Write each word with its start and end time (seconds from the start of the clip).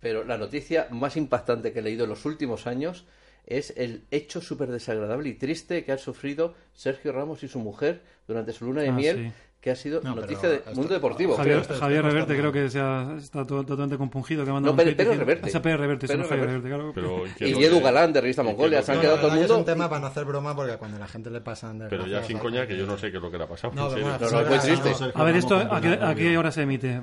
pero 0.00 0.24
la 0.24 0.38
noticia 0.38 0.88
más 0.90 1.16
impactante 1.16 1.72
que 1.72 1.80
he 1.80 1.82
leído 1.82 2.04
en 2.04 2.10
los 2.10 2.24
últimos 2.24 2.66
años 2.66 3.04
es 3.46 3.72
el 3.76 4.04
hecho 4.10 4.40
súper 4.40 4.68
desagradable 4.70 5.28
y 5.30 5.34
triste 5.34 5.82
que 5.84 5.92
han 5.92 5.98
sufrido 5.98 6.54
Sergio 6.74 7.12
Ramos 7.12 7.42
y 7.42 7.48
su 7.48 7.58
mujer 7.58 8.02
durante 8.26 8.52
su 8.52 8.66
luna 8.66 8.82
de 8.82 8.88
Ah, 8.90 8.92
miel, 8.92 9.16
sí. 9.16 9.32
que 9.62 9.70
ha 9.70 9.74
sido 9.74 10.02
No, 10.02 10.14
noticia 10.14 10.42
pero 10.50 10.62
del 10.66 10.74
mundo 10.76 10.92
deportivo. 10.92 11.34
Javier, 11.34 11.62
creo. 11.66 11.78
Javier 11.80 12.04
Reverte 12.04 12.32
está 12.34 12.40
creo 12.42 12.52
que 12.52 12.68
se 12.68 12.78
ha- 12.78 13.16
está 13.18 13.46
to- 13.46 13.64
totalmente 13.64 13.96
compungido. 13.96 14.44
Que 14.44 14.50
ha 14.50 14.52
mandado 14.52 14.74
No, 14.74 14.76
Pérez 14.76 14.96
diciendo- 14.98 15.18
Reverte. 15.18 15.48
Ese 15.48 15.60
Pérez 15.60 15.80
Reverte, 15.80 16.06
Pérez 16.06 16.28
Javier 16.28 16.46
Reverte. 16.46 16.68
Reverte, 16.68 16.92
claro. 16.94 17.24
Pero, 17.24 17.34
¿qué 17.38 17.50
es 17.50 17.58
Y 17.58 17.64
Edu 17.64 17.80
Galán, 17.80 18.12
de 18.12 18.20
Revista 18.20 18.42
¿Y 18.42 18.44
qué 18.44 18.50
Mongolia, 18.52 18.78
es 18.80 18.84
se 18.84 18.92
han 18.92 18.98
que- 18.98 19.02
quedado 19.02 19.16
No, 19.16 19.22
todo 19.22 19.32
el 19.32 19.38
es 19.38 19.48
mundo. 19.48 19.58
un 19.60 19.64
tema 19.64 19.88
para 19.88 20.00
no 20.02 20.06
hacer 20.08 20.24
broma 20.26 20.54
porque 20.54 20.76
cuando 20.76 20.98
la 20.98 21.08
gente 21.08 21.30
le 21.30 21.40
pasan 21.40 21.86
Pero 21.88 22.06
ya 22.06 22.22
sin 22.22 22.38
coña, 22.38 22.66
que 22.66 22.76
yo 22.76 22.86
no 22.86 22.98
sé 22.98 23.10
qué 23.10 23.16
es 23.16 23.22
lo 23.22 23.30
que 23.30 23.38
le 23.38 23.44
ha 23.44 23.48
pasado. 23.48 23.72
No, 23.74 23.88
pero 23.88 24.02
No, 24.06 24.12
no, 24.18 24.60
triste. 24.60 24.90
no, 25.06 25.12
A 25.14 25.24
ver, 25.24 25.36
¿esto 25.36 25.58
Ramos 25.58 25.72
a 25.72 25.80
qué, 25.80 25.98
con 25.98 26.06
a 26.08 26.14
qué 26.14 26.24
Rubio. 26.24 26.38
hora 26.40 26.52
se 26.52 26.62
emite? 26.62 27.00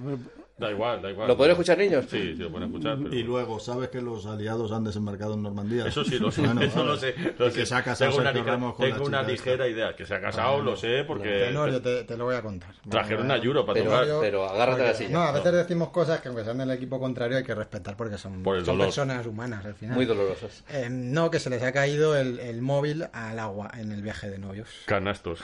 Da 0.57 0.71
igual, 0.71 1.01
da 1.01 1.11
igual. 1.11 1.27
¿Lo 1.27 1.35
pueden 1.35 1.51
escuchar 1.51 1.77
niños? 1.77 2.05
Sí, 2.09 2.17
sí, 2.17 2.35
lo 2.35 2.49
pueden 2.49 2.69
escuchar. 2.69 2.97
pero- 2.97 3.13
Y 3.13 3.23
luego, 3.23 3.59
¿sabes 3.59 3.89
que 3.89 4.01
los 4.01 4.25
aliados 4.25 4.71
han 4.71 4.85
desembarcado 4.85 5.33
en 5.33 5.43
Normandía? 5.43 5.85
Eso 5.85 6.05
sí, 6.05 6.17
lo 6.17 6.31
sé, 6.31 6.43
Bueno, 6.43 6.61
eso 6.61 6.77
vale. 6.79 6.89
lo 6.91 6.97
sé. 6.97 7.13
Lo 7.37 7.47
Y 7.47 7.51
sé. 7.51 7.59
que 7.59 7.65
se 7.65 7.75
ha 7.75 7.83
casado 7.83 8.11
tengo 8.11 8.21
una, 8.21 8.31
ligera- 8.31 8.73
tengo 8.77 9.05
una 9.05 9.21
ligera 9.23 9.65
esta. 9.65 9.67
idea. 9.67 9.95
Que 9.97 10.05
se 10.05 10.15
ha 10.15 10.21
casado, 10.21 10.61
lo 10.61 10.77
sé, 10.77 11.03
porque 11.05 11.49
No, 11.51 11.67
yo 11.67 11.81
te, 11.81 12.05
te 12.05 12.15
lo 12.15 12.23
voy 12.23 12.35
a 12.35 12.41
contar. 12.41 12.73
trajeron 12.89 13.27
Vale, 13.27 13.41
a 13.41 13.43
Yuro 13.43 13.65
para 13.65 13.79
Pero, 13.81 13.91
tocar. 13.91 14.07
pero 14.21 14.45
agárrate 14.49 14.81
a 14.81 14.85
la 14.85 14.91
porque- 14.91 15.05
silla. 15.07 15.17
No, 15.17 15.23
a 15.23 15.31
veces 15.33 15.51
decimos 15.51 15.89
cosas 15.89 16.21
que 16.21 16.29
aunque 16.29 16.45
sean 16.45 16.57
del 16.57 16.71
equipo 16.71 16.99
contrario 17.01 17.35
hay 17.37 17.43
que 17.43 17.53
respetar 17.53 17.97
porque 17.97 18.17
son, 18.17 18.41
Por 18.41 18.63
son 18.63 18.77
personas 18.77 19.25
humanas 19.27 19.65
al 19.65 19.75
final. 19.75 19.95
Muy 19.97 20.05
dolorosas. 20.05 20.63
Eh, 20.69 20.87
no, 20.89 21.29
que 21.31 21.39
se 21.41 21.49
les 21.49 21.61
ha 21.63 21.73
caído 21.73 22.15
el, 22.15 22.39
el 22.39 22.61
móvil 22.61 23.05
al 23.11 23.39
agua 23.39 23.71
en 23.77 23.91
el 23.91 24.01
viaje 24.01 24.29
de 24.29 24.37
novios. 24.39 24.69
Canastos. 24.85 25.41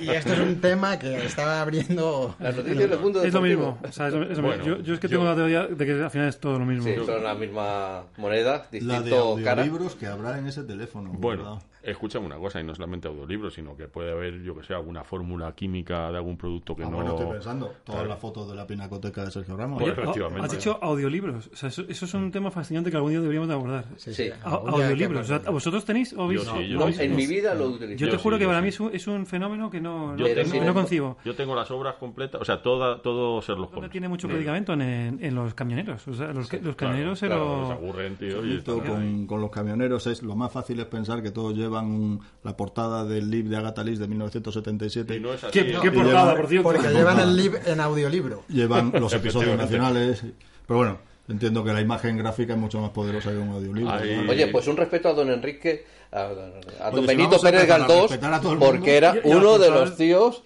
Y, 0.00 0.04
y 0.04 0.10
esto 0.10 0.32
es 0.32 0.38
un 0.38 0.60
tema 0.60 0.96
que 1.00 1.24
estaba 1.26 1.60
abriendo... 1.60 2.36
Las 2.38 2.54
noticias 2.56 2.88
del 2.88 2.98
mundo 3.00 3.24
Es 3.24 3.34
lo 3.34 3.40
mismo. 3.40 3.78
o 3.82 3.90
sea, 3.90 4.11
es 4.12 4.20
lo- 4.20 4.30
es 4.32 4.38
lo 4.38 4.44
Bueno. 4.44 4.64
Yo, 4.64 4.78
yo 4.80 4.94
es 4.94 5.00
que 5.00 5.08
yo- 5.08 5.18
tengo 5.18 5.24
la 5.30 5.36
teoría 5.36 5.66
de 5.66 5.86
que 5.86 5.92
al 5.92 6.10
final 6.10 6.28
es 6.28 6.38
todo 6.40 6.58
lo 6.58 6.64
mismo. 6.64 6.84
Sí, 6.84 6.94
son 7.04 7.22
la 7.24 7.34
misma 7.34 8.02
moneda, 8.16 8.52
La 8.52 8.58
de 8.70 8.78
distinto 8.78 9.36
cara. 9.44 9.62
audiolibros 9.62 9.94
que 9.96 10.06
habrá 10.06 10.38
en 10.38 10.46
ese 10.46 10.62
teléfono. 10.64 11.10
Bueno, 11.12 11.44
¿verdad? 11.44 11.62
Escúchame 11.82 12.26
una 12.26 12.36
cosa, 12.38 12.60
y 12.60 12.64
no 12.64 12.74
solamente 12.74 13.08
audiolibros, 13.08 13.54
sino 13.54 13.76
que 13.76 13.88
puede 13.88 14.12
haber, 14.12 14.42
yo 14.42 14.54
que 14.56 14.62
sé, 14.64 14.74
alguna 14.74 15.04
fórmula 15.04 15.52
química 15.54 16.10
de 16.10 16.16
algún 16.16 16.36
producto 16.36 16.74
que 16.76 16.82
Ah, 16.84 16.88
no... 16.90 16.96
bueno, 16.96 17.10
estoy 17.16 17.30
pensando. 17.32 17.66
Todas 17.84 18.00
Claro. 18.02 18.08
las 18.08 18.18
fotos 18.18 18.48
de 18.48 18.54
la 18.54 18.66
pinacoteca 18.66 19.24
de 19.24 19.30
Sergio 19.30 19.56
Ramos. 19.56 19.82
Pues, 19.82 19.92
efectivamente. 19.96 20.46
Has 20.46 20.52
dicho 20.52 20.78
audiolibros. 20.80 21.48
O 21.52 21.56
sea, 21.56 21.68
eso, 21.68 21.82
eso 21.88 22.04
es 22.04 22.14
un 22.14 22.30
tema 22.30 22.50
fascinante 22.50 22.90
que 22.90 22.96
algún 22.96 23.10
día 23.10 23.20
deberíamos 23.20 23.48
de 23.48 23.54
abordar. 23.54 23.84
Sí, 23.96 24.14
Sí. 24.14 24.30
A- 24.42 24.50
audiolibros. 24.50 25.22
O 25.30 25.38
sea. 25.38 25.50
¿Vosotros 25.50 25.84
tenéis 25.84 26.12
o 26.16 26.26
veis? 26.28 26.44
Yo 26.44 26.54
sí, 26.56 26.68
yo 26.68 26.78
No, 26.78 26.92
sí. 26.92 27.02
en 27.02 27.16
mi 27.16 27.26
vida 27.26 27.54
lo 27.54 27.66
utilizo. 27.68 27.98
Yo 27.98 28.06
te 28.08 28.12
Yo 28.12 28.18
juro 28.18 28.36
sí, 28.36 28.40
que 28.40 28.46
para 28.46 28.58
sí. 28.58 28.62
mí 28.62 28.68
es 28.68 28.80
un, 28.80 28.94
es 28.94 29.06
un 29.06 29.26
fenómeno 29.26 29.70
que 29.70 29.80
no, 29.80 30.16
Yo 30.16 30.28
no- 30.28 30.34
tengo- 30.34 30.64
no 30.64 30.74
concibo. 30.74 31.16
Yo 31.24 31.34
tengo 31.34 31.54
las 31.54 31.70
obras 31.70 31.96
completas, 31.96 32.40
o 32.40 32.44
sea, 32.44 32.62
toda, 32.62 33.00
todo 33.02 33.40
Sherlock 33.40 33.74
Holmes. 33.76 33.90
tiene 33.90 34.08
mucho 34.08 34.28
predicamento 34.28 34.72
en, 34.74 35.18
en 35.20 35.34
los 35.34 35.54
camioneros. 35.54 36.06
O 36.08 36.14
sea, 36.14 36.28
los, 36.28 36.36
los 36.36 36.48
Claro, 36.48 36.76
camioneros 36.76 37.18
se 37.18 37.26
claro, 37.26 37.44
lo... 37.44 37.60
nos 37.62 37.70
aburren, 37.72 38.16
tío. 38.16 38.44
y 38.46 38.60
con, 38.62 39.26
con 39.26 39.40
los 39.40 39.50
camioneros 39.50 40.06
es 40.06 40.22
lo 40.22 40.36
más 40.36 40.52
fácil 40.52 40.78
es 40.80 40.86
pensar 40.86 41.22
que 41.22 41.30
todos 41.30 41.54
llevan 41.56 41.71
un- 41.80 42.20
la 42.44 42.56
portada 42.56 43.04
del 43.04 43.30
libro 43.30 43.50
de 43.50 43.56
Agatha 43.56 43.82
Lee 43.82 43.96
de 43.96 44.06
1977 44.08 45.16
Y 45.16 45.20
no 45.20 45.32
es 45.34 45.42
así. 45.44 45.52
¿Qué, 45.52 45.72
¿no? 45.72 45.80
qué 45.80 45.88
Y 45.88 45.90
portada, 45.90 46.22
lleva- 46.24 46.36
por 46.36 46.48
cierto? 46.48 46.62
Porque 46.72 46.88
llevan 46.92 47.20
el 47.20 47.36
lib 47.36 47.54
en 47.66 47.80
audiolibro. 47.80 48.42
llevan 48.48 48.92
los 49.00 49.12
episodios 49.12 49.56
nacionales 49.56 50.22
pero 50.66 50.78
bueno 50.78 50.98
entiendo 51.28 51.64
que 51.64 51.72
la 51.72 51.80
imagen 51.80 52.18
gráfica 52.18 52.52
es 52.54 52.58
mucho 52.58 52.80
más 52.80 52.90
poderosa 52.90 53.30
que 53.30 53.38
un 53.38 53.48
audiolibro. 53.50 53.92
Oye, 54.28 54.48
pues 54.48 54.66
un 54.66 54.76
respeto 54.76 55.08
a 55.08 55.12
don 55.14 55.30
Enrique, 55.30 55.84
a, 56.10 56.20
a 56.24 56.28
don 56.28 56.52
Oye, 56.92 57.00
si 57.02 57.06
Benito 57.06 57.36
a 57.36 57.40
Pérez 57.40 57.66
Galdós, 57.66 58.12
porque 58.58 58.96
era 58.96 59.14
uno 59.24 59.58
de 59.58 59.70
los 59.70 59.96
tíos 59.96 60.42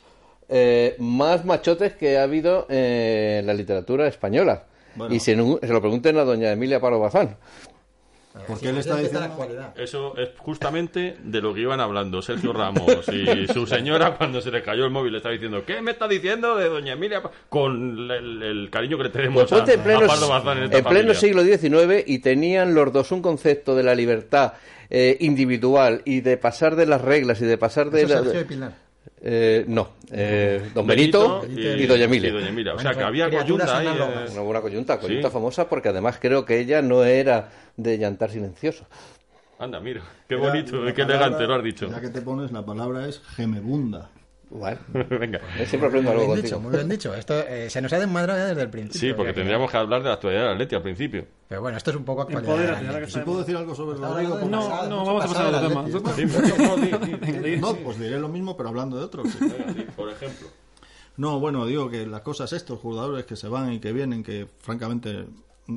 eh, 0.49 0.95
más 1.01 1.45
machotes 1.45 1.95
que 1.97 2.19
ha 2.19 2.23
habido 2.23 2.67
en 2.69 3.47
la 3.47 3.55
literatura 3.55 4.07
española. 4.07 4.65
Bueno. 4.95 5.13
Y 5.15 5.19
se, 5.19 5.35
se 5.35 5.73
lo 5.73 5.81
pregunten 5.81 6.19
a 6.19 6.25
doña 6.25 6.53
Emilia 6.53 6.79
Paro 6.79 7.01
Bazán. 7.01 7.37
Porque 8.47 8.69
él 8.69 8.79
está 8.79 8.97
diciendo 8.97 9.21
actualidad. 9.25 9.73
Eso 9.79 10.17
es 10.17 10.31
justamente 10.39 11.17
de 11.23 11.41
lo 11.41 11.55
que 11.55 11.61
iban 11.61 11.81
hablando 11.81 12.21
Sergio 12.23 12.53
Ramos 12.53 13.09
y 13.09 13.47
su 13.53 13.67
señora 13.67 14.17
cuando 14.17 14.41
se 14.41 14.51
le 14.51 14.63
cayó 14.63 14.85
el 14.85 14.91
móvil. 14.91 15.13
Le 15.13 15.19
estaba 15.19 15.33
diciendo, 15.33 15.65
¿qué 15.65 15.81
me 15.83 15.93
está 15.93 16.07
diciendo 16.09 16.57
de 16.57 16.69
doña 16.69 16.93
Emilia? 16.95 17.23
Pa-?" 17.23 17.31
Con 17.49 18.11
el, 18.11 18.43
el 18.43 18.71
cariño 18.71 18.97
que 18.99 19.05
le 19.05 19.11
tenemos 19.11 19.49
Pues 19.49 19.69
a, 19.69 19.73
en 19.73 19.81
pleno, 19.81 20.05
a 20.05 20.07
Pardo 20.09 20.29
Bazán 20.29 20.59
en 20.59 20.65
esta 20.65 20.79
en 20.79 20.85
pleno 20.85 21.15
siglo 21.15 21.43
XIX 21.43 22.05
y 22.07 22.19
tenían 22.21 22.75
los 22.75 22.93
dos 22.93 23.13
un 23.13 23.23
concepto 23.23 23.75
de 23.75 23.83
la 23.83 23.95
libertad 23.95 24.55
eh, 24.91 25.17
individual 25.21 26.03
y 26.05 26.21
de 26.21 26.37
pasar 26.37 26.77
de 26.77 26.87
las 26.87 27.01
reglas 27.01 27.41
y 27.41 27.45
de 27.47 27.59
pasar 27.59 27.91
de... 27.91 28.03
Eso 28.03 28.15
la- 28.15 28.23
Sergio 28.23 28.41
y 28.41 28.45
Pilar. 28.45 28.86
Eh, 29.23 29.65
no, 29.67 29.89
eh, 30.13 30.71
don 30.75 30.87
Benito, 30.87 31.43
y, 31.49 31.87
doña 31.87 32.05
Emilia. 32.05 32.29
y 32.29 32.33
doña 32.33 32.49
Emilia. 32.49 32.75
O 32.75 32.79
sea, 32.79 32.95
que 32.95 33.03
había 33.03 33.31
coyunta 33.31 33.79
ahí. 33.79 33.87
eh, 33.87 34.29
Una 34.33 34.41
buena 34.43 34.61
coyunta, 34.61 34.99
coyunta 35.01 35.29
Sí. 35.29 35.33
famosa 35.33 35.69
porque 35.69 35.89
además 35.89 36.19
creo 36.21 36.45
que 36.45 36.59
ella 36.61 36.83
no 36.83 37.03
era 37.05 37.49
de 37.77 37.99
llantar 37.99 38.31
silencioso. 38.31 38.85
Anda, 39.59 39.81
mira, 39.81 40.03
qué 40.29 40.37
bonito, 40.37 40.83
la 40.85 40.93
qué 40.93 41.03
palabra, 41.05 41.27
elegante 41.27 41.47
lo 41.47 41.55
has 41.55 41.65
dicho. 41.65 41.89
ya 41.91 42.01
que 42.01 42.11
te 42.11 42.21
pones 42.21 42.53
la 42.53 42.65
palabra 42.67 43.09
es 43.09 43.21
gemebunda 43.37 44.11
Bueno, 44.49 44.79
Venga. 45.11 45.41
siempre 45.67 45.89
aprendo 45.89 46.13
Muy 46.13 46.21
algo 46.21 46.33
bien 46.35 46.45
dicho, 46.45 46.61
muy 46.61 46.73
bien 46.73 46.89
dicho. 46.89 47.15
Esto 47.15 47.35
eh, 47.49 47.69
se 47.69 47.83
nos 47.83 47.93
ha 47.93 47.99
desmadrado 47.99 48.39
ya 48.39 48.47
desde 48.47 48.63
el 48.63 48.71
principio. 48.71 49.01
Sí, 49.01 49.13
porque 49.15 49.33
tendríamos 49.33 49.71
que 49.71 49.77
hablar 49.77 50.03
de 50.03 50.09
la 50.09 50.15
actualidad 50.15 50.43
del 50.43 50.53
Atleti 50.53 50.75
al 50.77 50.83
principio. 50.83 51.27
Pero 51.49 51.63
bueno, 51.63 51.77
esto 51.77 51.91
es 51.91 51.97
un 51.97 52.05
poco 52.05 52.23
actualidad. 52.23 52.81
Puedo 53.25 53.41
decir 53.41 53.57
algo 53.57 53.75
sobre 53.75 53.99
de 53.99 54.03
No, 54.03 54.09
pasado, 54.09 54.89
no, 54.89 55.01
mucho 55.01 55.05
vamos 55.05 55.25
a 55.25 55.29
pasar 55.29 55.47
al 55.47 55.53
del 55.53 55.69
tema. 55.69 55.83
No, 57.61 57.73
no 57.73 57.75
pues 57.79 57.99
diré 57.99 58.19
lo 58.19 58.29
mismo 58.29 58.57
pero 58.57 58.69
hablando 58.69 58.97
de 58.97 59.05
otro 59.05 59.25
sí. 59.25 59.39
Por 59.97 60.11
ejemplo. 60.11 60.49
No, 61.17 61.41
bueno, 61.41 61.67
digo 61.67 61.91
que 61.91 62.07
las 62.07 62.21
cosas 62.21 62.53
estos 62.53 62.79
jugadores 62.79 63.25
que 63.25 63.37
se 63.37 63.49
van 63.49 63.73
y 63.73 63.81
que 63.81 63.93
vienen, 63.93 64.23
que 64.23 64.47
francamente 64.59 65.27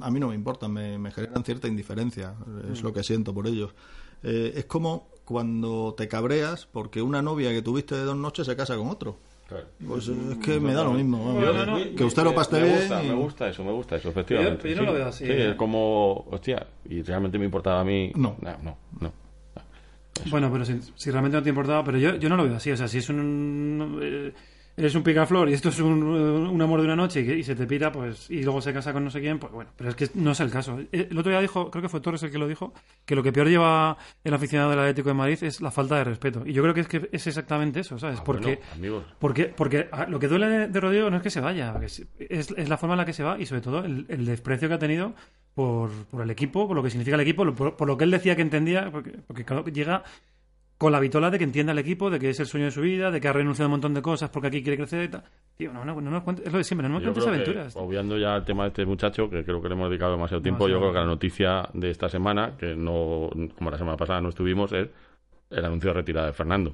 a 0.01 0.11
mí 0.11 0.19
no 0.19 0.27
me 0.27 0.35
importan, 0.35 0.71
me, 0.71 0.97
me 0.99 1.11
generan 1.11 1.43
cierta 1.43 1.67
indiferencia, 1.67 2.35
es 2.71 2.83
lo 2.83 2.93
que 2.93 3.03
siento 3.03 3.33
por 3.33 3.47
ellos. 3.47 3.71
Eh, 4.21 4.53
es 4.55 4.65
como 4.65 5.07
cuando 5.29 5.93
te 5.95 6.07
cabreas 6.07 6.65
porque 6.65 7.03
una 7.03 7.21
novia 7.21 7.51
que 7.51 7.61
tuviste 7.61 7.93
de 7.95 8.03
dos 8.03 8.17
noches 8.17 8.47
se 8.47 8.55
casa 8.55 8.75
con 8.75 8.87
otro. 8.87 9.15
Claro. 9.47 9.65
Pues 9.87 10.07
eh, 10.09 10.13
es 10.31 10.37
que 10.39 10.59
me 10.59 10.73
da 10.73 10.83
lo 10.83 10.93
mismo. 10.93 11.39
No, 11.39 11.65
no. 11.65 11.95
Que 11.95 12.03
usted 12.03 12.23
lo 12.23 12.33
paste 12.33 12.57
me 12.59 12.63
bien. 12.65 12.79
Gusta, 12.79 13.03
y- 13.03 13.07
Me 13.09 13.13
gusta 13.13 13.49
eso, 13.49 13.63
me 13.63 13.71
gusta 13.71 13.95
eso, 13.97 14.09
efectivamente. 14.09 14.69
Yo- 14.71 14.75
no 14.77 14.83
lo 14.87 14.93
veo 14.93 15.05
así, 15.07 15.25
Sí, 15.25 15.31
eh. 15.31 15.49
es 15.51 15.55
como, 15.55 16.25
hostia, 16.31 16.65
y 16.89 17.03
realmente 17.03 17.37
me 17.37 17.45
importaba 17.45 17.81
a 17.81 17.83
mí. 17.83 18.11
No. 18.15 18.35
no, 18.41 18.57
no. 18.63 18.77
no. 18.99 19.11
Bueno, 20.29 20.51
pero 20.51 20.65
si, 20.65 20.79
si 20.95 21.11
realmente 21.11 21.37
no 21.37 21.43
te 21.43 21.49
importaba, 21.49 21.83
pero 21.83 21.97
yo, 21.97 22.15
yo 22.15 22.27
no 22.27 22.35
lo 22.35 22.43
veo 22.43 22.55
así. 22.55 22.71
O 22.71 22.77
sea, 22.77 22.87
si 22.87 22.97
es 22.97 23.09
un. 23.09 23.99
eh, 24.01 24.33
eres 24.79 24.95
un 24.95 25.03
picaflor 25.03 25.49
y 25.49 25.53
esto 25.53 25.69
es 25.69 25.79
un, 25.79 26.01
un 26.01 26.61
amor 26.61 26.79
de 26.79 26.85
una 26.85 26.95
noche 26.95 27.21
y, 27.21 27.31
y 27.31 27.43
se 27.43 27.55
te 27.55 27.67
pira, 27.67 27.91
pues. 27.91 28.29
Y 28.29 28.43
luego 28.43 28.61
se 28.61 28.73
casa 28.73 28.93
con 28.93 29.03
no 29.03 29.11
sé 29.11 29.19
quién, 29.19 29.37
pues 29.37 29.51
bueno. 29.51 29.69
Pero 29.75 29.89
es 29.89 29.95
que 29.95 30.09
no 30.15 30.31
es 30.31 30.39
el 30.39 30.49
caso. 30.49 30.79
Eh, 30.79 31.07
El 31.11 31.17
otro 31.17 31.31
día 31.31 31.41
dijo, 31.41 31.69
creo 31.69 31.81
que 31.81 31.89
fue 31.89 31.99
Torres 31.99 32.23
el 32.23 32.31
que 32.31 32.37
lo 32.37 32.47
dijo, 32.47 32.73
que 33.05 33.15
lo 33.15 33.21
que 33.21 33.33
peor 33.33 33.47
lleva 33.49 33.97
el 34.23 34.33
aficionado 34.33 34.69
del 34.69 34.79
Atlético 34.79 35.09
de 35.09 35.15
Madrid 35.15 35.37
es 35.43 35.61
la 35.61 35.69
falta 35.71 35.97
de 35.97 36.05
respeto. 36.05 36.43
Y 36.45 36.53
yo 36.53 36.61
creo 36.63 36.73
que 36.73 36.81
es 36.81 36.87
que 36.87 37.09
es 37.11 37.27
exactamente 37.27 37.81
eso, 37.81 37.99
¿sabes? 37.99 38.19
Ah, 38.19 38.23
Porque. 38.23 38.59
bueno. 38.79 39.03
Porque, 39.19 39.45
porque 39.45 39.89
ah, 39.91 40.05
lo 40.09 40.19
que 40.19 40.27
duele 40.27 40.67
de, 40.69 40.79
Rodrigo 40.79 41.09
no 41.09 41.17
es 41.17 41.23
que 41.23 41.29
se 41.29 41.41
vaya, 41.41 41.75
es, 41.83 42.05
es, 42.17 42.51
es 42.55 42.69
la 42.69 42.77
forma 42.77 42.93
en 42.95 42.99
la 42.99 43.05
que 43.05 43.13
se 43.13 43.23
va 43.23 43.37
y 43.37 43.45
sobre 43.45 43.61
todo 43.61 43.83
el, 43.83 44.05
el 44.07 44.25
desprecio 44.25 44.69
que 44.69 44.75
ha 44.75 44.79
tenido 44.79 45.13
por, 45.53 45.91
por 46.05 46.21
el 46.21 46.29
equipo, 46.29 46.67
por 46.67 46.75
lo 46.77 46.81
que 46.83 46.89
significa 46.89 47.15
el 47.15 47.21
equipo, 47.21 47.45
por 47.53 47.87
lo 47.87 47.97
que 47.97 48.05
él 48.05 48.11
decía 48.11 48.35
que 48.35 48.41
entendía, 48.41 48.89
porque, 48.91 49.11
porque 49.27 49.43
claro, 49.43 49.65
llega 49.65 50.03
con 50.79 50.93
la 50.93 51.01
vitola 51.01 51.29
de 51.29 51.37
que 51.37 51.43
entienda 51.43 51.73
el 51.73 51.77
equipo, 51.77 52.09
de 52.09 52.19
que 52.19 52.29
es 52.29 52.39
el 52.39 52.45
sueño 52.45 52.67
de 52.67 52.71
su 52.71 52.79
vida, 52.79 53.11
de 53.11 53.19
que 53.19 53.27
ha 53.27 53.33
renunciado 53.33 53.65
a 53.65 53.67
un 53.67 53.71
montón 53.71 53.93
de 53.93 54.01
cosas 54.01 54.29
porque 54.29 54.47
aquí 54.47 54.63
quiere 54.63 54.77
crecer 54.77 55.03
y 55.03 55.07
tal. 55.09 55.23
Tío, 55.57 55.73
no, 55.73 55.83
no, 55.83 55.99
no 55.99 56.09
nos 56.09 56.23
cuentes, 56.23 56.47
es 56.47 56.53
lo 56.53 56.57
de 56.57 56.63
siempre, 56.63 56.87
no 56.87 56.93
nos 56.93 57.03
cuentes 57.03 57.21
creo 57.21 57.35
que, 57.35 57.41
aventuras. 57.41 57.75
obviando 57.75 58.17
ya 58.17 58.37
el 58.37 58.45
tema 58.45 58.63
de 58.63 58.69
este 58.69 58.85
muchacho, 58.85 59.29
que 59.29 59.43
creo 59.43 59.61
que 59.61 59.67
le 59.67 59.75
hemos 59.75 59.89
dedicado 59.89 60.13
demasiado 60.13 60.41
tiempo, 60.41 60.69
yo 60.69 60.79
creo 60.79 60.93
que 60.93 60.99
la 60.99 61.05
noticia 61.05 61.67
de 61.73 61.91
esta 61.91 62.07
semana, 62.07 62.55
que 62.57 62.77
no, 62.77 63.29
como 63.57 63.69
la 63.69 63.77
semana 63.77 63.97
pasada 63.97 64.21
no 64.21 64.29
estuvimos, 64.29 64.71
es 64.71 64.87
el 65.49 65.65
anuncio 65.65 65.89
de 65.89 65.95
retirada 65.95 66.27
de 66.27 66.33
Fernando. 66.33 66.73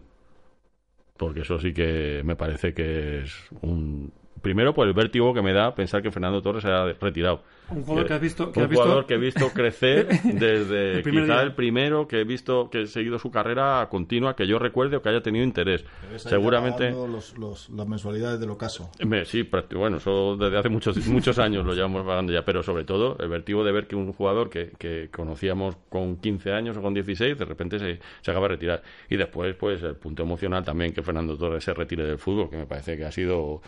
Porque 1.18 1.40
eso 1.40 1.58
sí 1.58 1.74
que 1.74 2.22
me 2.24 2.36
parece 2.36 2.76
que 2.76 3.24
es 3.24 3.34
un... 3.62 4.14
Primero 4.46 4.76
por 4.76 4.88
el 4.88 4.94
vértigo 4.94 5.34
que 5.34 5.42
me 5.42 5.54
da 5.54 5.74
pensar 5.74 6.04
que 6.04 6.12
Fernando 6.12 6.40
Torres 6.40 6.62
se 6.62 6.70
ha 6.70 6.86
retirado. 7.02 7.42
Un 7.68 7.82
jugador 7.84 8.06
que 8.08 8.14
has 8.14 8.22
visto, 8.22 8.52
que 8.52 8.60
un 8.60 8.66
has 8.66 8.70
visto 8.70 8.84
jugador 8.84 9.06
que 9.08 9.14
he 9.16 9.18
visto 9.18 9.50
crecer 9.50 10.08
desde 10.24 10.98
El 11.00 11.04
quizá 11.04 11.24
día. 11.24 11.42
el 11.42 11.54
primero 11.54 12.08
que 12.08 12.22
he 12.22 12.24
visto 12.24 12.70
que 12.70 12.84
he 12.84 12.86
seguido 12.86 13.18
su 13.18 13.32
carrera 13.32 13.88
continua 13.90 14.36
que 14.36 14.46
yo 14.46 14.60
recuerde 14.60 14.98
o 14.98 15.02
que 15.02 15.10
haya 15.10 15.24
tenido 15.24 15.44
interés 15.44 15.84
seguramente 16.18 16.92
los- 16.92 17.36
los- 17.40 17.70
las 17.70 17.88
mensualidades 17.88 18.40
del 18.40 18.52
ocaso. 18.52 18.92
Me- 19.04 19.26
Sí, 19.26 19.50
bueno, 19.76 19.98
eso 19.98 20.38
desde 20.38 20.58
hace 20.60 20.70
muchos 20.70 20.96
muchos 21.08 21.40
años 21.40 21.66
lo 21.66 21.74
llevamos 21.74 22.06
pagando 22.06 22.32
ya, 22.32 22.46
pero 22.46 22.62
sobre 22.62 22.84
todo 22.84 23.18
el 23.20 23.30
vertigo 23.30 23.64
de 23.64 23.72
ver 23.72 23.88
que 23.88 23.96
un 23.96 24.14
jugador 24.14 24.52
que, 24.52 24.72
que 24.78 25.10
conocíamos 25.12 25.76
con 25.90 26.18
15 26.18 26.52
años 26.54 26.78
o 26.78 26.82
con 26.84 26.94
16 26.94 27.38
de 27.38 27.46
repente 27.46 27.80
se, 27.80 28.00
se 28.22 28.30
acaba 28.32 28.48
de 28.48 28.54
retirar. 28.56 28.84
Y 29.10 29.18
después, 29.18 29.56
pues 29.56 29.82
el 29.82 29.96
punto 29.96 30.22
emocional 30.22 30.64
también 30.64 30.94
que 30.94 31.02
Fernando 31.02 31.36
Torres 31.36 31.64
se 31.64 31.74
retire 31.74 32.04
del 32.06 32.20
fútbol, 32.20 32.50
que 32.50 32.58
me 32.58 32.66
parece 32.68 32.96
que 32.96 33.06
ha 33.06 33.12
sido 33.12 33.62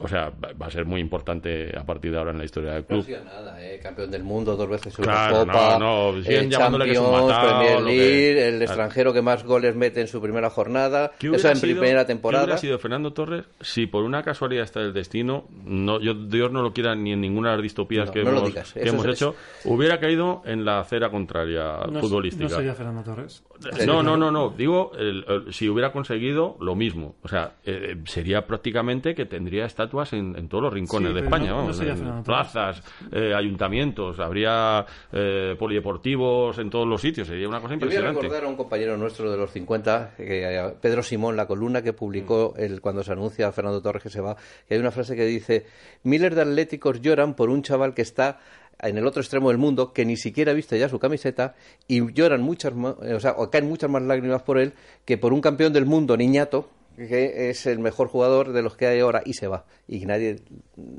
o 0.00 0.08
sea, 0.08 0.32
va 0.60 0.66
a 0.66 0.70
ser 0.72 0.84
muy 0.86 1.00
importante 1.00 1.72
a 1.78 1.84
partir 1.86 2.10
de 2.10 2.18
ahora 2.18 2.32
en 2.32 2.38
la 2.38 2.44
historia 2.44 2.72
del 2.72 2.80
No 2.82 2.86
club. 2.88 3.00
ha 3.00 3.04
sido 3.04 3.24
nada, 3.24 3.64
¿eh? 3.64 3.78
campeón 3.80 4.10
del 4.10 4.24
mundo, 4.24 4.56
dos 4.56 4.68
veces 4.68 4.96
Claro, 4.96 5.44
no, 5.46 5.78
no, 5.78 6.22
siguen 6.22 6.46
eh, 6.46 6.48
llamándole 6.50 6.86
que 6.86 6.92
es 6.92 6.98
un 6.98 7.12
matado, 7.12 7.48
Premier 7.58 7.80
lo 7.80 7.86
que- 7.86 7.92
League, 7.96 8.48
el 8.48 8.62
extranjero 8.62 9.12
que 9.12 9.22
más 9.22 9.44
goles 9.44 9.76
mete 9.76 10.00
en 10.00 10.08
su 10.08 10.20
primera 10.20 10.50
jornada, 10.50 11.12
¿Qué 11.18 11.28
eso 11.28 11.48
en 11.48 11.56
sido- 11.56 11.78
primera 11.80 12.00
¿Qué 12.02 12.06
temporada. 12.08 12.44
hubiera 12.44 12.58
sido 12.58 12.78
Fernando 12.80 13.12
Torres 13.12 13.44
si 13.60 13.86
por 13.86 14.02
una 14.02 14.24
casualidad 14.24 14.64
está 14.64 14.80
el 14.80 14.92
destino, 14.92 15.46
no, 15.64 16.00
yo, 16.00 16.14
Dios 16.14 16.50
no 16.50 16.62
lo 16.62 16.72
quiera 16.72 16.96
ni 16.96 17.12
en 17.12 17.20
ninguna 17.20 17.50
de 17.50 17.56
las 17.58 17.62
distopías 17.62 18.06
No, 18.06 18.12
que 18.12 18.24
no 18.24 18.30
hemos, 18.30 18.46
digas, 18.46 18.72
que 18.72 18.88
hemos 18.88 19.06
es- 19.06 19.12
hecho, 19.12 19.36
hubiera 19.64 20.00
caído 20.00 20.42
en 20.44 20.64
la 20.64 20.80
acera 20.80 21.08
contraria 21.10 21.78
No, 21.88 22.00
futbolística. 22.00 22.44
no 22.48 22.56
sería 22.56 22.74
Fernando 22.74 23.02
Torres. 23.04 23.44
No, 23.86 24.02
no, 24.02 24.16
no, 24.16 24.32
no. 24.32 24.50
Digo, 24.50 24.90
el- 24.98 25.24
el- 25.28 25.52
si 25.52 25.68
hubiera 25.68 25.92
conseguido 25.92 26.56
lo 26.60 26.74
mismo. 26.74 27.14
O 27.22 27.28
sea, 27.28 27.52
eh, 27.64 27.96
sería 28.06 28.46
prácticamente 28.46 29.14
que 29.14 29.24
tendría 29.26 29.64
estatuas 29.74 30.12
en, 30.12 30.36
en 30.36 30.48
todos 30.48 30.64
los 30.64 30.72
rincones 30.72 31.08
Sí, 31.10 31.14
de 31.14 31.20
España. 31.20 31.50
no- 31.50 31.56
vamos, 31.56 31.80
en 31.80 32.22
plazas, 32.22 32.82
eh, 33.12 33.34
ayuntamientos, 33.34 34.18
habría 34.20 34.86
eh, 35.12 35.56
polideportivos 35.58 36.58
en 36.58 36.70
todos 36.70 36.86
los 36.86 37.00
sitios. 37.00 37.26
Sería 37.28 37.48
una 37.48 37.60
cosa 37.60 37.74
Yo 37.74 37.80
voy 37.80 37.82
a 37.82 37.86
impresionante. 37.86 38.20
recordar 38.22 38.44
a 38.44 38.48
un 38.48 38.56
compañero 38.56 38.96
nuestro 38.96 39.30
de 39.30 39.36
los 39.36 39.50
50, 39.50 40.14
que, 40.16 40.44
eh, 40.58 40.74
Pedro 40.80 41.02
Simón, 41.02 41.36
la 41.36 41.46
columna 41.46 41.82
que 41.82 41.92
publicó 41.92 42.54
Mm. 42.56 42.60
el, 42.62 42.80
cuando 42.80 43.02
se 43.02 43.12
anuncia 43.12 43.48
a 43.48 43.52
Fernando 43.52 43.82
Torres 43.82 44.02
que 44.02 44.10
se 44.10 44.20
va, 44.20 44.36
que 44.68 44.74
hay 44.74 44.80
una 44.80 44.90
frase 44.90 45.16
que 45.16 45.24
dice, 45.26 45.66
miles 46.04 46.34
de 46.34 46.42
atléticos 46.42 47.00
lloran 47.00 47.34
por 47.34 47.50
un 47.50 47.62
chaval 47.62 47.94
que 47.94 48.02
está 48.02 48.38
en 48.80 48.98
el 48.98 49.06
otro 49.06 49.20
extremo 49.22 49.48
del 49.48 49.58
mundo, 49.58 49.92
que 49.92 50.04
ni 50.04 50.16
siquiera 50.16 50.52
viste 50.52 50.78
ya 50.78 50.88
su 50.88 50.98
camiseta, 50.98 51.54
y 51.86 52.12
lloran 52.12 52.42
muchas 52.42 52.74
más, 52.74 52.94
o 52.98 53.20
sea, 53.20 53.32
o 53.38 53.48
caen 53.50 53.68
muchas 53.68 53.88
más 53.90 54.02
lágrimas 54.02 54.42
por 54.42 54.58
él 54.58 54.72
que 55.04 55.16
por 55.16 55.32
un 55.32 55.40
campeón 55.40 55.72
del 55.72 55.86
mundo 55.86 56.16
niñato, 56.16 56.68
que 56.96 57.50
es 57.50 57.66
el 57.66 57.78
mejor 57.78 58.08
jugador 58.08 58.52
de 58.52 58.62
los 58.62 58.76
que 58.76 58.86
hay 58.86 59.00
ahora, 59.00 59.22
y 59.24 59.34
se 59.34 59.48
va. 59.48 59.66
Y 59.88 60.06
nadie 60.06 60.36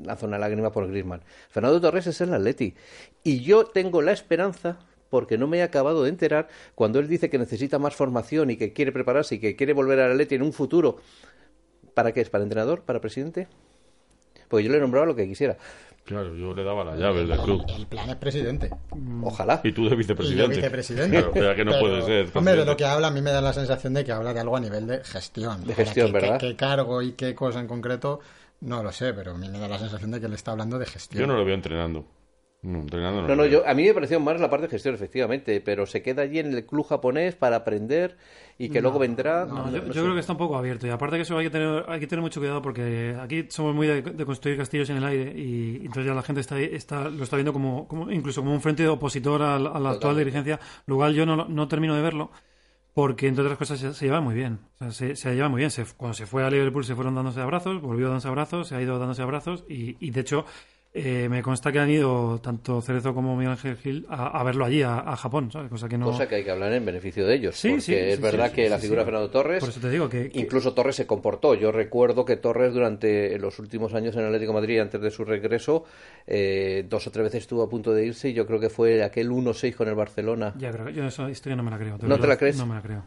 lanza 0.04 0.26
una 0.26 0.38
lágrima 0.38 0.70
por 0.72 0.88
Griezmann. 0.88 1.22
Fernando 1.48 1.80
Torres 1.80 2.06
es 2.06 2.20
el 2.20 2.34
Atleti. 2.34 2.74
Y 3.22 3.40
yo 3.40 3.64
tengo 3.66 4.02
la 4.02 4.12
esperanza 4.12 4.78
porque 5.10 5.38
no 5.38 5.46
me 5.46 5.58
he 5.58 5.62
acabado 5.62 6.02
de 6.02 6.10
enterar 6.10 6.48
cuando 6.74 6.98
él 6.98 7.08
dice 7.08 7.30
que 7.30 7.38
necesita 7.38 7.78
más 7.78 7.94
formación 7.94 8.50
y 8.50 8.56
que 8.56 8.72
quiere 8.72 8.92
prepararse 8.92 9.36
y 9.36 9.38
que 9.38 9.56
quiere 9.56 9.72
volver 9.72 10.00
al 10.00 10.12
Atleti 10.12 10.34
en 10.34 10.42
un 10.42 10.52
futuro. 10.52 10.96
¿Para 11.94 12.12
qué 12.12 12.20
es? 12.20 12.28
¿Para 12.28 12.44
entrenador? 12.44 12.82
¿Para 12.82 13.00
presidente? 13.00 13.48
Pues 14.48 14.64
yo 14.64 14.70
le 14.70 14.78
he 14.78 14.80
nombrado 14.80 15.06
lo 15.06 15.16
que 15.16 15.26
quisiera. 15.26 15.56
Claro, 16.06 16.34
yo 16.36 16.54
le 16.54 16.62
daba 16.62 16.84
las 16.84 16.98
llaves 16.98 17.28
del 17.28 17.38
club. 17.40 17.64
El 17.68 17.86
plan 17.86 18.08
es 18.08 18.16
presidente. 18.16 18.70
Ojalá. 19.22 19.60
Y 19.64 19.72
tú 19.72 19.88
de 19.88 19.96
vicepresidente. 19.96 20.42
Y 20.42 20.46
yo 20.46 20.48
vicepresidente. 20.54 21.16
Claro, 21.16 21.32
pero 21.34 21.54
que 21.56 21.64
no 21.64 21.72
Pero, 21.72 21.80
puede 21.84 22.02
ser. 22.02 22.38
Hombre, 22.38 22.56
de 22.56 22.64
lo 22.64 22.76
que 22.76 22.84
habla, 22.84 23.08
a 23.08 23.10
mí 23.10 23.20
me 23.20 23.32
da 23.32 23.40
la 23.40 23.52
sensación 23.52 23.92
de 23.92 24.04
que 24.04 24.12
habla 24.12 24.32
de 24.32 24.38
algo 24.40 24.56
a 24.56 24.60
nivel 24.60 24.86
de 24.86 25.02
gestión. 25.04 25.64
De 25.66 25.74
gestión, 25.74 26.06
qué- 26.06 26.12
¿verdad? 26.12 26.38
Qué, 26.38 26.48
qué 26.50 26.56
cargo 26.56 27.02
y 27.02 27.12
qué 27.12 27.34
cosa 27.34 27.58
en 27.58 27.66
concreto, 27.66 28.20
no 28.60 28.82
lo 28.84 28.92
sé, 28.92 29.12
pero 29.14 29.32
a 29.32 29.34
mí 29.38 29.48
me 29.48 29.58
da 29.58 29.66
la 29.68 29.78
sensación 29.80 30.12
de 30.12 30.20
que 30.20 30.26
él 30.26 30.32
está 30.34 30.52
hablando 30.52 30.78
de 30.78 30.86
gestión. 30.86 31.20
Yo 31.22 31.26
no 31.26 31.36
lo 31.36 31.44
veo 31.44 31.54
entrenando. 31.56 32.04
No, 32.66 32.80
entrenando 32.80 33.34
no. 33.36 33.46
Yo, 33.46 33.66
a 33.66 33.74
mí 33.74 33.84
me 33.84 33.94
pareció 33.94 34.18
más 34.18 34.40
la 34.40 34.50
parte 34.50 34.66
de 34.66 34.70
gestión, 34.70 34.94
efectivamente, 34.94 35.60
pero 35.60 35.86
se 35.86 36.02
queda 36.02 36.22
allí 36.22 36.40
en 36.40 36.52
el 36.52 36.66
club 36.66 36.86
japonés 36.86 37.34
para 37.36 37.56
aprender 37.56 38.16
y 38.58 38.68
que 38.68 38.80
luego 38.80 38.98
vendrá. 38.98 39.44
No, 39.46 39.64
no, 39.64 39.70
yo, 39.70 39.78
no 39.82 39.86
yo 39.86 39.92
sé. 39.92 40.00
creo 40.00 40.14
que 40.14 40.20
está 40.20 40.32
un 40.32 40.38
poco 40.38 40.56
abierto 40.56 40.86
y 40.86 40.90
aparte 40.90 41.16
que 41.16 41.22
eso 41.22 41.38
hay 41.38 41.44
que 41.46 41.50
tener, 41.50 41.84
hay 41.88 42.00
que 42.00 42.06
tener 42.06 42.22
mucho 42.22 42.40
cuidado 42.40 42.62
porque 42.62 43.16
aquí 43.20 43.46
somos 43.50 43.74
muy 43.74 43.86
de, 43.86 44.02
de 44.02 44.24
construir 44.26 44.56
castillos 44.56 44.90
en 44.90 44.96
el 44.96 45.04
aire 45.04 45.32
y, 45.38 45.76
entonces 45.82 46.06
ya 46.06 46.14
la 46.14 46.22
gente 46.22 46.40
está, 46.40 46.58
está 46.60 47.08
lo 47.08 47.22
está 47.22 47.36
viendo 47.36 47.52
como, 47.52 47.86
como 47.86 48.10
incluso 48.10 48.40
como 48.40 48.52
un 48.52 48.60
frente 48.60 48.86
opositor 48.88 49.42
al- 49.42 49.66
a, 49.66 49.78
la 49.78 49.90
actual 49.90 50.16
dirigencia, 50.16 50.58
lo 50.86 50.96
cual 50.96 51.14
yo 51.14 51.24
no, 51.26 51.36
no 51.46 51.68
termino 51.68 51.94
de 51.94 52.02
verlo 52.02 52.30
porque 52.94 53.28
entre 53.28 53.42
otras 53.44 53.58
cosas 53.58 53.78
se, 53.78 53.92
se 53.92 54.06
lleva 54.06 54.20
muy 54.22 54.34
bien, 54.34 54.58
o 54.74 54.78
sea, 54.78 54.90
se, 54.90 55.16
se 55.16 55.34
lleva 55.34 55.48
muy 55.50 55.58
bien. 55.58 55.70
Se- 55.70 55.84
cuando 55.96 56.14
se 56.14 56.26
fue 56.26 56.44
a 56.44 56.50
Liverpool 56.50 56.84
se 56.84 56.94
fueron 56.94 57.14
dándose 57.14 57.40
abrazos, 57.42 57.80
volvió 57.82 58.06
dándose 58.06 58.28
abrazos, 58.28 58.68
se 58.68 58.74
ha 58.74 58.80
ido 58.82 58.98
dándose 58.98 59.22
abrazos 59.22 59.64
y, 59.68 59.96
y 60.00 60.10
de 60.10 60.20
hecho 60.22 60.46
eh, 60.98 61.28
me 61.28 61.42
consta 61.42 61.70
que 61.70 61.78
han 61.78 61.90
ido 61.90 62.38
tanto 62.40 62.80
Cerezo 62.80 63.12
como 63.14 63.36
Miguel 63.36 63.52
Ángel 63.52 63.76
Gil 63.76 64.06
a, 64.08 64.38
a 64.40 64.42
verlo 64.44 64.64
allí, 64.64 64.80
a, 64.82 64.98
a 65.00 65.14
Japón, 65.16 65.52
¿sabes? 65.52 65.68
Cosa 65.70 65.88
que 65.88 65.98
no... 65.98 66.06
Cosa 66.06 66.26
que 66.26 66.36
hay 66.36 66.44
que 66.44 66.50
hablar 66.50 66.72
en 66.72 66.84
beneficio 66.86 67.26
de 67.26 67.34
ellos. 67.34 67.54
Sí, 67.56 67.68
porque 67.68 67.80
sí, 67.82 67.94
es 67.94 68.16
sí, 68.16 68.22
verdad 68.22 68.48
sí, 68.48 68.54
que 68.56 68.64
sí, 68.64 68.70
la 68.70 68.78
figura 68.78 69.00
sí. 69.00 69.04
de 69.04 69.04
Fernando 69.04 69.30
Torres. 69.30 69.60
Por 69.60 69.68
eso 69.68 69.80
te 69.80 69.90
digo 69.90 70.08
que- 70.08 70.30
que- 70.30 70.40
Incluso 70.40 70.72
Torres 70.72 70.96
se 70.96 71.06
comportó. 71.06 71.54
Yo 71.54 71.70
recuerdo 71.70 72.24
que 72.24 72.36
Torres, 72.36 72.72
durante 72.72 73.38
los 73.38 73.58
últimos 73.58 73.92
años 73.94 74.16
en 74.16 74.24
Atlético 74.24 74.52
de 74.52 74.60
Madrid, 74.60 74.80
antes 74.80 75.00
de 75.00 75.10
su 75.10 75.24
regreso, 75.24 75.84
eh, 76.26 76.86
dos 76.88 77.06
o 77.06 77.10
tres 77.10 77.24
veces 77.24 77.42
estuvo 77.42 77.62
a 77.62 77.68
punto 77.68 77.92
de 77.92 78.06
irse. 78.06 78.30
Y 78.30 78.32
yo 78.32 78.46
creo 78.46 78.58
que 78.58 78.70
fue 78.70 79.02
aquel 79.04 79.30
1-6 79.30 79.74
con 79.76 79.88
el 79.88 79.94
Barcelona. 79.94 80.54
Ya, 80.56 80.70
pero 80.72 80.88
yo 80.90 81.04
esa 81.06 81.28
historia 81.30 81.56
no 81.56 81.62
me 81.62 81.70
la 81.70 81.78
creo. 81.78 81.98
¿No 82.00 82.18
te 82.18 82.26
la 82.26 82.36
crees? 82.36 82.56
No 82.56 82.66
me 82.66 82.74
la 82.74 82.82
creo. 82.82 83.02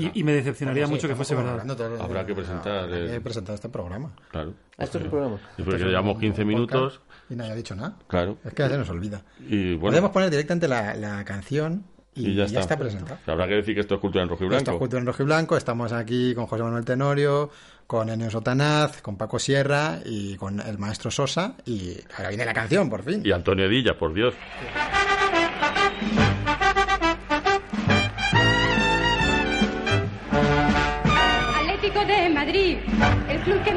Y, 0.00 0.20
y 0.20 0.22
me 0.24 0.32
decepcionaría 0.32 0.82
Bueno, 0.84 0.96
mucho 0.96 1.08
que 1.08 1.14
fuese 1.16 1.34
verdad. 1.34 1.64
Habrá 2.00 2.26
que 2.26 2.34
presentar, 2.34 2.84
Habrá 2.84 2.96
que 3.08 3.16
eh, 3.16 3.20
presentar 3.20 3.54
este 3.54 3.68
programa. 3.68 4.12
Claro. 4.30 4.52
Ah, 4.76 4.84
esto 4.84 4.98
es 4.98 5.04
un 5.04 5.10
programa. 5.10 5.40
Y 5.56 5.62
porque 5.62 5.84
llevamos 5.84 6.18
15 6.18 6.44
minutos. 6.44 7.00
Y 7.30 7.34
no 7.36 7.44
haya 7.44 7.54
dicho 7.54 7.74
nada. 7.74 7.96
Claro. 8.08 8.38
Es 8.44 8.52
que 8.52 8.62
ya 8.62 8.68
se 8.68 8.78
nos 8.78 8.88
olvida. 8.90 9.22
Y 9.48 9.74
bueno. 9.74 9.92
Podemos 9.92 10.10
poner 10.10 10.30
directamente 10.30 10.68
la, 10.68 10.94
la 10.94 11.24
canción 11.24 11.84
y, 12.14 12.28
Y 12.30 12.34
ya 12.34 12.44
ya, 12.44 12.44
está. 12.44 12.60
está. 12.60 12.76
presentado. 12.78 13.18
Habrá 13.26 13.48
que 13.48 13.54
decir 13.54 13.74
que 13.74 13.80
esto 13.80 13.94
es 13.94 14.00
cultura 14.00 14.22
en 14.22 14.28
rojo 14.28 14.44
y 14.44 14.46
Esto 14.46 14.54
blanco. 14.56 14.70
es 14.72 14.78
Cultura 14.78 15.00
en 15.00 15.06
Rojo 15.06 15.22
y 15.22 15.26
Blanco. 15.26 15.56
Estamos 15.56 15.92
aquí 15.92 16.34
con 16.34 16.46
José 16.46 16.62
Manuel 16.62 16.84
Tenorio, 16.84 17.50
con 17.86 18.10
Enio 18.10 18.30
Sotanaz, 18.30 19.00
con 19.00 19.16
Paco 19.16 19.38
Sierra 19.38 19.98
y 20.04 20.36
con 20.36 20.60
el 20.60 20.76
maestro 20.78 21.10
Sosa. 21.10 21.54
Y 21.64 21.96
ahora 22.16 22.28
viene 22.28 22.44
la 22.44 22.52
canción, 22.52 22.90
por 22.90 23.02
fin. 23.02 23.22
Y 23.24 23.32
Antonio 23.32 23.64
Edilla, 23.64 23.96
por 23.98 24.12
Dios. 24.12 24.34
Atlético 24.34 25.01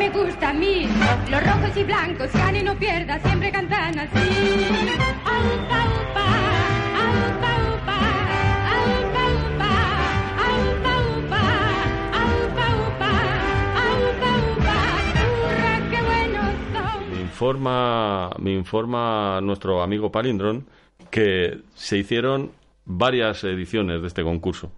me 0.09 0.23
gusta 0.23 0.49
a 0.49 0.53
mí. 0.53 0.87
Los 1.29 1.43
rojos 1.43 1.77
y 1.77 1.83
blancos, 1.83 2.31
gane 2.33 2.63
no 2.63 2.75
pierda, 2.75 3.19
siempre 3.19 3.51
cantan 3.51 3.99
así. 3.99 4.19
Hurra. 5.27 5.85
Me 17.11 17.21
informa, 17.21 18.31
me 18.39 18.53
informa 18.53 19.39
nuestro 19.41 19.81
amigo 19.81 20.11
Palindron 20.11 20.67
que 21.09 21.61
se 21.73 21.97
hicieron 21.97 22.51
varias 22.85 23.43
ediciones 23.43 24.01
de 24.01 24.07
este 24.07 24.23
concurso. 24.23 24.71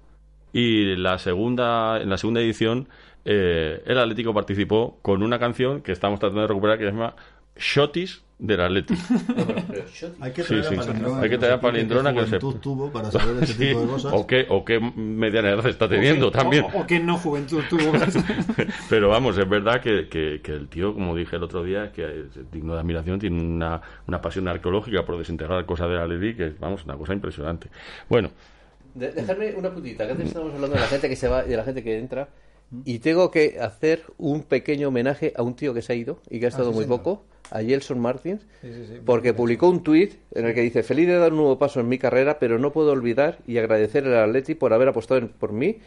Y 0.54 0.96
la 0.96 1.20
segunda, 1.20 2.02
en 2.02 2.10
la 2.10 2.18
segunda 2.18 2.42
edición, 2.42 2.88
eh, 3.30 3.84
el 3.86 3.98
Atlético 4.00 4.34
participó 4.34 5.00
con 5.02 5.22
una 5.22 5.38
canción 5.38 5.82
que 5.82 5.92
estamos 5.92 6.18
tratando 6.20 6.42
de 6.42 6.48
recuperar 6.48 6.78
que 6.78 6.86
se 6.86 6.92
llama 6.92 7.14
Shotis 7.58 8.24
del 8.40 8.62
Atlético. 8.62 9.02
Hay 10.22 10.32
que 10.32 10.44
traer 10.44 10.64
sí, 10.64 10.68
a 10.68 10.70
sí. 10.70 10.76
Palindrona. 10.88 11.22
Hay 11.22 11.30
que 11.30 11.38
traer 11.38 11.54
a 11.56 11.60
Palindrona 11.60 12.14
que 12.14 12.26
que 12.26 12.40
tuvo 12.40 12.92
para 12.92 13.10
saber 13.12 13.44
ese 13.44 13.54
Sí, 13.54 13.60
tipo 13.70 13.82
de 13.82 13.88
cosas. 13.88 14.14
o, 14.16 14.28
qué, 14.28 14.46
o 14.48 14.64
qué 14.64 14.80
mediana 14.80 15.50
edad 15.50 15.66
está 15.66 15.90
teniendo 15.90 16.28
O- 16.28 16.32
también. 16.32 16.66
O, 16.74 16.82
o 16.82 16.88
que 16.88 17.00
no 17.00 17.18
juventud 17.18 17.62
tuvo. 17.70 17.92
Pero 18.90 19.10
vamos, 19.10 19.38
es 19.38 19.50
verdad 19.50 19.82
que, 19.82 20.08
que- 20.08 20.40
que 20.42 20.52
el 20.54 20.68
tío, 20.70 20.94
como 20.94 21.16
dije 21.16 21.36
el 21.36 21.44
otro 21.44 21.64
día, 21.64 21.92
que 21.92 22.04
es 22.06 22.52
digno 22.52 22.74
de 22.76 22.80
admiración, 22.80 23.20
tiene 23.20 23.42
una, 23.42 23.82
una 24.08 24.22
pasión 24.22 24.48
arqueológica 24.48 25.04
por 25.04 25.18
desintegrar 25.18 25.66
cosas 25.66 25.90
de 25.90 25.96
la 25.96 26.08
Lely, 26.08 26.36
que 26.36 26.48
es, 26.48 26.60
vamos, 26.60 26.86
una 26.86 26.96
cosa 26.96 27.14
impresionante. 27.14 27.70
Bueno, 28.08 28.30
De- 28.94 29.12
dejarme 29.12 29.54
una 29.56 29.72
putita, 29.72 30.06
que 30.06 30.12
antes 30.12 30.28
estábamos 30.28 30.54
hablando 30.54 30.76
de 30.76 30.82
la 30.82 30.88
gente 30.88 31.10
que 31.10 31.16
se 31.16 31.28
va 31.28 31.44
y 31.46 31.50
de 31.50 31.58
la 31.58 31.64
gente 31.64 31.84
que 31.84 31.98
entra. 31.98 32.30
Y 32.84 33.00
tengo 33.00 33.32
que 33.32 33.60
hacer 33.60 34.06
un 34.18 34.44
pequeño 34.44 34.90
homenaje 34.90 35.34
a 35.36 35.44
un 35.44 35.56
tío 35.56 35.74
que 35.74 35.82
se 35.82 35.94
ha 35.94 35.96
ido 35.96 36.22
y 36.30 36.40
que 36.40 36.46
ha 36.46 36.50
estado 36.50 36.72
sí, 36.72 36.74
muy 36.74 36.86
señor. 36.86 36.88
poco, 36.88 37.26
a 37.52 37.62
Gelson 37.62 38.00
Martins, 38.00 38.46
Sí, 38.62 38.72
sí, 38.74 38.86
sí. 38.88 38.94
porque 39.06 39.34
publicó 39.34 39.70
un 39.70 39.84
tuit 39.84 40.14
en 40.34 40.46
el 40.48 40.54
que 40.54 40.62
dice: 40.62 40.84
Feliz 40.84 41.08
de 41.08 41.18
dar 41.18 41.32
un 41.32 41.38
nuevo 41.38 41.58
paso 41.60 41.80
en 41.80 41.88
mi 41.90 41.98
carrera, 41.98 42.40
pero 42.40 42.60
no 42.60 42.72
puedo 42.72 42.92
olvidar 42.92 43.40
y 43.48 43.58
agradecer 43.58 44.06
al 44.08 44.30
Atleti 44.30 44.56
por 44.56 44.74
haber 44.74 44.88
apostado 44.90 45.20
en- 45.20 45.30
por 45.30 45.52
mí. 45.54 45.78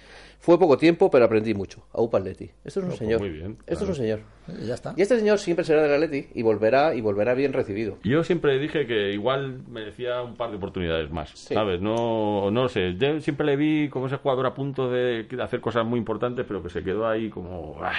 Fue 0.42 0.58
poco 0.58 0.78
tiempo, 0.78 1.10
pero 1.10 1.26
aprendí 1.26 1.52
mucho. 1.52 1.82
Aupa 1.92 2.16
Atleti. 2.16 2.44
Esto 2.64 2.80
es 2.80 2.84
un 2.84 2.84
pues 2.86 2.98
señor. 2.98 3.20
muy 3.20 3.28
bien, 3.28 3.58
Esto 3.66 3.84
es 3.84 3.90
un 3.90 3.96
señor. 3.96 4.20
Y 4.62 4.66
ya 4.66 4.72
está. 4.74 4.94
Y 4.96 5.02
este 5.02 5.18
señor 5.18 5.38
siempre 5.38 5.66
será 5.66 5.82
del 5.82 5.92
Atleti 6.02 6.28
y 6.34 6.42
volverá 6.42 6.94
y 6.94 7.02
volverá 7.02 7.34
bien 7.34 7.52
recibido. 7.52 7.98
yo 8.04 8.24
siempre 8.24 8.58
dije 8.58 8.86
que 8.86 9.12
igual 9.12 9.60
merecía 9.68 10.22
un 10.22 10.36
par 10.36 10.48
de 10.50 10.56
oportunidades 10.56 11.10
más, 11.10 11.28
Sí. 11.34 11.52
¿sabes? 11.52 11.82
No, 11.82 12.50
no 12.50 12.68
sé, 12.70 12.94
yo 12.96 13.20
siempre 13.20 13.44
le 13.44 13.56
vi 13.56 13.90
como 13.90 14.06
ese 14.06 14.16
jugador 14.16 14.46
a 14.46 14.54
punto 14.54 14.90
de 14.90 15.26
hacer 15.42 15.60
cosas 15.60 15.84
muy 15.84 15.98
importantes, 15.98 16.46
pero 16.48 16.62
que 16.62 16.70
se 16.70 16.82
quedó 16.82 17.06
ahí 17.06 17.28
como, 17.28 17.76
ah, 17.82 17.92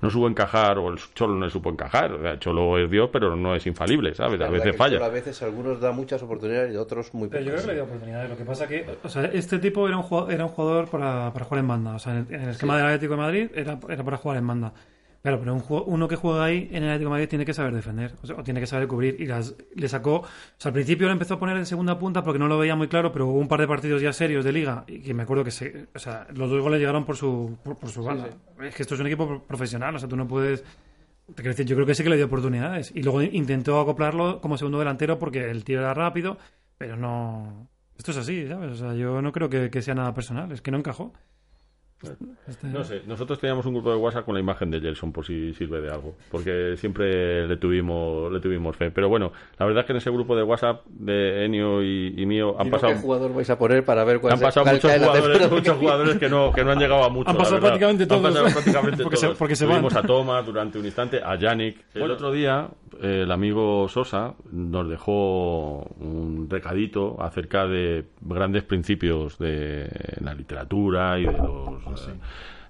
no 0.00 0.08
supo 0.08 0.28
encajar, 0.28 0.78
o 0.78 0.88
el 0.90 0.98
Cholo 1.14 1.34
no 1.34 1.46
le 1.46 1.50
supo 1.50 1.68
encajar. 1.68 2.12
O 2.12 2.22
sea, 2.22 2.30
el 2.30 2.38
Cholo 2.38 2.78
es 2.78 2.88
Dios, 2.88 3.07
pero 3.10 3.36
no 3.36 3.54
es 3.54 3.66
infalible, 3.66 4.14
¿sabes? 4.14 4.40
A 4.40 4.48
veces 4.48 4.76
falla. 4.76 5.04
A 5.04 5.08
veces 5.08 5.42
algunos 5.42 5.80
da 5.80 5.92
muchas 5.92 6.22
oportunidades 6.22 6.72
y 6.72 6.76
otros 6.76 7.12
muy 7.14 7.28
Pero 7.28 7.42
yo 7.44 7.50
pocas. 7.50 7.64
creo 7.64 7.66
que 7.66 7.68
le 7.68 7.74
dio 7.74 7.84
oportunidades. 7.84 8.30
Lo 8.30 8.36
que 8.36 8.44
pasa 8.44 8.66
que, 8.66 8.86
o 9.02 9.08
sea, 9.08 9.24
este 9.26 9.58
tipo 9.58 9.86
era 9.88 9.96
un 9.96 10.02
jugador, 10.02 10.32
era 10.32 10.44
un 10.44 10.50
jugador 10.50 10.88
para, 10.88 11.32
para 11.32 11.44
jugar 11.44 11.60
en 11.60 11.68
banda. 11.68 11.94
O 11.94 11.98
sea, 11.98 12.12
en 12.12 12.26
el, 12.28 12.34
en 12.34 12.40
el 12.42 12.48
esquema 12.50 12.76
del 12.76 12.86
Atlético 12.86 13.12
de 13.14 13.18
Madrid 13.20 13.50
era, 13.54 13.78
era 13.88 14.04
para 14.04 14.16
jugar 14.16 14.38
en 14.38 14.46
banda. 14.46 14.72
Claro, 15.20 15.40
pero 15.40 15.52
un 15.52 15.64
uno 15.92 16.06
que 16.06 16.14
juega 16.14 16.44
ahí 16.44 16.68
en 16.70 16.84
el 16.84 16.90
Atlético 16.90 17.08
de 17.10 17.14
Madrid 17.14 17.28
tiene 17.28 17.44
que 17.44 17.52
saber 17.52 17.74
defender, 17.74 18.12
o, 18.22 18.26
sea, 18.26 18.36
o 18.36 18.44
tiene 18.44 18.60
que 18.60 18.68
saber 18.68 18.86
cubrir. 18.86 19.16
Y 19.18 19.26
las, 19.26 19.56
le 19.74 19.88
sacó, 19.88 20.18
o 20.18 20.26
sea, 20.56 20.68
al 20.68 20.72
principio 20.74 21.08
lo 21.08 21.12
empezó 21.12 21.34
a 21.34 21.38
poner 21.40 21.56
en 21.56 21.66
segunda 21.66 21.98
punta 21.98 22.22
porque 22.22 22.38
no 22.38 22.46
lo 22.46 22.56
veía 22.56 22.76
muy 22.76 22.86
claro, 22.86 23.10
pero 23.10 23.26
hubo 23.26 23.38
un 23.40 23.48
par 23.48 23.60
de 23.60 23.66
partidos 23.66 24.00
ya 24.00 24.12
serios 24.12 24.44
de 24.44 24.52
liga 24.52 24.84
y 24.86 25.00
que 25.00 25.14
me 25.14 25.24
acuerdo 25.24 25.42
que 25.42 25.50
se, 25.50 25.86
o 25.92 25.98
sea, 25.98 26.28
los 26.34 26.48
dos 26.48 26.62
goles 26.62 26.78
llegaron 26.78 27.04
por 27.04 27.16
su, 27.16 27.58
por, 27.64 27.76
por 27.76 27.88
su 27.90 28.04
banda. 28.04 28.28
Es 28.62 28.76
que 28.76 28.82
esto 28.82 28.94
es 28.94 29.00
un 29.00 29.08
equipo 29.08 29.26
pro- 29.26 29.42
profesional, 29.42 29.96
o 29.96 29.98
sea, 29.98 30.08
tú 30.08 30.16
no 30.16 30.28
puedes 30.28 30.64
yo 31.36 31.76
creo 31.76 31.86
que 31.86 31.94
sí 31.94 32.02
que 32.02 32.10
le 32.10 32.16
dio 32.16 32.26
oportunidades. 32.26 32.92
Y 32.94 33.02
luego 33.02 33.22
intentó 33.22 33.80
acoplarlo 33.80 34.40
como 34.40 34.56
segundo 34.56 34.78
delantero 34.78 35.18
porque 35.18 35.50
el 35.50 35.64
tío 35.64 35.78
era 35.80 35.94
rápido, 35.94 36.38
pero 36.76 36.96
no. 36.96 37.68
Esto 37.96 38.12
es 38.12 38.16
así, 38.18 38.46
¿sabes? 38.46 38.72
O 38.72 38.76
sea, 38.76 38.94
yo 38.94 39.20
no 39.20 39.32
creo 39.32 39.48
que, 39.48 39.70
que 39.70 39.82
sea 39.82 39.94
nada 39.94 40.14
personal, 40.14 40.50
es 40.52 40.62
que 40.62 40.70
no 40.70 40.78
encajó. 40.78 41.12
Este- 42.46 42.68
No 42.68 42.84
sé, 42.84 43.02
nosotros 43.06 43.40
teníamos 43.40 43.66
un 43.66 43.74
grupo 43.74 43.90
de 43.90 43.96
WhatsApp 43.96 44.24
con 44.24 44.34
la 44.34 44.40
imagen 44.40 44.70
de 44.70 44.80
Gelson 44.80 45.12
por 45.12 45.26
si 45.26 45.52
sirve 45.54 45.80
de 45.80 45.90
algo, 45.90 46.14
porque 46.30 46.76
siempre 46.76 47.46
le 47.48 47.56
tuvimos 47.56 48.32
le 48.32 48.38
tuvimos 48.40 48.76
fe. 48.76 48.90
Pero 48.92 49.08
bueno, 49.08 49.32
la 49.58 49.66
verdad 49.66 49.80
es 49.80 49.86
que 49.86 49.92
en 49.92 49.96
ese 49.98 50.10
grupo 50.10 50.36
de 50.36 50.44
WhatsApp 50.44 50.84
de 50.86 51.44
Enio 51.44 51.82
y, 51.82 52.14
y 52.16 52.24
mío 52.26 52.54
han 52.58 52.70
pasado 52.70 52.92
qué 52.92 53.00
jugador 53.00 53.34
vais 53.34 53.50
a 53.50 53.58
poner 53.58 53.84
para 53.84 54.04
ver 54.04 54.20
cuál 54.20 54.34
han 54.34 54.40
pasado 54.40 54.66
muchos 54.66 54.92
jugadores, 54.92 55.50
muchos 55.50 55.76
jugadores 55.76 56.16
que 56.18 56.28
no, 56.28 56.52
que 56.52 56.62
no 56.64 56.70
han 56.70 56.78
llegado 56.78 57.02
a 57.02 57.08
mucho. 57.08 57.30
Han 57.30 57.36
pasado 57.36 57.60
prácticamente 57.60 58.04
Han 58.04 58.08
todos. 58.08 58.22
pasado 58.22 58.44
prácticamente 58.52 59.02
Porque 59.02 59.16
se- 59.16 59.26
todos. 59.26 59.38
porque 59.38 59.56
se 59.56 59.66
Tuvimos 59.66 59.92
van. 59.92 60.04
a 60.04 60.06
Thomas 60.06 60.46
durante 60.46 60.78
un 60.78 60.84
instante, 60.84 61.20
a 61.22 61.34
Yannick. 61.36 61.78
El 61.94 62.10
otro 62.12 62.30
día, 62.30 62.68
eh, 63.02 63.22
el 63.24 63.32
amigo 63.32 63.88
Sosa 63.88 64.34
nos 64.52 64.88
dejó 64.88 65.80
un 65.98 66.46
recadito 66.48 67.20
acerca 67.20 67.66
de 67.66 68.04
grandes 68.28 68.62
principios 68.64 69.38
de 69.38 69.88
la 70.20 70.34
literatura 70.34 71.18
y 71.18 71.24
de 71.24 71.32
los. 71.32 72.08
eh, 72.08 72.14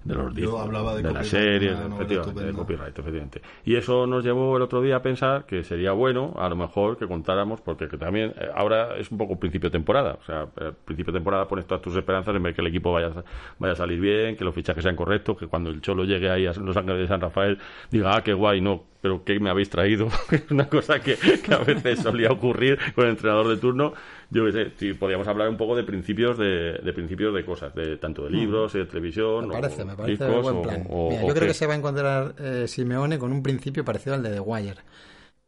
de 0.01 0.15
los 0.15 0.33
Yo 0.33 0.57
hablaba 0.57 0.95
de 0.95 1.03
las 1.03 1.11
copyright, 1.11 1.29
series, 1.29 1.77
efectivamente, 1.77 2.43
de 2.45 2.53
copyright, 2.53 2.97
efectivamente. 2.97 3.41
Y 3.65 3.75
eso 3.75 4.07
nos 4.07 4.23
llevó 4.23 4.55
el 4.55 4.63
otro 4.63 4.81
día 4.81 4.95
a 4.95 5.01
pensar 5.01 5.45
que 5.45 5.61
sería 5.65 5.91
bueno, 5.91 6.33
a 6.37 6.47
lo 6.47 6.55
mejor, 6.55 6.97
que 6.97 7.05
contáramos, 7.05 7.59
porque 7.59 7.89
que 7.89 7.97
también 7.97 8.33
eh, 8.39 8.47
ahora 8.55 8.95
es 8.97 9.11
un 9.11 9.17
poco 9.17 9.37
principio 9.37 9.69
de 9.69 9.73
temporada. 9.73 10.17
O 10.21 10.23
sea, 10.23 10.47
eh, 10.61 10.71
principio 10.85 11.11
de 11.11 11.19
temporada 11.19 11.49
pones 11.49 11.65
todas 11.67 11.81
tus 11.81 11.95
esperanzas 11.97 12.33
en 12.33 12.41
ver 12.41 12.55
que 12.55 12.61
el 12.61 12.67
equipo 12.67 12.93
vaya, 12.93 13.07
a- 13.07 13.23
vaya 13.59 13.73
a 13.73 13.75
salir 13.75 13.99
bien, 13.99 14.37
que 14.37 14.45
los 14.45 14.55
fichajes 14.55 14.83
sean 14.83 14.95
correctos, 14.95 15.37
que 15.37 15.47
cuando 15.47 15.69
el 15.69 15.81
Cholo 15.81 16.05
llegue 16.05 16.29
ahí 16.29 16.45
a 16.47 16.53
Los 16.53 16.77
Ángeles 16.77 17.01
de 17.01 17.07
San 17.07 17.19
Rafael 17.19 17.57
diga, 17.91 18.15
ah, 18.15 18.23
qué 18.23 18.33
guay, 18.33 18.61
no, 18.61 18.83
pero 19.01 19.23
¿qué 19.23 19.39
me 19.39 19.49
habéis 19.49 19.69
traído? 19.69 20.07
es 20.31 20.49
una 20.51 20.67
cosa 20.69 20.99
que, 20.99 21.15
que 21.17 21.53
a 21.53 21.59
veces 21.59 21.99
solía 21.99 22.31
ocurrir 22.31 22.77
con 22.95 23.05
el 23.05 23.11
entrenador 23.11 23.47
de 23.47 23.57
turno. 23.57 23.93
Yo 24.29 24.45
qué 24.45 24.51
sé, 24.51 24.71
si 24.77 24.93
podíamos 24.93 25.27
hablar 25.27 25.49
un 25.49 25.57
poco 25.57 25.75
de 25.75 25.83
principios 25.83 26.37
de, 26.37 26.73
de 26.83 26.93
principios 26.93 27.33
de 27.33 27.43
cosas, 27.45 27.73
de 27.75 27.97
tanto 27.97 28.23
de 28.25 28.29
libros, 28.31 28.73
de 28.73 28.85
televisión, 28.85 29.47
Me 29.47 29.53
parece, 29.53 29.81
o 29.81 29.85
me 29.85 29.95
parece 29.95 30.25
discos, 30.25 30.43
buen 30.43 30.61
plan. 30.61 30.87
o- 30.89 31.09
Mira, 31.09 31.21
yo 31.21 31.27
creo 31.29 31.41
qué. 31.41 31.47
que 31.47 31.53
se 31.53 31.65
va 31.67 31.73
a 31.73 31.77
encontrar 31.77 32.35
eh, 32.39 32.65
Simeone 32.67 33.17
con 33.17 33.31
un 33.31 33.41
principio 33.41 33.83
parecido 33.85 34.15
al 34.15 34.23
de 34.23 34.31
The 34.31 34.39
Wire, 34.39 34.75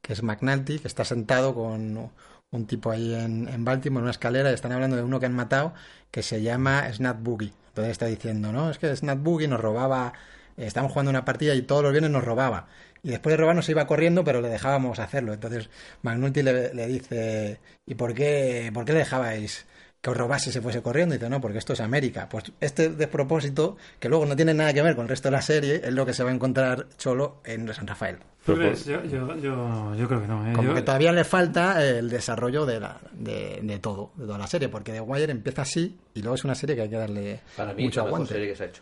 que 0.01 0.13
es 0.13 0.23
McNulty, 0.23 0.79
que 0.79 0.87
está 0.87 1.05
sentado 1.05 1.53
con 1.53 2.11
un 2.51 2.65
tipo 2.67 2.91
ahí 2.91 3.13
en, 3.13 3.47
en 3.47 3.63
Baltimore, 3.63 3.99
en 3.99 4.03
una 4.03 4.11
escalera, 4.11 4.51
y 4.51 4.53
están 4.53 4.71
hablando 4.71 4.95
de 4.97 5.03
uno 5.03 5.19
que 5.19 5.25
han 5.27 5.35
matado, 5.35 5.73
que 6.09 6.23
se 6.23 6.41
llama 6.41 6.91
Snap 6.91 7.21
Boogie. 7.21 7.53
Entonces 7.69 7.91
está 7.91 8.07
diciendo, 8.07 8.51
¿no? 8.51 8.69
Es 8.69 8.77
que 8.77 8.93
Snap 8.95 9.19
Boogie 9.19 9.47
nos 9.47 9.61
robaba, 9.61 10.11
eh, 10.57 10.65
estábamos 10.65 10.91
jugando 10.91 11.11
una 11.11 11.23
partida 11.23 11.55
y 11.55 11.61
todos 11.61 11.83
los 11.83 11.91
viernes 11.91 12.11
nos 12.11 12.23
robaba. 12.25 12.67
Y 13.03 13.09
después 13.09 13.33
de 13.33 13.37
robarnos 13.37 13.65
se 13.65 13.71
iba 13.71 13.87
corriendo, 13.87 14.23
pero 14.23 14.41
le 14.41 14.49
dejábamos 14.49 14.99
hacerlo. 14.99 15.33
Entonces 15.33 15.69
McNulty 16.03 16.43
le, 16.43 16.73
le 16.73 16.87
dice, 16.87 17.59
¿y 17.85 17.95
por 17.95 18.13
qué, 18.13 18.69
por 18.73 18.85
qué 18.85 18.93
le 18.93 18.99
dejabais 18.99 19.65
que 20.01 20.09
os 20.09 20.17
robase 20.17 20.49
y 20.49 20.53
se 20.53 20.61
fuese 20.61 20.81
corriendo? 20.81 21.15
Y 21.15 21.17
dice, 21.17 21.29
no, 21.29 21.41
porque 21.41 21.57
esto 21.57 21.73
es 21.73 21.81
América. 21.81 22.27
Pues 22.29 22.51
este 22.59 22.89
despropósito, 22.89 23.77
que 23.99 24.07
luego 24.09 24.25
no 24.25 24.35
tiene 24.35 24.53
nada 24.53 24.73
que 24.73 24.81
ver 24.83 24.95
con 24.95 25.03
el 25.05 25.09
resto 25.09 25.29
de 25.29 25.31
la 25.31 25.41
serie, 25.41 25.81
es 25.83 25.93
lo 25.93 26.05
que 26.05 26.13
se 26.13 26.23
va 26.23 26.29
a 26.29 26.33
encontrar 26.33 26.87
Cholo 26.97 27.41
en 27.43 27.73
San 27.73 27.87
Rafael. 27.87 28.17
Yo, 28.47 28.55
yo, 28.55 29.03
yo, 29.35 29.95
yo 29.95 30.07
creo 30.07 30.21
que 30.21 30.27
no. 30.27 30.49
¿eh? 30.49 30.53
Como 30.53 30.69
Yo- 30.69 30.73
que 30.75 30.81
todavía 30.81 31.11
le 31.11 31.23
falta 31.23 31.83
el 31.87 32.09
desarrollo 32.09 32.65
de, 32.65 32.79
la, 32.79 32.99
de, 33.13 33.59
de 33.61 33.77
todo, 33.79 34.11
de 34.15 34.25
toda 34.25 34.39
la 34.39 34.47
serie, 34.47 34.67
porque 34.67 34.91
The 34.91 35.01
Wire 35.01 35.31
empieza 35.31 35.61
así 35.61 35.99
y 36.15 36.21
luego 36.21 36.33
es 36.35 36.43
una 36.43 36.55
serie 36.55 36.75
que 36.75 36.81
hay 36.83 36.89
que 36.89 36.97
darle 36.97 37.39
Para 37.55 37.73
mí 37.73 37.83
es 37.83 37.85
mucho 37.87 37.99
la 37.99 38.05
mejor 38.05 38.15
aguante. 38.17 38.33
serie 38.33 38.47
que 38.49 38.55
se 38.55 38.63
ha 38.63 38.67
hecho. 38.67 38.81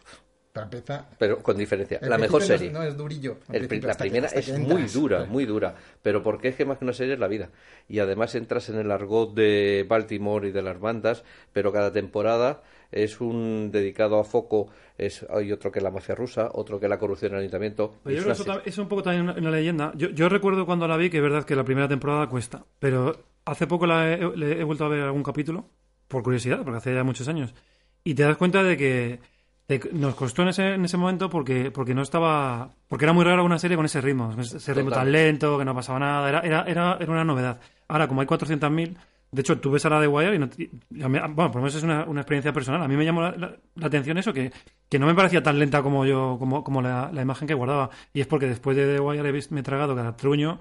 Pero 1.17 1.39
con 1.43 1.57
diferencia. 1.57 1.99
el 2.01 2.09
La 2.09 2.17
mejor 2.17 2.41
serie. 2.41 2.71
No 2.71 2.79
es, 2.81 2.85
no 2.87 2.91
es 2.91 2.97
durillo. 2.97 3.37
El 3.51 3.61
la 3.63 3.67
que- 3.67 3.99
primera 3.99 4.27
es 4.27 4.45
que 4.51 4.57
muy 4.57 4.83
dura, 4.83 5.25
muy 5.25 5.45
dura. 5.45 5.75
Pero 6.01 6.23
porque 6.23 6.49
es 6.49 6.55
que 6.55 6.65
más 6.65 6.77
que 6.77 6.85
una 6.85 6.93
serie 6.93 7.13
es 7.13 7.19
la 7.19 7.27
vida. 7.27 7.49
Y 7.87 7.99
además 7.99 8.33
entras 8.35 8.67
en 8.69 8.77
el 8.79 8.91
argot 8.91 9.33
de 9.33 9.85
Baltimore 9.87 10.47
y 10.47 10.51
de 10.51 10.61
las 10.61 10.79
bandas, 10.79 11.23
pero 11.53 11.71
cada 11.71 11.91
temporada 11.91 12.61
es 12.91 13.21
un 13.21 13.69
dedicado 13.71 14.19
a 14.19 14.23
foco. 14.23 14.67
Es, 14.97 15.25
hay 15.29 15.51
otro 15.51 15.71
que 15.71 15.79
la 15.81 15.91
mafia 15.91 16.15
rusa, 16.15 16.49
otro 16.51 16.79
que 16.79 16.89
la 16.89 16.97
corrupción 16.97 17.31
en 17.31 17.35
el 17.37 17.41
ayuntamiento. 17.41 17.95
Pero 18.03 18.15
Es 18.17 18.23
yo 18.25 18.33
creo 18.33 18.35
que 18.45 18.51
eso, 18.51 18.61
es 18.65 18.77
un 18.79 18.87
poco 18.87 19.03
también 19.03 19.23
una, 19.23 19.33
una 19.33 19.51
leyenda. 19.51 19.93
Yo, 19.95 20.09
yo 20.09 20.27
recuerdo 20.29 20.65
cuando 20.65 20.87
la 20.87 20.97
vi 20.97 21.09
que 21.09 21.17
es 21.17 21.23
verdad 21.23 21.45
que 21.45 21.55
la 21.55 21.63
primera 21.63 21.87
temporada 21.87 22.27
cuesta. 22.27 22.65
Pero 22.79 23.15
hace 23.45 23.67
poco 23.67 23.85
la 23.85 24.11
he, 24.13 24.17
le 24.35 24.59
he 24.59 24.63
vuelto 24.63 24.85
a 24.85 24.89
ver 24.89 25.01
algún 25.01 25.23
capítulo, 25.23 25.65
por 26.07 26.23
curiosidad, 26.23 26.61
porque 26.63 26.77
hace 26.77 26.93
ya 26.93 27.03
muchos 27.03 27.27
años. 27.27 27.53
Y 28.03 28.15
te 28.15 28.23
das 28.23 28.35
cuenta 28.37 28.63
de 28.63 28.75
que 28.75 29.19
nos 29.93 30.15
costó 30.15 30.41
en 30.41 30.47
ese, 30.49 30.73
en 30.73 30.83
ese 30.85 30.97
momento 30.97 31.29
porque, 31.29 31.69
porque 31.71 31.93
no 31.93 32.01
estaba. 32.01 32.69
Porque 32.87 33.05
era 33.05 33.13
muy 33.13 33.23
raro 33.23 33.45
una 33.45 33.59
serie 33.59 33.77
con 33.77 33.85
ese 33.85 34.01
ritmo. 34.01 34.29
con 34.31 34.39
Ese 34.39 34.73
ritmo 34.73 34.89
tan 35.03 35.11
lento, 35.11 35.57
que 35.59 35.65
no 35.65 35.75
pasaba 35.75 35.99
nada. 35.99 36.27
Era, 36.27 36.39
era, 36.41 36.63
era, 36.63 36.97
era 36.99 37.11
una 37.11 37.23
novedad. 37.23 37.59
Ahora, 37.87 38.07
como 38.07 38.21
hay 38.21 38.27
400.000. 38.27 38.95
De 39.31 39.41
hecho, 39.41 39.59
tú 39.59 39.69
ves 39.69 39.85
a 39.85 39.89
la 39.91 40.01
de 40.01 40.07
Wire 40.07 40.33
y, 40.35 40.39
no, 40.39 40.49
y 40.57 40.69
mí- 40.89 41.19
bueno, 41.19 41.33
por 41.51 41.55
lo 41.57 41.61
menos 41.61 41.75
es 41.75 41.83
una, 41.83 42.03
una 42.05 42.21
experiencia 42.21 42.51
personal. 42.51 42.81
A 42.81 42.87
mí 42.87 42.95
me 42.97 43.05
llamó 43.05 43.21
la, 43.21 43.31
la- 43.37 43.55
la 43.75 43.85
atención 43.85 44.17
eso, 44.17 44.33
que, 44.33 44.51
que 44.89 44.97
no 44.97 45.05
me 45.05 45.13
parecía 45.13 45.43
tan 45.43 45.59
lenta 45.59 45.83
como 45.83 46.03
yo, 46.03 46.37
como, 46.39 46.63
como 46.63 46.81
la, 46.81 47.11
la 47.13 47.21
imagen 47.21 47.47
que 47.47 47.53
guardaba. 47.53 47.91
Y 48.11 48.21
es 48.21 48.25
porque 48.27 48.47
después 48.47 48.75
de 48.75 48.95
The 48.95 48.99
Wire 48.99 49.29
he 49.29 49.31
vis- 49.31 49.51
me 49.51 49.59
he 49.59 49.63
tragado 49.63 49.95
cada 49.95 50.15
truño 50.17 50.59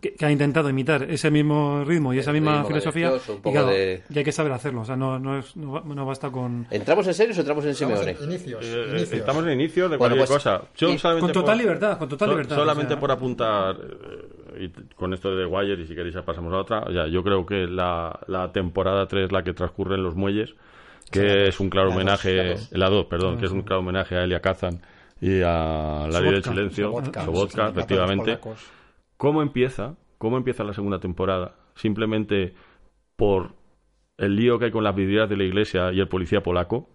que, 0.00 0.14
que 0.14 0.26
ha 0.26 0.30
intentado 0.32 0.68
imitar 0.68 1.04
ese 1.04 1.30
mismo 1.30 1.84
ritmo 1.84 2.12
y 2.12 2.18
esa 2.18 2.30
El 2.30 2.40
misma 2.40 2.64
filosofía. 2.64 3.12
y, 3.44 3.52
claro, 3.52 3.68
de- 3.68 4.02
y 4.10 4.18
hay 4.18 4.24
que 4.24 4.32
saber 4.32 4.52
hacerlo. 4.52 4.80
O 4.80 4.84
sea, 4.84 4.96
no, 4.96 5.18
no, 5.18 5.38
es, 5.38 5.56
no, 5.56 5.80
no 5.80 6.04
basta 6.06 6.30
con. 6.30 6.66
¿Entramos 6.70 7.06
en 7.06 7.14
series 7.14 7.36
o 7.38 7.40
entramos 7.40 7.64
en 7.64 7.70
Estamos 7.70 7.98
Simeone? 8.00 8.18
en 8.20 8.30
inicios, 8.30 8.64
Eh, 8.64 8.86
inicios. 8.90 9.12
estamos 9.12 9.44
en 9.46 9.52
inicio 9.52 9.88
de 9.88 9.96
Bueno, 9.96 10.16
cualquier 10.16 10.38
pues, 10.38 10.44
cosa. 10.44 10.62
Yo 10.76 10.98
solamente 10.98 11.32
Con 11.32 11.42
total 11.42 11.54
por- 11.56 11.62
libertad, 11.64 11.98
con 11.98 12.08
total 12.08 12.28
so- 12.28 12.32
libertad. 12.34 12.56
Solamente 12.56 12.94
o 12.94 12.96
sea, 12.96 13.00
por 13.00 13.10
apuntar, 13.12 13.76
eh, 14.56 14.64
y 14.64 14.94
con 14.94 15.12
esto 15.14 15.30
de 15.34 15.44
The 15.44 15.46
Wire, 15.46 15.82
y 15.82 15.86
si 15.86 15.94
queréis 15.94 16.14
ya 16.14 16.22
pasamos 16.22 16.52
a 16.52 16.56
otra, 16.58 16.84
ya, 16.92 17.06
yo 17.06 17.22
creo 17.22 17.44
que 17.46 17.66
la, 17.66 18.18
la 18.26 18.50
temporada 18.50 19.06
3, 19.06 19.30
la 19.30 19.42
que 19.44 19.52
transcurre 19.52 19.94
en 19.96 20.02
los 20.02 20.16
muelles, 20.16 20.54
que 21.12 21.46
es 21.48 21.60
un 21.60 21.70
claro 21.70 21.88
la 21.90 21.94
dos, 21.94 22.02
homenaje, 22.02 22.34
la 22.36 22.50
dos. 22.50 22.68
la 22.72 22.88
2, 22.90 23.06
perdón, 23.06 23.38
que 23.38 23.46
es 23.46 23.52
un 23.52 23.62
claro 23.62 23.80
homenaje 23.80 24.16
a 24.16 24.24
Elia 24.24 24.40
Kazan 24.40 24.80
y 25.20 25.40
a 25.42 26.08
La 26.10 26.20
Ley 26.20 26.32
del 26.32 26.42
Silencio, 26.44 26.86
Sobotka, 26.90 27.24
sí, 27.24 27.30
sí, 27.48 27.60
efectivamente. 27.70 28.24
polacos. 28.38 28.66
¿Cómo 29.16 29.42
empieza? 29.42 29.96
¿Cómo 30.18 30.36
empieza 30.36 30.64
la 30.64 30.74
segunda 30.74 30.98
temporada? 30.98 31.54
Simplemente 31.74 32.54
por 33.16 33.54
el 34.18 34.36
lío 34.36 34.58
que 34.58 34.66
hay 34.66 34.70
con 34.70 34.84
las 34.84 34.94
vidrieras 34.94 35.28
de 35.28 35.36
la 35.36 35.44
iglesia 35.44 35.92
y 35.92 36.00
el 36.00 36.08
policía 36.08 36.42
polaco. 36.42 36.88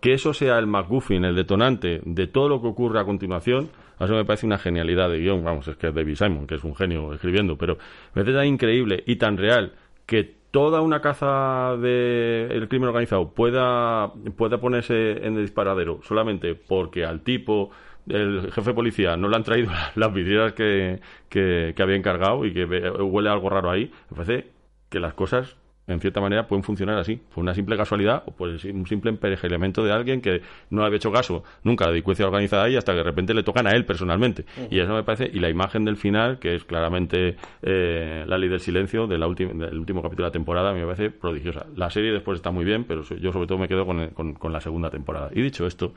Que 0.00 0.12
eso 0.12 0.34
sea 0.34 0.58
el 0.58 0.66
McGuffin, 0.66 1.24
el 1.24 1.34
detonante 1.34 2.02
de 2.04 2.26
todo 2.26 2.48
lo 2.48 2.60
que 2.60 2.68
ocurre 2.68 3.00
a 3.00 3.04
continuación, 3.04 3.70
a 3.98 4.04
eso 4.04 4.14
me 4.14 4.24
parece 4.24 4.44
una 4.44 4.58
genialidad 4.58 5.08
de 5.08 5.18
guion. 5.18 5.42
Vamos, 5.42 5.66
es 5.68 5.76
que 5.76 5.88
es 5.88 5.94
David 5.94 6.14
Simon, 6.14 6.46
que 6.46 6.56
es 6.56 6.64
un 6.64 6.76
genio 6.76 7.12
escribiendo, 7.14 7.56
pero 7.56 7.76
me 8.14 8.22
parece 8.22 8.34
tan 8.34 8.46
increíble 8.46 9.02
y 9.06 9.16
tan 9.16 9.38
real 9.38 9.72
que 10.04 10.38
toda 10.50 10.80
una 10.80 11.00
caza 11.00 11.76
del 11.76 12.68
crimen 12.68 12.88
organizado 12.88 13.30
pueda, 13.30 14.12
pueda 14.36 14.58
ponerse 14.58 15.26
en 15.26 15.36
el 15.36 15.42
disparadero 15.42 16.00
solamente 16.02 16.54
porque 16.54 17.04
al 17.04 17.22
tipo 17.22 17.70
el 18.10 18.50
jefe 18.52 18.70
de 18.70 18.74
policía 18.74 19.16
no 19.16 19.28
le 19.28 19.36
han 19.36 19.44
traído 19.44 19.70
las 19.94 20.12
vidrieras 20.12 20.52
que, 20.52 21.00
que, 21.28 21.72
que 21.76 21.82
había 21.82 21.96
encargado 21.96 22.44
y 22.44 22.52
que 22.52 22.64
huele 22.64 23.28
algo 23.30 23.48
raro 23.50 23.70
ahí, 23.70 23.90
me 24.10 24.16
parece 24.16 24.48
que 24.88 25.00
las 25.00 25.14
cosas 25.14 25.56
en 25.86 26.00
cierta 26.00 26.20
manera 26.20 26.46
pueden 26.46 26.62
funcionar 26.64 26.98
así, 26.98 27.16
por 27.16 27.42
una 27.42 27.54
simple 27.54 27.74
casualidad 27.74 28.22
o 28.26 28.32
por 28.32 28.50
un 28.50 28.86
simple 28.86 29.08
emperejelamiento 29.08 29.82
de 29.82 29.90
alguien 29.90 30.20
que 30.20 30.42
no 30.68 30.84
había 30.84 30.96
hecho 30.98 31.10
caso 31.10 31.44
nunca 31.64 31.84
a 31.84 31.88
la 31.88 31.92
delincuencia 31.92 32.26
organizada 32.26 32.64
ahí 32.64 32.76
hasta 32.76 32.92
que 32.92 32.98
de 32.98 33.04
repente 33.04 33.32
le 33.32 33.42
tocan 33.42 33.66
a 33.66 33.70
él 33.70 33.86
personalmente. 33.86 34.44
Y 34.70 34.80
eso 34.80 34.92
me 34.92 35.02
parece, 35.02 35.30
y 35.32 35.40
la 35.40 35.48
imagen 35.48 35.86
del 35.86 35.96
final, 35.96 36.38
que 36.40 36.54
es 36.56 36.64
claramente 36.64 37.36
eh, 37.62 38.22
la 38.26 38.36
ley 38.36 38.50
del 38.50 38.60
silencio 38.60 39.06
de 39.06 39.16
la 39.16 39.26
última- 39.26 39.54
del 39.66 39.78
último 39.78 40.02
capítulo 40.02 40.26
de 40.26 40.28
la 40.28 40.32
temporada, 40.32 40.74
me 40.74 40.84
parece 40.84 41.08
prodigiosa. 41.08 41.64
La 41.74 41.88
serie 41.88 42.12
después 42.12 42.36
está 42.36 42.50
muy 42.50 42.66
bien, 42.66 42.84
pero 42.84 43.02
yo 43.04 43.32
sobre 43.32 43.46
todo 43.46 43.56
me 43.56 43.66
quedo 43.66 43.86
con, 43.86 44.00
el- 44.00 44.10
con- 44.10 44.34
con 44.34 44.52
la 44.52 44.60
segunda 44.60 44.90
temporada. 44.90 45.30
Y 45.34 45.40
dicho 45.40 45.66
esto, 45.66 45.94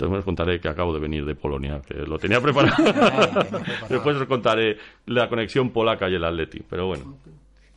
entonces 0.00 0.20
os 0.20 0.24
contaré 0.24 0.58
que 0.60 0.68
acabo 0.68 0.94
de 0.94 1.00
venir 1.00 1.26
de 1.26 1.34
Polonia, 1.34 1.82
que 1.86 1.94
lo 1.94 2.18
tenía 2.18 2.40
preparado. 2.40 2.82
después 3.88 4.16
os 4.16 4.26
contaré 4.26 4.78
la 5.06 5.28
conexión 5.28 5.70
polaca 5.70 6.08
y 6.08 6.14
el 6.14 6.24
Atleti, 6.24 6.62
pero 6.68 6.86
bueno. 6.86 7.16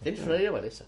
Tienes 0.01 0.22
una 0.25 0.38
idea, 0.38 0.51
Vanessa. 0.51 0.86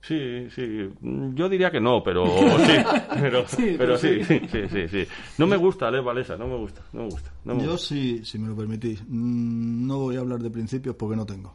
Sí, 0.00 0.48
sí. 0.54 0.88
Yo 1.34 1.48
diría 1.48 1.72
que 1.72 1.80
no, 1.80 2.02
pero 2.04 2.24
sí. 2.26 2.72
Pero, 3.20 3.44
pero 3.76 3.98
sí, 3.98 4.22
sí, 4.22 4.40
sí, 4.48 4.68
sí, 4.68 4.88
sí. 4.88 5.06
No 5.38 5.48
me 5.48 5.56
gusta 5.56 5.90
Lev 5.90 6.04
Valesa, 6.04 6.36
no 6.36 6.46
me 6.46 6.56
gusta, 6.56 6.82
no 6.92 7.02
me 7.02 7.10
gusta. 7.10 7.32
no 7.44 7.54
me 7.56 7.64
Yo 7.64 7.72
gusta. 7.72 7.88
sí, 7.88 8.24
si 8.24 8.38
me 8.38 8.46
lo 8.48 8.56
permitís, 8.56 9.02
mm, 9.02 9.86
no 9.86 9.98
voy 9.98 10.16
a 10.16 10.20
hablar 10.20 10.38
de 10.38 10.50
principios 10.50 10.94
porque 10.94 11.16
no 11.16 11.26
tengo. 11.26 11.52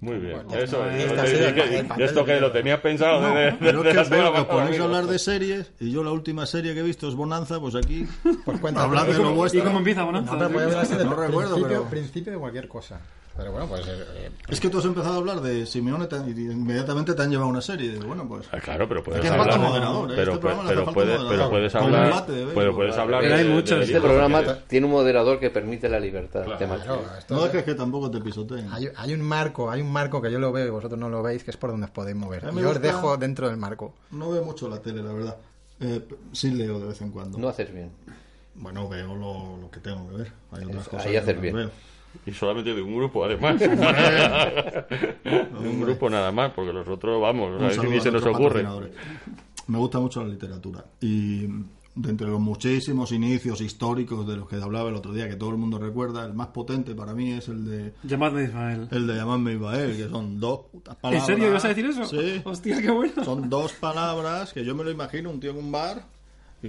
Muy 0.00 0.16
bien. 0.18 0.42
Bueno, 0.44 0.62
Eso 0.62 0.86
es. 0.90 0.94
¿y 0.94 1.00
y 1.00 2.02
esto 2.02 2.20
de- 2.20 2.24
que 2.26 2.40
lo 2.40 2.52
tenías 2.52 2.80
pensado 2.80 3.20
No, 3.20 3.34
desde, 3.34 3.56
pero 3.58 3.82
desde 3.82 4.00
es 4.02 4.08
que 4.08 4.14
veo 4.14 4.20
semana 4.24 4.32
que 4.36 4.40
os 4.42 4.46
ponéis 4.46 4.80
a 4.80 4.84
hablar 4.84 5.06
de 5.06 5.18
series 5.18 5.72
y 5.80 5.90
yo 5.90 6.04
la 6.04 6.12
última 6.12 6.44
serie 6.44 6.74
que 6.74 6.80
he 6.80 6.82
visto 6.82 7.08
es 7.08 7.14
Bonanza, 7.14 7.58
pues 7.60 7.74
aquí 7.76 8.06
Pues 8.44 8.60
cuenta, 8.60 8.82
hablad 8.82 9.06
de 9.06 9.12
¿cómo- 9.16 9.24
lo 9.30 9.32
¿Y 9.32 9.36
vuestro. 9.36 9.64
cómo 9.64 9.78
empieza 9.78 10.02
Bonanza? 10.04 10.32
No, 10.32 10.38
pero 10.38 10.50
podemos 10.52 10.74
hablar 10.74 10.98
de 10.98 11.04
No 11.04 11.16
recuerdo, 11.16 11.54
principio, 11.54 11.66
pero- 11.68 11.84
principio 11.90 12.32
de 12.34 12.38
cualquier 12.38 12.68
cosa. 12.68 13.00
Pero 13.36 13.52
bueno, 13.52 13.66
pues... 13.68 13.86
eh, 13.86 13.92
eh, 14.14 14.30
Es 14.48 14.60
que 14.60 14.70
tú 14.70 14.78
has 14.78 14.84
empezado 14.86 15.14
a 15.14 15.16
hablar 15.18 15.40
de 15.42 15.66
Simeone 15.66 16.06
te- 16.06 16.16
y 16.16 16.50
inmediatamente 16.50 17.12
te 17.14 17.22
han 17.22 17.30
llevado 17.30 17.48
una 17.50 17.60
serie. 17.60 17.90
Digo, 17.90 18.06
bueno, 18.06 18.26
pues. 18.26 18.46
Ah, 18.50 18.58
claro, 18.60 18.88
pero 18.88 19.02
puedes 19.04 19.20
falta 19.28 19.42
hablar. 19.54 19.58
moderador, 19.60 20.08
pero, 20.16 20.32
Este 20.32 20.42
puedes, 20.42 20.58
pero 20.66 20.80
hablar. 21.84 22.04
debate 22.06 22.32
de 22.32 22.46
puedes 22.72 22.96
hablar. 22.96 23.20
Pero 23.22 23.34
hay 23.34 23.44
de- 23.62 23.82
Este 23.84 24.00
programa 24.00 24.42
tiene 24.66 24.86
un 24.86 24.92
moderador 24.92 25.38
que 25.38 25.50
permite 25.50 25.88
la 25.88 26.00
libertad 26.00 26.44
temática. 26.56 26.84
claro, 26.94 27.02
No 27.28 27.38
es- 27.46 27.52
dejes 27.52 27.64
que 27.64 27.74
tampoco 27.74 28.10
te 28.10 28.20
pisoteen. 28.20 28.68
hay, 28.72 28.88
hay 28.96 29.12
un 29.14 29.20
marco, 29.22 29.70
hay 29.70 29.82
un 29.82 29.92
marco 29.92 30.22
que 30.22 30.32
yo 30.32 30.38
lo 30.38 30.50
veo 30.52 30.66
y 30.66 30.70
vosotros 30.70 30.98
no 30.98 31.08
lo 31.10 31.22
veis, 31.22 31.44
que 31.44 31.50
es 31.50 31.56
por 31.56 31.70
donde 31.70 31.84
os 31.86 31.90
podéis 31.90 32.16
mover. 32.16 32.50
Yo 32.54 32.70
os 32.70 32.80
dejo 32.80 33.16
dentro 33.16 33.48
del 33.48 33.58
marco. 33.58 33.94
No 34.12 34.30
veo 34.30 34.42
mucho 34.44 34.68
la 34.68 34.80
tele, 34.80 35.02
la 35.02 35.12
verdad. 35.12 35.36
Eh, 35.80 36.00
sí 36.32 36.50
leo 36.52 36.78
de 36.80 36.86
vez 36.86 37.00
en 37.02 37.10
cuando. 37.10 37.36
No 37.38 37.48
haces 37.48 37.70
bien. 37.72 37.90
Bueno, 38.54 38.88
veo 38.88 39.14
lo, 39.14 39.58
lo 39.60 39.70
que 39.70 39.80
tengo 39.80 40.08
que 40.08 40.16
ver. 40.16 40.32
Hay 40.52 40.64
otras 40.64 40.88
cosas 40.88 41.04
ahí 41.06 41.12
que 41.12 41.18
haces 41.18 41.34
no 41.36 41.42
bien. 41.42 41.54
veo. 41.54 41.70
Y 42.24 42.32
solamente 42.32 42.74
de 42.74 42.82
un 42.82 42.96
grupo, 42.96 43.24
además. 43.24 43.58
de 43.60 43.68
un 45.58 45.80
grupo 45.80 46.08
nada 46.08 46.32
más, 46.32 46.52
porque 46.52 46.72
los 46.72 46.86
otros, 46.88 47.20
vamos, 47.20 47.60
a 47.60 47.66
ver 47.66 47.72
si 47.74 48.00
se 48.00 48.10
nos 48.10 48.24
ocurre. 48.24 48.66
Me 49.68 49.78
gusta 49.78 49.98
mucho 49.98 50.22
la 50.22 50.28
literatura. 50.28 50.84
Y 51.00 51.46
de 51.96 52.10
entre 52.10 52.26
los 52.28 52.38
muchísimos 52.38 53.10
inicios 53.10 53.60
históricos 53.62 54.26
de 54.26 54.36
los 54.36 54.46
que 54.48 54.56
hablaba 54.56 54.90
el 54.90 54.94
otro 54.94 55.12
día, 55.12 55.28
que 55.28 55.36
todo 55.36 55.50
el 55.50 55.56
mundo 55.56 55.78
recuerda, 55.78 56.26
el 56.26 56.34
más 56.34 56.48
potente 56.48 56.94
para 56.94 57.14
mí 57.14 57.32
es 57.32 57.48
el 57.48 57.64
de 57.64 57.94
Llamadme 58.04 58.44
Ismael. 58.44 58.88
el 58.90 59.06
de 59.06 59.14
Llamadme 59.14 59.54
Ismael, 59.54 59.96
que 59.96 60.08
son 60.08 60.38
dos 60.38 60.60
putas 60.70 60.94
¿En 60.94 61.00
palabras. 61.00 61.26
serio 61.26 61.48
ibas 61.48 61.64
a 61.64 61.68
decir 61.68 61.86
eso? 61.86 62.04
Sí. 62.04 62.42
Hostia, 62.44 62.82
qué 62.82 62.90
bueno. 62.90 63.24
Son 63.24 63.48
dos 63.48 63.72
palabras 63.72 64.52
que 64.52 64.62
yo 64.62 64.74
me 64.74 64.84
lo 64.84 64.90
imagino, 64.90 65.30
un 65.30 65.40
tío 65.40 65.52
en 65.52 65.56
un 65.56 65.72
bar. 65.72 66.04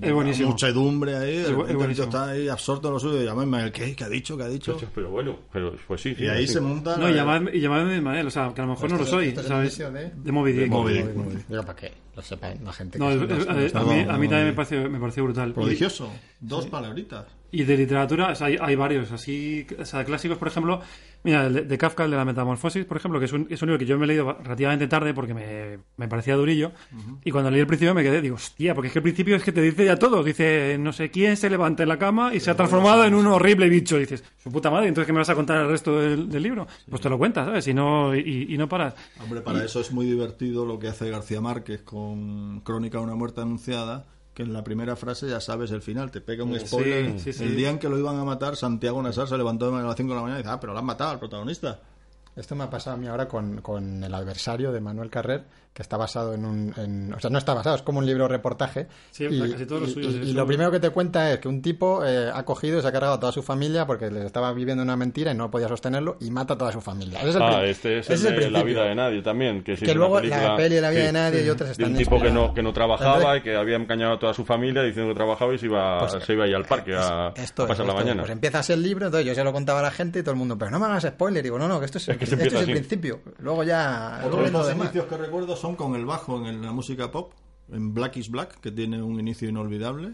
Es 0.01 0.13
buenísimo. 0.13 0.49
Muchedumbre 0.49 1.15
ahí, 1.15 1.35
el 1.37 1.45
tío 1.45 1.55
buenísimo. 1.77 2.05
está 2.05 2.29
ahí 2.29 2.47
absorto 2.49 2.87
en 2.89 2.93
lo 2.95 2.99
suyo 2.99 3.21
y 3.21 3.25
llamadme 3.25 3.63
el 3.63 3.71
¿qué? 3.71 3.95
¿Qué 3.95 4.03
ha 4.03 4.09
dicho? 4.09 4.37
¿Qué 4.37 4.43
ha 4.43 4.47
dicho? 4.49 4.77
Pero 4.93 5.09
bueno, 5.09 5.37
pero 5.51 5.73
pues 5.87 6.01
sí. 6.01 6.13
sí, 6.15 6.23
Y 6.23 6.27
ahí 6.27 6.47
sí. 6.47 6.53
se 6.53 6.61
monta. 6.61 6.97
No, 6.97 7.09
y 7.09 7.13
llamadme, 7.13 7.51
y 7.53 7.59
llamadme 7.59 7.97
Ismael, 7.97 8.27
o 8.27 8.31
sea, 8.31 8.53
que 8.53 8.61
a 8.61 8.65
lo 8.65 8.71
mejor 8.71 8.89
no 8.91 8.97
lo 8.97 9.05
soy, 9.05 9.27
esto 9.29 9.39
es 9.41 9.45
el 9.47 9.51
¿sabes? 9.51 9.67
inicio 9.79 9.91
de- 9.91 10.11
De 10.15 10.31
Moby 10.31 10.51
Dick. 10.53 10.69
Moby 10.69 10.93
Dick. 10.93 11.45
Para 11.61 11.75
que 11.75 11.91
lo 12.17 12.21
sepan 12.23 12.57
la 12.65 12.73
gente. 12.73 12.97
No, 12.99 13.07
que 13.27 13.33
es- 13.65 13.75
a, 13.75 13.79
a 13.79 13.83
mí, 13.83 13.99
a 14.09 14.17
mí 14.17 14.27
también 14.27 14.47
me 14.47 14.53
pareció, 14.53 14.89
me 14.89 14.99
pareció 14.99 15.23
brutal. 15.23 15.51
Y- 15.51 15.53
Prodigioso. 15.53 16.11
Dos 16.41 16.65
palabritas. 16.67 17.25
Y 17.49 17.63
de 17.63 17.77
literatura, 17.77 18.31
o 18.31 18.35
sea, 18.35 18.47
hay, 18.47 18.57
hay 18.59 18.75
varios, 18.75 19.09
así, 19.13 19.65
o 19.79 19.85
sea, 19.85 20.03
clásicos, 20.03 20.37
por 20.37 20.49
ejemplo, 20.49 20.81
mira, 21.23 21.47
el 21.47 21.53
de, 21.53 21.61
de 21.61 21.77
Kafka, 21.77 22.03
el 22.03 22.11
de 22.11 22.17
la 22.17 22.25
Metamorfosis, 22.25 22.83
por 22.83 22.97
ejemplo, 22.97 23.19
que 23.21 23.25
es 23.25 23.31
un, 23.31 23.47
es 23.49 23.61
un 23.61 23.69
libro 23.69 23.79
que 23.79 23.85
yo 23.85 23.97
me 23.97 24.03
he 24.03 24.07
leído 24.07 24.37
relativamente 24.43 24.85
tarde 24.87 25.13
porque 25.13 25.33
me, 25.33 25.79
me 25.95 26.09
parecía 26.09 26.35
durillo, 26.35 26.73
y 27.23 27.31
cuando 27.31 27.49
leí 27.49 27.61
el 27.61 27.65
principio 27.65 27.93
me 27.93 28.03
quedé, 28.03 28.21
digo, 28.21 28.35
hostia, 28.35 28.75
porque 28.75 28.87
es 28.87 28.93
que 28.93 28.99
el 28.99 29.03
principio 29.03 29.37
es 29.37 29.43
que 29.43 29.53
te 29.53 29.61
dice 29.61 29.85
ya 29.85 29.95
todo, 29.95 30.25
dice, 30.25 30.75
no 30.77 30.91
sé 30.91 31.09
quién 31.09 31.37
se 31.37 31.49
levanta 31.49 31.83
en 31.83 31.89
la 31.89 31.97
cama 31.97 32.33
y 32.35 32.41
se 32.41 32.51
ha 32.51 32.55
transformado 32.57 33.05
en 33.05 33.13
un 33.15 33.25
horrible 33.27 33.69
bicho, 33.69 33.95
y 33.95 34.01
dices, 34.01 34.25
su 34.43 34.51
puta 34.51 34.69
madre, 34.69 34.89
entonces 34.89 35.07
¿qué 35.07 35.13
me 35.13 35.19
vas 35.19 35.29
a 35.29 35.35
contar 35.35 35.61
el 35.61 35.69
resto 35.69 35.97
del, 36.01 36.29
del 36.29 36.43
libro? 36.43 36.67
Pues 36.89 37.01
te 37.01 37.07
lo 37.09 37.17
cuentas, 37.17 37.45
¿sabes? 37.45 37.65
Y 37.69 37.73
no, 37.73 38.13
y, 38.13 38.47
y 38.53 38.57
no 38.57 38.67
paras. 38.67 38.93
Hombre, 39.23 39.39
para 39.39 39.63
eso 39.63 39.79
es 39.79 39.89
muy 39.93 40.05
divertido 40.05 40.65
lo 40.65 40.77
que 40.77 40.89
hace 40.89 41.09
García 41.09 41.39
Márquez 41.39 41.81
con 41.81 42.06
Crónica 42.63 42.97
de 42.97 43.03
una 43.03 43.15
muerte 43.15 43.41
anunciada, 43.41 44.05
que 44.33 44.43
en 44.43 44.53
la 44.53 44.63
primera 44.63 44.95
frase 44.95 45.27
ya 45.27 45.41
sabes 45.41 45.71
el 45.71 45.81
final, 45.81 46.11
te 46.11 46.21
pega 46.21 46.43
un 46.43 46.59
spoiler. 46.59 47.19
sí, 47.19 47.33
sí. 47.33 47.43
El 47.43 47.55
día 47.55 47.69
en 47.69 47.79
que 47.79 47.89
lo 47.89 47.97
iban 47.97 48.17
a 48.19 48.23
matar, 48.23 48.55
Santiago 48.55 49.01
Nassar 49.01 49.27
se 49.27 49.37
levantó 49.37 49.75
a 49.75 49.81
las 49.81 49.95
5 49.95 50.09
de 50.09 50.15
la 50.15 50.21
mañana 50.21 50.39
y 50.39 50.43
dice, 50.43 50.53
ah, 50.53 50.59
pero 50.59 50.73
lo 50.73 50.79
han 50.79 50.85
matado 50.85 51.11
al 51.11 51.19
protagonista. 51.19 51.79
Esto 52.37 52.55
me 52.55 52.63
ha 52.63 52.69
pasado 52.69 52.95
a 52.95 52.99
mí 52.99 53.07
ahora 53.07 53.27
con, 53.27 53.61
con 53.61 54.03
El 54.03 54.13
adversario 54.13 54.71
de 54.71 54.79
Manuel 54.79 55.09
Carrer, 55.09 55.43
que 55.73 55.81
está 55.81 55.97
basado 55.97 56.33
en 56.33 56.45
un... 56.45 56.73
en- 56.77 57.13
o 57.13 57.19
sea, 57.19 57.29
no 57.29 57.37
está 57.37 57.53
basado, 57.53 57.75
es 57.75 57.81
como 57.81 57.99
un 57.99 58.05
libro 58.05 58.27
reportaje. 58.27 58.87
Sí, 59.11 59.27
casi 59.51 59.65
todos 59.65 59.81
los 59.81 59.89
y- 59.91 59.93
suyos 59.93 60.13
y- 60.13 60.17
es 60.19 60.25
y 60.27 60.29
eso. 60.29 60.37
lo 60.39 60.45
primero 60.47 60.71
que 60.71 60.79
te 60.79 60.89
cuenta 60.91 61.31
es 61.31 61.39
que 61.39 61.47
un 61.47 61.61
tipo 61.61 62.03
eh, 62.05 62.31
ha 62.33 62.43
cogido 62.45 62.79
y 62.79 62.81
se 62.81 62.87
ha 62.87 62.91
cargado 62.91 63.13
a 63.15 63.19
toda 63.19 63.31
su 63.31 63.41
familia 63.43 63.85
porque 63.85 64.09
les 64.09 64.23
estaba 64.25 64.51
viviendo 64.53 64.81
una 64.83 64.95
mentira 64.95 65.31
y 65.31 65.35
no 65.35 65.49
podía 65.51 65.67
sostenerlo 65.67 66.17
y 66.19 66.31
mata 66.31 66.53
a 66.53 66.57
toda 66.57 66.71
su 66.71 66.81
familia. 66.81 67.19
Ese 67.19 67.29
es 67.29 67.35
el 67.35 67.41
Ah, 67.43 67.63
este 67.65 67.99
es 67.99 68.09
ese 68.09 68.13
el 68.13 68.21
de 68.23 68.29
La 68.29 68.35
principio. 68.59 68.65
vida 68.65 68.83
de 68.83 68.95
nadie 68.95 69.21
también. 69.21 69.63
Que, 69.63 69.75
sí 69.77 69.85
Que 69.85 69.91
es 69.91 69.97
luego 69.97 70.15
película- 70.17 70.43
la 70.49 70.55
peli 70.55 70.75
de 70.75 70.81
La 70.81 70.89
vida 70.89 70.99
sí, 71.01 71.05
de 71.07 71.13
nadie 71.13 71.45
y 71.45 71.49
otras 71.49 71.69
de 71.69 71.71
están 71.73 71.91
un 71.91 71.97
tipo 71.97 72.19
que 72.21 72.31
no, 72.31 72.53
que 72.53 72.63
no 72.63 72.73
trabajaba 72.73 73.17
Entonces- 73.17 73.39
y 73.41 73.43
que 73.43 73.55
había 73.55 73.75
engañado 73.75 74.13
a 74.13 74.19
toda 74.19 74.33
su 74.33 74.45
familia 74.45 74.81
diciendo 74.83 75.11
que 75.11 75.15
trabajaba 75.17 75.53
y 75.53 75.57
se 75.57 75.65
iba, 75.67 75.99
Pues, 75.99 76.23
se 76.23 76.33
iba 76.33 76.45
ahí 76.45 76.53
al 76.53 76.65
parque 76.65 76.95
a, 76.95 77.33
Esto 77.35 77.63
a 77.63 77.65
es, 77.65 77.69
pasar 77.69 77.85
la 77.85 77.91
esto 77.93 77.99
es. 77.99 78.05
mañana. 78.05 78.21
Pues 78.21 78.31
empiezas 78.31 78.69
el 78.69 78.81
libro, 78.83 79.05
entonces 79.07 79.27
yo 79.27 79.35
se 79.35 79.43
lo 79.43 79.51
contaba 79.53 79.79
a 79.79 79.83
la 79.83 79.91
gente 79.91 80.19
y 80.19 80.21
todo 80.23 80.31
el 80.31 80.37
mundo, 80.37 80.57
pero 80.57 80.71
no 80.71 80.79
me 80.79 80.85
hagas 80.85 81.03
spoiler. 81.03 81.43
Digo, 81.43 81.57
no, 81.59 81.67
no, 81.67 81.79
que 81.79 81.85
esto 81.85 81.97
es, 81.97 82.07
el, 82.09 82.17
que 82.17 82.26
se 82.29 82.35
esto 82.35 82.43
empieza 82.43 82.57
es 82.57 82.63
el 82.63 82.69
así. 82.69 82.79
principio. 82.79 83.19
Luego 83.39 83.63
ya... 83.63 84.21
Otro 84.25 84.43
de 84.43 84.51
lo 84.51 84.59
los 84.63 84.73
inicios 84.75 85.05
que 85.05 85.17
recuerdo 85.17 85.55
son 85.55 85.75
con 85.75 85.95
el 85.95 86.05
bajo 86.05 86.45
en 86.47 86.61
la 86.61 86.71
música 86.71 87.11
pop, 87.11 87.33
en 87.71 87.93
Black 87.93 88.17
is 88.17 88.29
Black, 88.29 88.59
que 88.61 88.71
tiene 88.71 89.01
un 89.01 89.19
inicio 89.19 89.49
inolvidable, 89.49 90.13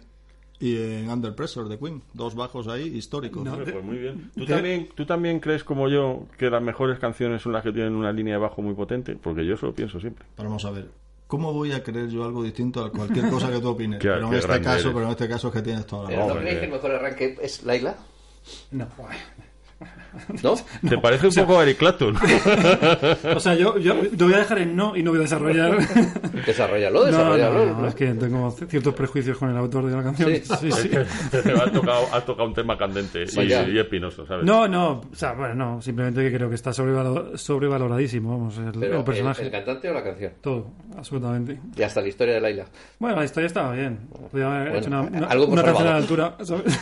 y 0.60 0.78
en 0.78 1.10
Under 1.10 1.36
Pressure 1.36 1.68
de 1.68 1.78
Queen, 1.78 2.02
dos 2.14 2.36
bajos 2.36 2.68
ahí 2.68 2.84
históricos. 2.84 3.44
No, 3.44 3.58
pues 3.58 3.84
muy 3.84 3.98
bien. 3.98 4.32
¿Tú 4.34 4.42
de- 4.42 4.54
también, 4.54 4.90
¿Tú 4.96 5.06
también 5.06 5.40
crees 5.40 5.64
como 5.64 5.90
yo 5.90 6.26
que 6.38 6.50
las 6.50 6.62
mejores 6.62 7.00
canciones 7.00 7.42
son 7.42 7.52
las 7.52 7.64
que 7.64 7.72
tienen 7.74 7.94
una 7.96 8.12
línea 8.14 8.36
de 8.36 8.40
bajo 8.40 8.62
muy 8.62 8.74
potente? 8.74 9.16
Porque 9.22 9.46
yo 9.46 9.56
eso 9.56 9.66
lo 9.66 9.74
pienso 9.74 10.00
siempre. 10.00 10.26
Pero 10.38 10.48
vamos 10.50 10.64
a 10.64 10.72
ver, 10.72 10.88
¿cómo 11.28 11.52
voy 11.52 11.74
a 11.74 11.84
creer 11.84 12.08
yo 12.10 12.24
algo 12.24 12.44
distinto 12.44 12.84
a 12.86 12.92
cualquier 12.92 13.30
cosa 13.30 13.52
que 13.52 13.60
tú 13.60 13.70
opines? 13.70 14.00
Qué- 14.02 14.08
pero 14.10 14.28
en 14.30 14.34
este 14.36 14.62
caso, 14.62 14.80
eres. 14.80 14.94
pero 14.94 15.04
en 15.06 15.12
este 15.12 15.28
caso 15.28 15.48
es 15.50 15.54
que 15.54 15.62
tienes 15.64 15.86
toda 15.86 16.10
la 16.10 16.16
razón. 16.18 16.28
¿No 16.36 16.42
creéis 16.42 16.60
que 16.60 16.66
el 16.66 16.72
mejor 16.72 16.92
arranque 16.92 17.38
es 17.42 17.64
Laila? 17.64 17.96
No. 18.72 18.88
¿No? 20.44 20.54
¿Te 20.90 20.98
parece 21.00 21.28
un 21.28 21.34
poco 21.34 21.60
a 21.60 21.64
Eric 21.64 21.78
Clapton? 21.78 22.16
O 23.36 23.40
sea, 23.40 23.56
yo, 23.56 23.78
yo 23.80 23.96
lo 23.96 24.26
voy 24.26 24.34
a 24.36 24.38
dejar 24.40 24.60
en 24.60 24.76
no 24.76 24.96
y 24.96 25.02
no 25.04 25.12
voy 25.12 25.20
a 25.20 25.24
desarrollar. 25.24 25.78
Desarrollalo, 26.46 27.06
desarrollalo. 27.06 27.66
no, 27.66 27.82
no, 27.82 27.88
es 27.88 27.96
que 27.96 28.08
tengo 28.14 28.52
ciertos 28.52 28.94
prejuicios 28.94 29.38
con 29.38 29.50
el 29.50 29.58
autor 29.58 29.86
de 29.88 29.96
la 29.96 30.04
canción. 30.04 30.30
Sí. 30.36 30.42
Sí, 30.44 30.72
sí. 30.72 30.90
has, 30.96 31.72
tocado, 31.72 32.06
has 32.14 32.26
tocado 32.26 32.48
un 32.48 32.54
tema 32.54 32.78
candente 32.78 33.24
y, 33.24 33.36
Vaya. 33.36 33.68
y 33.68 33.80
espinoso, 33.80 34.26
¿sabes? 34.26 34.46
No, 34.46 34.68
no, 34.68 35.02
o 35.12 35.16
sea, 35.16 35.34
bueno, 35.34 35.56
no, 35.56 35.82
simplemente 35.82 36.22
que 36.22 36.36
creo 36.36 36.50
que 36.50 36.56
está 36.56 36.72
sobrevalo- 36.72 37.36
sobrevaloradísimo, 37.38 38.30
vamos, 38.38 38.58
el, 38.58 38.72
Pero 38.80 39.00
el 39.00 39.04
personaje. 39.04 39.42
¿el, 39.42 39.48
el 39.48 39.52
cantante 39.52 39.90
o 39.90 39.94
la 39.94 40.04
canción? 40.04 40.34
Todo, 40.42 40.68
absolutamente. 40.98 41.60
Y 41.76 41.82
hasta 41.82 42.02
la 42.02 42.08
historia 42.08 42.34
de 42.36 42.42
Laila. 42.42 42.66
Bueno, 43.00 43.16
la 43.18 43.26
historia 43.26 43.48
estaba 43.48 43.72
bien. 43.74 44.00
Podría 44.32 44.48
haber 44.48 44.64
Bueno, 44.72 44.78
hecho 44.80 44.88
una, 44.90 45.02
una, 45.02 45.28
algo 45.28 45.46
una 45.48 45.62
conservado. 45.64 45.78
tercera 45.78 45.96
altura, 45.96 46.38
¿sabes? 46.44 46.80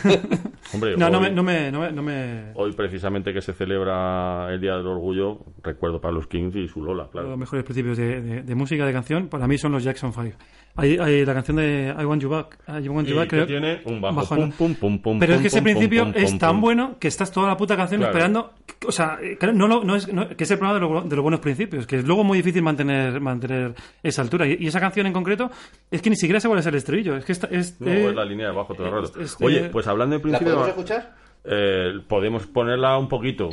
Hombre, 0.72 0.96
no, 0.96 1.10
no 1.10 1.18
hoy- 1.18 1.24
me, 1.24 1.30
no 1.30 1.42
me, 1.42 1.70
no 1.72 1.80
me, 1.80 1.92
no 1.92 2.02
me- 2.02 2.52
Hoy 2.54 2.72
precisamente 2.72 3.32
que 3.32 3.40
se 3.40 3.52
celebra 3.52 4.52
el 4.52 4.60
Día 4.60 4.76
del 4.76 4.86
Orgullo, 4.86 5.40
recuerdo 5.62 6.00
para 6.00 6.14
los 6.14 6.26
Kings 6.26 6.54
y 6.56 6.68
su 6.68 6.82
Lola, 6.82 7.02
Los 7.04 7.10
claro. 7.12 7.36
mejores 7.36 7.64
principios 7.64 7.96
de, 7.98 8.20
de- 8.20 8.42
de 8.42 8.54
música, 8.54 8.86
de 8.86 8.92
canción, 8.92 9.28
para 9.28 9.46
mí 9.46 9.58
son 9.58 9.72
los 9.72 9.82
Jackson 9.84 10.12
5. 10.12 10.36
Hay, 10.74 10.96
hay 10.96 11.26
la 11.26 11.34
canción 11.34 11.58
de 11.58 11.94
I 11.98 12.04
Want 12.06 12.22
You 12.22 12.30
Back, 12.30 12.58
I 12.66 12.88
Want 12.88 13.06
You 13.06 13.14
Y 13.14 13.18
Back, 13.18 13.28
que 13.28 13.36
creo- 13.36 13.46
tiene 13.46 13.82
un 13.84 14.00
bajo, 14.00 14.16
bajo, 14.16 14.36
pum, 14.36 14.52
pum, 14.52 14.74
pum, 14.76 14.98
pum, 15.02 15.18
Pero 15.18 15.34
es 15.34 15.40
que 15.42 15.48
ese 15.48 15.60
principio 15.60 16.04
pum, 16.04 16.14
es 16.16 16.38
tan 16.38 16.52
pum. 16.52 16.60
bueno 16.62 16.96
que 16.98 17.08
estás 17.08 17.30
toda 17.30 17.48
la 17.48 17.56
puta 17.58 17.76
canción 17.76 18.00
Claro. 18.00 18.12
esperando. 18.16 18.52
O 18.86 18.90
sea, 18.92 19.18
eh, 19.22 19.36
no, 19.52 19.68
lo- 19.68 19.84
no 19.84 19.96
es, 19.96 20.10
no- 20.10 20.28
que 20.28 20.44
es 20.44 20.50
el 20.50 20.58
problema 20.58 20.80
de, 20.80 20.92
lo- 20.94 21.02
de 21.02 21.14
los 21.16 21.22
buenos 21.22 21.40
principios, 21.40 21.86
que 21.86 21.96
es 21.96 22.06
luego 22.06 22.24
muy 22.24 22.38
difícil 22.38 22.62
mantener, 22.62 23.20
mantener 23.20 23.74
esa 24.02 24.22
altura. 24.22 24.46
Y, 24.46 24.56
y 24.60 24.66
esa 24.68 24.80
canción 24.80 25.06
en 25.06 25.12
concreto 25.12 25.50
es 25.90 26.00
que 26.00 26.08
ni 26.08 26.16
siquiera 26.16 26.40
se 26.40 26.48
vuelve 26.48 26.60
a 26.60 26.62
ser 26.62 26.72
el 26.72 26.78
estribillo. 26.78 27.16
Es 27.16 27.26
que 27.26 27.32
está, 27.32 27.48
es, 27.48 27.78
No, 27.78 27.88
eh, 27.88 28.08
es 28.08 28.14
la 28.14 28.24
línea 28.24 28.46
de 28.48 28.54
bajo 28.56 28.72
todo 28.74 28.86
el 28.86 28.92
rato. 28.94 29.20
este- 29.20 29.44
Oye, 29.44 29.68
pues 29.68 29.86
hablando 29.86 30.16
en 30.16 30.22
¿La 30.22 30.38
principio... 30.38 30.51
podemos 30.54 30.68
escuchar? 30.68 31.14
eh, 31.44 32.00
podemos 32.08 32.46
ponerla 32.46 32.96
un 32.98 33.08
poquito. 33.08 33.50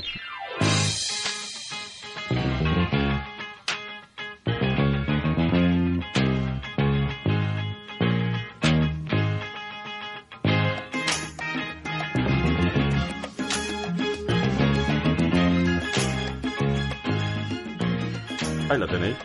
Ahí 18.70 18.78
la 18.78 18.86
tenéis. 18.88 19.16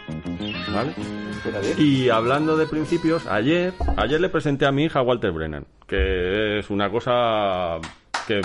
Bien. 0.82 1.74
Y 1.78 2.08
hablando 2.08 2.56
de 2.56 2.66
principios, 2.66 3.26
ayer, 3.26 3.72
ayer 3.96 4.20
le 4.20 4.28
presenté 4.28 4.66
a 4.66 4.72
mi 4.72 4.84
hija 4.84 5.02
Walter 5.02 5.30
Brennan, 5.30 5.66
que 5.86 6.58
es 6.58 6.70
una 6.70 6.90
cosa 6.90 7.78
que 8.26 8.40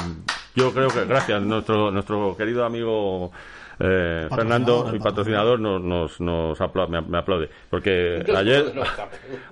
yo 0.55 0.73
creo 0.73 0.89
que 0.89 1.05
gracias 1.05 1.41
nuestro 1.41 1.91
nuestro 1.91 2.35
querido 2.35 2.65
amigo 2.65 3.31
eh, 3.79 4.27
Fernando, 4.29 4.89
mi 4.91 4.99
patrocinador, 4.99 5.57
nos, 5.59 5.81
nos, 5.81 6.19
nos 6.19 6.59
apla- 6.59 6.87
me, 7.07 7.17
aplaude. 7.17 7.49
Porque 7.69 8.21
ayer, 8.35 8.73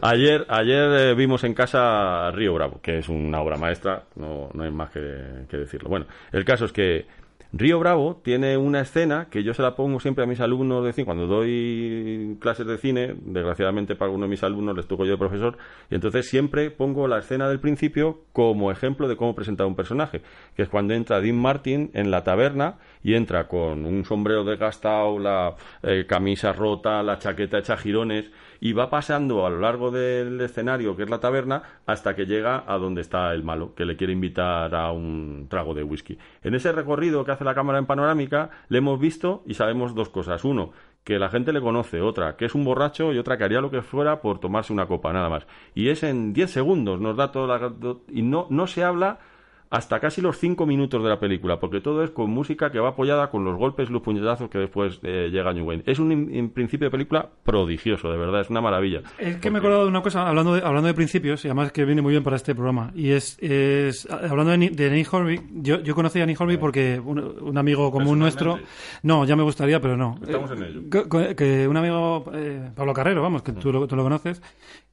ayer, 0.01 0.45
ayer 0.49 0.89
eh, 0.99 1.13
vimos 1.15 1.45
en 1.45 1.53
casa 1.53 2.29
Río 2.31 2.53
Bravo, 2.53 2.81
que 2.81 2.97
es 2.99 3.07
una 3.07 3.39
obra 3.39 3.55
maestra, 3.55 4.03
no, 4.15 4.49
no 4.53 4.63
hay 4.63 4.71
más 4.71 4.89
que, 4.91 5.45
que 5.49 5.55
decirlo. 5.57 5.87
Bueno, 5.89 6.05
el 6.33 6.43
caso 6.43 6.65
es 6.65 6.73
que 6.73 7.05
Río 7.53 7.79
Bravo 7.79 8.19
tiene 8.23 8.57
una 8.57 8.81
escena 8.81 9.27
que 9.31 9.41
yo 9.41 9.53
se 9.53 9.61
la 9.61 9.75
pongo 9.75 10.01
siempre 10.01 10.25
a 10.25 10.27
mis 10.27 10.41
alumnos 10.41 10.83
de 10.83 10.91
cine. 10.91 11.05
Cuando 11.05 11.27
doy 11.27 12.37
clases 12.41 12.67
de 12.67 12.77
cine, 12.77 13.15
desgraciadamente 13.21 13.95
para 13.95 14.11
uno 14.11 14.25
de 14.25 14.29
mis 14.29 14.43
alumnos 14.43 14.75
les 14.75 14.85
toco 14.87 15.05
yo 15.05 15.11
de 15.11 15.17
profesor, 15.17 15.57
y 15.89 15.95
entonces 15.95 16.27
siempre 16.27 16.71
pongo 16.71 17.07
la 17.07 17.19
escena 17.19 17.47
del 17.47 17.59
principio 17.59 18.23
como 18.33 18.69
ejemplo 18.69 19.07
de 19.07 19.15
cómo 19.15 19.33
presentar 19.33 19.65
un 19.65 19.75
personaje, 19.75 20.21
que 20.55 20.63
es 20.63 20.69
cuando 20.69 20.93
entra 20.93 21.21
Dean 21.21 21.37
Martin 21.37 21.89
en 21.93 22.11
la 22.11 22.23
taberna 22.23 22.79
y 23.01 23.13
entra 23.13 23.47
con 23.47 23.85
un 23.85 24.03
sombrero 24.03 24.43
desgastado, 24.43 25.17
la 25.17 25.55
eh, 25.83 26.05
camisa 26.05 26.51
rota, 26.51 27.01
la 27.01 27.17
chaqueta 27.17 27.59
hecha 27.59 27.77
jirones, 27.77 28.29
y 28.59 28.73
va 28.73 28.89
pasando 28.89 29.45
a 29.45 29.49
lo 29.49 29.59
largo 29.59 29.91
del 29.91 30.41
escenario, 30.41 30.95
que 30.95 31.03
es 31.03 31.09
la 31.09 31.19
taberna, 31.19 31.61
hasta 31.85 32.15
que 32.15 32.25
llega 32.25 32.63
a 32.67 32.77
donde 32.77 33.01
está 33.01 33.31
el 33.33 33.43
malo, 33.43 33.73
que 33.75 33.85
le 33.85 33.95
quiere 33.95 34.13
invitar 34.13 34.73
a 34.75 34.91
un 34.91 35.47
trago 35.49 35.73
de 35.73 35.83
whisky. 35.83 36.17
En 36.43 36.55
ese 36.55 36.71
recorrido 36.71 37.23
que 37.23 37.31
hace 37.31 37.43
la 37.47 37.55
cámara 37.55 37.79
en 37.79 37.85
panorámica, 37.85 38.49
le 38.69 38.77
hemos 38.77 38.99
visto 38.99 39.43
y 39.45 39.55
sabemos 39.55 39.95
dos 39.95 40.09
cosas. 40.09 40.43
Uno, 40.43 40.71
que 41.03 41.19
la 41.19 41.29
gente 41.29 41.53
le 41.53 41.61
conoce, 41.61 42.01
otra, 42.01 42.35
que 42.35 42.45
es 42.45 42.53
un 42.53 42.65
borracho 42.65 43.13
y 43.13 43.17
otra 43.17 43.37
que 43.37 43.45
haría 43.45 43.61
lo 43.61 43.71
que 43.71 43.81
fuera 43.81 44.21
por 44.21 44.39
tomarse 44.39 44.73
una 44.73 44.87
copa, 44.87 45.13
nada 45.13 45.29
más. 45.29 45.47
Y 45.73 45.89
es 45.89 46.03
en 46.03 46.33
10 46.33 46.51
segundos, 46.51 46.99
nos 46.99 47.15
da 47.15 47.31
toda 47.31 47.57
la... 47.57 47.73
y 48.09 48.21
no, 48.21 48.47
no 48.49 48.67
se 48.67 48.83
habla 48.83 49.19
hasta 49.69 49.99
casi 49.99 50.21
los 50.21 50.37
cinco 50.37 50.65
minutos 50.65 51.03
de 51.03 51.09
la 51.09 51.19
película, 51.19 51.59
porque 51.59 51.81
todo 51.81 52.03
es 52.03 52.11
con 52.11 52.29
música 52.29 52.71
que 52.71 52.79
va 52.79 52.89
apoyada 52.89 53.29
con 53.29 53.43
los 53.43 53.57
golpes, 53.57 53.89
los 53.89 54.01
puñetazos 54.01 54.49
que 54.49 54.59
después 54.59 54.99
eh, 55.03 55.29
llega 55.31 55.53
New 55.53 55.65
Wayne. 55.65 55.83
Es 55.85 55.99
un 55.99 56.11
en 56.11 56.49
principio 56.49 56.87
de 56.87 56.91
película 56.91 57.29
prodigioso, 57.43 58.09
de 58.09 58.17
verdad, 58.17 58.41
es 58.41 58.49
una 58.49 58.61
maravilla. 58.61 59.01
Es 59.17 59.37
que 59.37 59.51
me 59.51 59.57
he 59.57 59.59
acordado 59.59 59.83
de 59.83 59.89
una 59.89 60.01
cosa, 60.01 60.27
hablando 60.27 60.55
de, 60.55 60.61
hablando 60.61 60.87
de 60.87 60.93
principios, 60.93 61.43
y 61.43 61.49
además 61.49 61.71
que 61.71 61.85
viene 61.85 62.01
muy 62.01 62.11
bien 62.11 62.23
para 62.23 62.35
este 62.35 62.55
programa, 62.55 62.91
y 62.95 63.11
es, 63.11 63.37
es 63.41 64.09
hablando 64.09 64.51
de, 64.51 64.69
de 64.69 64.89
Nick 64.89 65.13
Horby, 65.13 65.41
yo, 65.55 65.81
yo 65.81 65.95
conocí 65.95 66.21
a 66.21 66.25
Nick 66.25 66.39
Horby 66.39 66.57
porque 66.57 66.99
un, 66.99 67.57
amigo 67.57 67.91
común 67.91 68.19
nuestro, 68.19 68.59
no, 69.03 69.25
ya 69.25 69.35
me 69.35 69.43
gustaría, 69.43 69.81
pero 69.81 69.97
no. 69.97 70.19
Estamos 70.21 70.51
en 70.51 70.63
ello. 70.63 71.35
Que, 71.35 71.67
un 71.67 71.75
amigo, 71.75 72.31
eh, 72.33 72.69
Pablo 72.75 72.93
Carrero, 72.93 73.21
vamos, 73.21 73.41
que 73.41 73.51
tú, 73.51 73.71
lo, 73.71 73.87
tú 73.87 73.95
lo 73.95 74.03
conoces, 74.03 74.41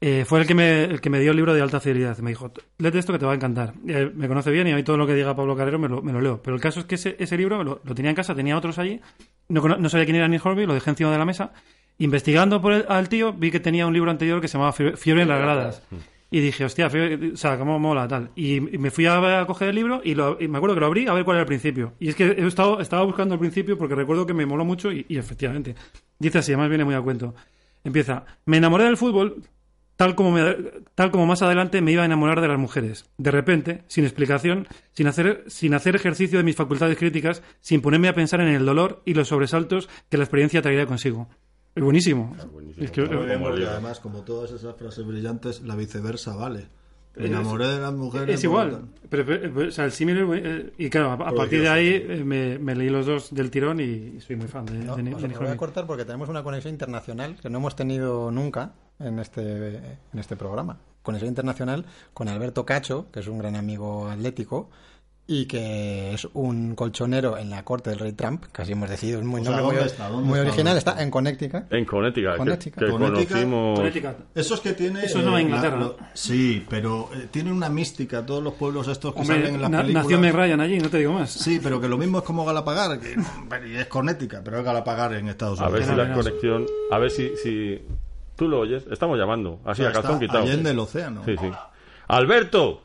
eh, 0.00 0.24
fue 0.26 0.40
el 0.40 0.46
que, 0.46 0.54
me, 0.54 0.84
el 0.84 1.00
que 1.00 1.10
me 1.10 1.20
dio 1.20 1.30
el 1.30 1.36
libro 1.36 1.54
de 1.54 1.62
alta 1.62 1.80
fidelidad. 1.80 2.18
Me 2.18 2.30
dijo, 2.30 2.52
léete 2.78 2.98
esto 2.98 3.12
que 3.12 3.18
te 3.18 3.26
va 3.26 3.32
a 3.32 3.36
encantar. 3.36 3.74
me 3.82 4.28
conoce 4.28 4.50
bien 4.50 4.63
y 4.70 4.74
mí 4.74 4.82
todo 4.82 4.96
lo 4.96 5.06
que 5.06 5.14
diga 5.14 5.34
Pablo 5.34 5.56
Carrero 5.56 5.78
me 5.78 5.88
lo, 5.88 6.02
me 6.02 6.12
lo 6.12 6.20
leo. 6.20 6.42
Pero 6.42 6.56
el 6.56 6.62
caso 6.62 6.80
es 6.80 6.86
que 6.86 6.96
ese, 6.96 7.16
ese 7.18 7.36
libro 7.36 7.62
lo, 7.62 7.76
tenía 7.94 8.10
en 8.10 8.16
casa, 8.16 8.34
tenía 8.34 8.56
otros 8.56 8.78
allí. 8.78 9.00
No, 9.48 9.60
no 9.60 9.88
sabía 9.88 10.04
quién 10.04 10.16
era 10.16 10.28
Nick 10.28 10.44
Horby, 10.44 10.66
lo 10.66 10.74
dejé 10.74 10.90
encima 10.90 11.10
de 11.10 11.18
la 11.18 11.24
mesa. 11.24 11.52
Investigando 11.98 12.60
por 12.60 12.72
el, 12.72 12.86
al 12.88 13.08
tío, 13.08 13.32
vi 13.32 13.50
que 13.50 13.60
tenía 13.60 13.86
un 13.86 13.92
libro 13.92 14.10
anterior 14.10 14.40
que 14.40 14.48
se 14.48 14.58
llamaba 14.58 14.72
Fiebre 14.72 15.22
en 15.22 15.28
las 15.28 15.40
gradas. 15.40 15.82
Y 16.30 16.40
dije, 16.40 16.64
hostia, 16.64 16.88
o 16.88 17.36
sea, 17.36 17.58
cómo 17.58 17.78
mola, 17.78 18.08
tal. 18.08 18.30
Y, 18.34 18.60
me 18.60 18.90
fui 18.90 19.06
a, 19.06 19.44
coger 19.46 19.68
el 19.68 19.76
libro 19.76 20.00
y, 20.02 20.14
lo, 20.14 20.36
me 20.40 20.56
acuerdo 20.56 20.74
que 20.74 20.80
lo 20.80 20.86
abrí 20.86 21.06
a 21.06 21.12
ver 21.12 21.24
cuál 21.24 21.36
era 21.36 21.42
el 21.42 21.46
principio. 21.46 21.92
Y 22.00 22.08
es 22.08 22.16
que 22.16 22.24
he 22.24 22.46
estado, 22.46 22.80
estaba 22.80 23.04
buscando 23.04 23.34
el 23.34 23.40
principio 23.40 23.78
porque 23.78 23.94
recuerdo 23.94 24.26
que 24.26 24.34
me 24.34 24.44
moló 24.44 24.64
mucho 24.64 24.90
y, 24.90 25.06
y 25.08 25.16
efectivamente. 25.16 25.76
Dice 26.18 26.38
así, 26.38 26.52
además 26.52 26.70
viene 26.70 26.84
muy 26.84 26.94
a 26.94 27.00
cuento. 27.00 27.34
Empieza, 27.84 28.24
me 28.46 28.56
enamoré 28.56 28.84
del 28.84 28.96
fútbol 28.96 29.42
tal 29.96 30.14
como, 30.14 30.38
tal 30.94 31.10
como 31.10 31.26
más 31.26 31.42
adelante 31.42 31.80
me 31.80 31.92
iba 31.92 32.02
a 32.02 32.06
enamorar 32.06 32.40
de 32.40 32.48
las 32.48 32.58
mujeres. 32.58 33.06
De 33.18 33.30
repente, 33.30 33.84
sin 33.86 34.04
explicación, 34.04 34.66
sin 34.92 35.06
hacer, 35.06 35.44
sin 35.46 35.74
hacer 35.74 35.96
ejercicio 35.96 36.38
de 36.38 36.44
mis 36.44 36.56
facultades 36.56 36.98
críticas, 36.98 37.42
sin 37.60 37.80
ponerme 37.80 38.08
a 38.08 38.14
pensar 38.14 38.40
en 38.40 38.48
el 38.48 38.64
dolor 38.64 39.02
y 39.04 39.14
los 39.14 39.28
sobresaltos 39.28 39.88
que 40.08 40.16
la 40.16 40.24
experiencia 40.24 40.62
traería 40.62 40.86
consigo. 40.86 41.28
Es 41.74 41.82
buenísimo. 41.82 42.36
Es 42.78 42.90
que, 42.90 43.02
además, 43.02 44.00
como 44.00 44.22
todas 44.22 44.52
esas 44.52 44.76
frases 44.76 45.04
brillantes, 45.04 45.62
la 45.62 45.74
viceversa 45.74 46.36
vale. 46.36 46.68
Me 47.16 47.26
enamoré 47.26 47.68
de 47.68 47.80
las 47.80 47.92
mujeres. 47.92 48.34
Es 48.34 48.44
igual. 48.44 48.88
Pero, 49.08 49.68
o 49.68 49.70
sea, 49.70 49.84
el 49.84 49.92
símil. 49.92 50.26
Eh, 50.34 50.72
y 50.78 50.90
claro, 50.90 51.12
a, 51.12 51.32
partir 51.32 51.62
de 51.62 51.68
ahí 51.68 51.88
eh, 51.94 52.24
me, 52.24 52.58
me, 52.58 52.74
leí 52.74 52.88
los 52.88 53.06
dos 53.06 53.32
del 53.32 53.52
tirón 53.52 53.78
y 53.78 54.20
soy 54.20 54.34
muy 54.34 54.48
fan 54.48 54.66
de, 54.66 54.74
no, 54.74 54.96
voy 54.96 55.46
a 55.46 55.56
cortar 55.56 55.86
porque 55.86 56.04
tenemos 56.04 56.28
una 56.28 56.42
conexión 56.42 56.74
internacional 56.74 57.36
que 57.40 57.48
no 57.48 57.58
hemos 57.58 57.76
tenido 57.76 58.32
nunca 58.32 58.72
en 59.04 59.18
este, 59.18 59.76
en 60.12 60.18
este 60.18 60.36
programa. 60.36 60.78
Conexión 61.02 61.28
internacional 61.28 61.84
con 62.14 62.28
Alberto 62.28 62.64
Cacho, 62.64 63.06
que 63.12 63.20
es 63.20 63.28
un 63.28 63.38
gran 63.38 63.56
amigo 63.56 64.08
atlético 64.08 64.70
y 65.26 65.46
que 65.46 66.12
es 66.12 66.28
un 66.34 66.74
colchonero 66.74 67.38
en 67.38 67.48
la 67.48 67.64
corte 67.64 67.90
del 67.90 67.98
rey 67.98 68.12
Trump, 68.12 68.44
casi 68.52 68.72
hemos 68.72 68.90
decidido, 68.90 69.20
es 69.20 69.24
muy, 69.24 69.40
muy, 69.40 70.38
original, 70.38 70.76
está? 70.76 71.02
en 71.02 71.10
Connecticut. 71.10 71.72
En 71.72 71.86
Connecticut, 71.86 72.34
Que, 72.78 72.90
conocimos... 72.90 73.80
Eso 74.34 74.54
es 74.54 74.60
que 74.60 74.74
tiene... 74.74 75.04
Eso 75.04 75.18
es 75.18 75.24
Nueva 75.24 75.40
Inglaterra. 75.40 75.92
sí, 76.12 76.64
pero 76.68 77.08
eh, 77.14 77.28
tiene 77.30 77.50
una 77.52 77.70
mística, 77.70 78.24
todos 78.26 78.42
los 78.42 78.52
pueblos 78.54 78.86
estos 78.88 79.14
que 79.14 79.24
salen 79.24 79.54
en 79.54 79.62
las 79.62 79.70
películas... 79.70 80.04
Nació 80.04 80.18
Meg 80.18 80.34
Ryan 80.34 80.60
allí, 80.60 80.78
no 80.78 80.90
te 80.90 80.98
digo 80.98 81.14
más. 81.14 81.30
Sí, 81.30 81.58
pero 81.62 81.80
que 81.80 81.88
lo 81.88 81.96
mismo 81.96 82.18
es 82.18 82.24
como 82.24 82.44
Galapagar, 82.44 83.00
que 83.00 83.16
es 83.80 83.86
Connecticut, 83.86 84.40
pero 84.44 84.58
es 84.58 84.64
Galapagar 84.64 85.14
en 85.14 85.28
Estados 85.28 85.58
Unidos. 85.58 85.74
A 85.74 85.78
ver 85.78 85.88
si 85.88 85.94
la 85.94 86.14
conexión... 86.14 86.66
A 86.90 86.98
ver 86.98 87.10
si, 87.10 87.30
si... 87.42 87.80
Tú 88.36 88.48
lo 88.48 88.60
oyes, 88.60 88.84
estamos 88.90 89.18
llamando, 89.18 89.60
así 89.64 89.84
a 89.84 89.92
calzón 89.92 90.18
quitado. 90.18 90.42
Allende 90.42 90.70
el 90.70 90.78
océano. 90.78 91.22
Sí, 91.24 91.36
sí. 91.36 91.50
Alberto, 92.08 92.82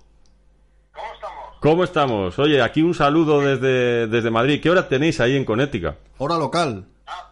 ¿Cómo 1.60 1.84
estamos? 1.84 2.40
Oye, 2.40 2.62
aquí 2.62 2.82
un 2.82 2.94
saludo 2.94 3.42
desde, 3.42 4.08
desde 4.08 4.32
Madrid. 4.32 4.62
¿Qué 4.64 4.70
hora 4.70 4.88
tenéis 4.88 5.20
ahí 5.20 5.36
en 5.36 5.44
Conética? 5.44 5.98
Hora 6.18 6.38
local. 6.38 6.86
Ah, 7.06 7.32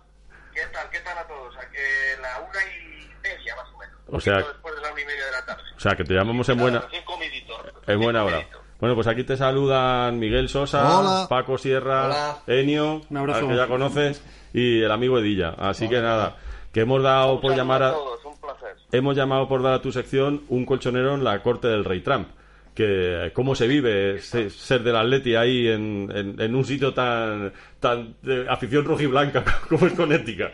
¿qué 0.54 0.64
tal? 0.74 0.90
¿Qué 0.90 1.00
tal 1.00 1.18
a 1.18 1.26
todos? 1.26 1.56
A 1.56 1.62
que 1.70 2.22
la 2.22 2.42
una 2.42 2.60
y 2.66 3.08
media, 3.24 3.56
más 3.56 3.74
o 3.74 3.78
menos. 3.78 3.96
O 4.08 4.20
sea, 4.20 4.38
después 4.40 4.76
de 4.76 4.82
la 4.82 4.92
una 4.92 5.02
y 5.02 5.06
media 5.06 5.26
de 5.26 5.32
la 5.32 5.46
tarde. 5.46 5.64
O 5.78 5.80
sea, 5.80 5.96
que 5.96 6.04
te 6.04 6.14
llamamos 6.14 6.50
en 6.50 6.58
buena... 6.58 6.84
En 7.88 8.02
buena 8.02 8.26
hora. 8.26 8.46
Bueno, 8.82 8.96
pues 8.96 9.08
aquí 9.08 9.24
te 9.24 9.38
saludan 9.38 10.20
Miguel 10.20 10.50
Sosa, 10.50 11.26
Paco 11.30 11.58
Sierra, 11.58 12.40
Enio, 12.48 13.02
un 13.10 13.18
abrazo. 13.18 13.48
que 13.48 13.56
ya 13.56 13.68
conoces, 13.68 14.22
y 14.54 14.84
el 14.84 14.92
amigo 14.92 15.18
Edilla. 15.20 15.56
Así 15.58 15.88
que 15.88 16.02
nada, 16.02 16.36
que 16.78 16.82
hemos 16.82 17.02
dado 17.02 17.42
por 17.42 17.56
llamar 17.56 17.82
a... 17.82 17.92
Todos, 17.92 18.24
un 18.24 18.40
placer. 18.40 18.76
Hemos 18.92 19.16
llamado 19.16 19.48
por 19.48 19.64
dar 19.64 19.74
a 19.74 19.82
tu 19.82 19.92
sección 19.92 20.44
un 20.48 20.64
colchonero 20.64 21.16
en 21.16 21.24
la 21.24 21.42
corte 21.42 21.68
del 21.68 21.84
rey 21.84 22.02
Trump 22.02 22.28
que 22.76 23.32
cómo 23.34 23.56
se 23.56 23.66
vive 23.66 24.22
ser 24.22 24.84
del 24.84 24.96
Atleti 24.96 25.34
ahí 25.34 25.70
en, 25.70 26.38
en, 26.38 26.54
un 26.54 26.64
sitio 26.64 26.94
tan, 26.94 27.52
tan 27.80 28.16
de 28.22 28.48
afición 28.48 28.86
rojiblanca 28.86 29.44
como 29.70 29.88
es 29.88 29.94
Conética. 29.94 30.52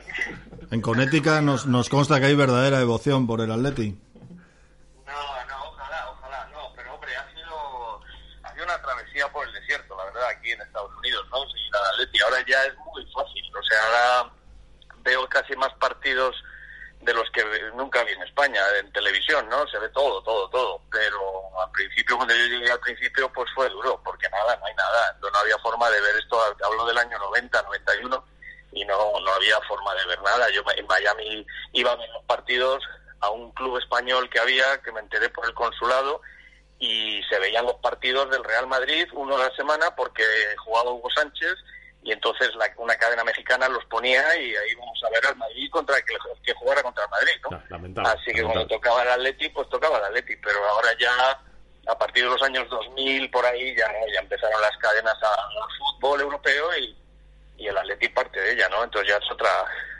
En 0.71 0.79
Conética 0.79 1.41
nos, 1.41 1.65
nos 1.65 1.89
consta 1.89 2.21
que 2.21 2.27
hay 2.27 2.35
verdadera 2.35 2.79
devoción 2.79 3.27
por 3.27 3.41
el 3.41 3.51
Atleti. 3.51 3.89
No, 3.91 5.11
no, 5.11 5.71
ojalá, 5.71 6.09
ojalá, 6.09 6.49
no, 6.53 6.71
pero 6.73 6.93
hombre, 6.93 7.11
ha 7.17 7.29
sido, 7.33 7.99
ha 8.43 8.53
sido 8.53 8.63
una 8.63 8.81
travesía 8.81 9.27
por 9.27 9.45
el 9.45 9.53
desierto, 9.55 9.93
la 9.97 10.05
verdad, 10.05 10.29
aquí 10.37 10.51
en 10.51 10.61
Estados 10.61 10.91
Unidos, 10.99 11.25
¿no? 11.31 11.39
Seguir 11.51 11.71
al 11.75 11.93
Atleti. 11.95 12.23
Ahora 12.23 12.37
ya 12.47 12.63
es 12.63 12.77
muy 12.77 13.05
fácil, 13.11 13.43
o 13.59 13.63
sea, 13.63 13.77
ahora 13.87 14.33
veo 15.03 15.27
casi 15.27 15.55
más 15.55 15.73
partidos 15.75 16.35
de 17.01 17.13
los 17.13 17.29
que 17.31 17.43
nunca 17.75 18.03
vi 18.03 18.13
en 18.13 18.23
España, 18.23 18.61
en 18.79 18.91
televisión, 18.93 19.47
¿no? 19.49 19.67
Se 19.67 19.77
ve 19.77 19.89
todo, 19.89 20.23
todo, 20.23 20.49
todo. 20.49 20.81
Pero 20.89 21.19
al 21.61 21.69
principio, 21.71 22.15
cuando 22.15 22.33
yo 22.33 22.45
llegué 22.45 22.71
al 22.71 22.79
principio, 22.79 23.31
pues 23.33 23.49
fue 23.53 23.69
duro, 23.69 24.01
porque 24.03 24.29
nada, 24.29 24.55
no 24.57 24.65
hay 24.65 24.75
nada. 24.75 25.17
No, 25.21 25.27
había 25.37 25.57
forma 25.59 25.89
de 25.89 25.99
ver 26.01 26.15
esto, 26.15 26.39
hablo 26.63 26.85
del 26.85 26.97
año 26.97 27.17
90, 27.17 27.61
91, 27.63 28.25
y 28.71 28.85
no, 28.85 29.19
no 29.19 29.33
había 29.33 29.59
forma 29.67 29.93
de 29.95 30.05
ver 30.05 30.21
nada. 30.21 30.49
Yo 30.51 30.63
en 30.75 30.87
Miami 30.87 31.45
iba 31.73 31.91
a 31.91 31.95
ver 31.95 32.09
los 32.09 32.23
partidos 32.23 32.83
a 33.19 33.29
un 33.29 33.51
club 33.51 33.77
español 33.77 34.29
que 34.29 34.39
había, 34.39 34.81
que 34.81 34.91
me 34.91 35.01
enteré 35.01 35.29
por 35.29 35.45
el 35.45 35.53
consulado, 35.53 36.21
y 36.79 37.21
se 37.29 37.39
veían 37.39 37.65
los 37.65 37.75
partidos 37.75 38.29
del 38.29 38.43
Real 38.43 38.67
Madrid 38.67 39.07
uno 39.13 39.35
a 39.35 39.47
la 39.47 39.55
semana 39.55 39.95
porque 39.95 40.23
jugaba 40.57 40.91
Hugo 40.91 41.09
Sánchez 41.11 41.55
y 42.03 42.11
entonces 42.11 42.49
una 42.77 42.95
cadena 42.95 43.23
mexicana 43.23 43.69
los 43.69 43.83
ponía 43.85 44.21
y 44.35 44.55
ahí 44.55 44.75
vamos 44.77 45.01
a 45.05 45.09
ver 45.09 45.25
al 45.25 45.37
Madrid 45.37 45.69
contra 45.71 45.95
el 45.95 46.03
que, 46.03 46.15
que 46.43 46.53
jugara 46.53 46.83
contra 46.83 47.03
el 47.05 47.09
Madrid, 47.09 47.93
¿no? 47.95 48.03
Así 48.03 48.33
que 48.33 48.43
cuando 48.43 48.67
tocaba 48.67 49.03
el 49.03 49.09
Atleti, 49.09 49.49
pues 49.49 49.69
tocaba 49.69 49.99
el 49.99 50.05
Atleti, 50.05 50.35
pero 50.43 50.63
ahora 50.65 50.89
ya 50.99 51.39
a 51.87 51.97
partir 51.97 52.23
de 52.23 52.29
los 52.29 52.41
años 52.41 52.67
2000 52.69 53.29
por 53.31 53.45
ahí 53.45 53.75
ya, 53.75 53.87
ya 54.13 54.19
empezaron 54.19 54.61
las 54.61 54.75
cadenas 54.77 55.15
al 55.21 55.67
fútbol 55.77 56.21
europeo 56.21 56.65
y, 56.77 56.95
y 57.57 57.67
el 57.67 57.77
Atleti 57.77 58.09
parte 58.09 58.39
de 58.39 58.53
ella, 58.53 58.67
¿no? 58.69 58.83
Entonces 58.83 59.09
ya 59.09 59.17
es 59.17 59.31
otra 59.31 59.49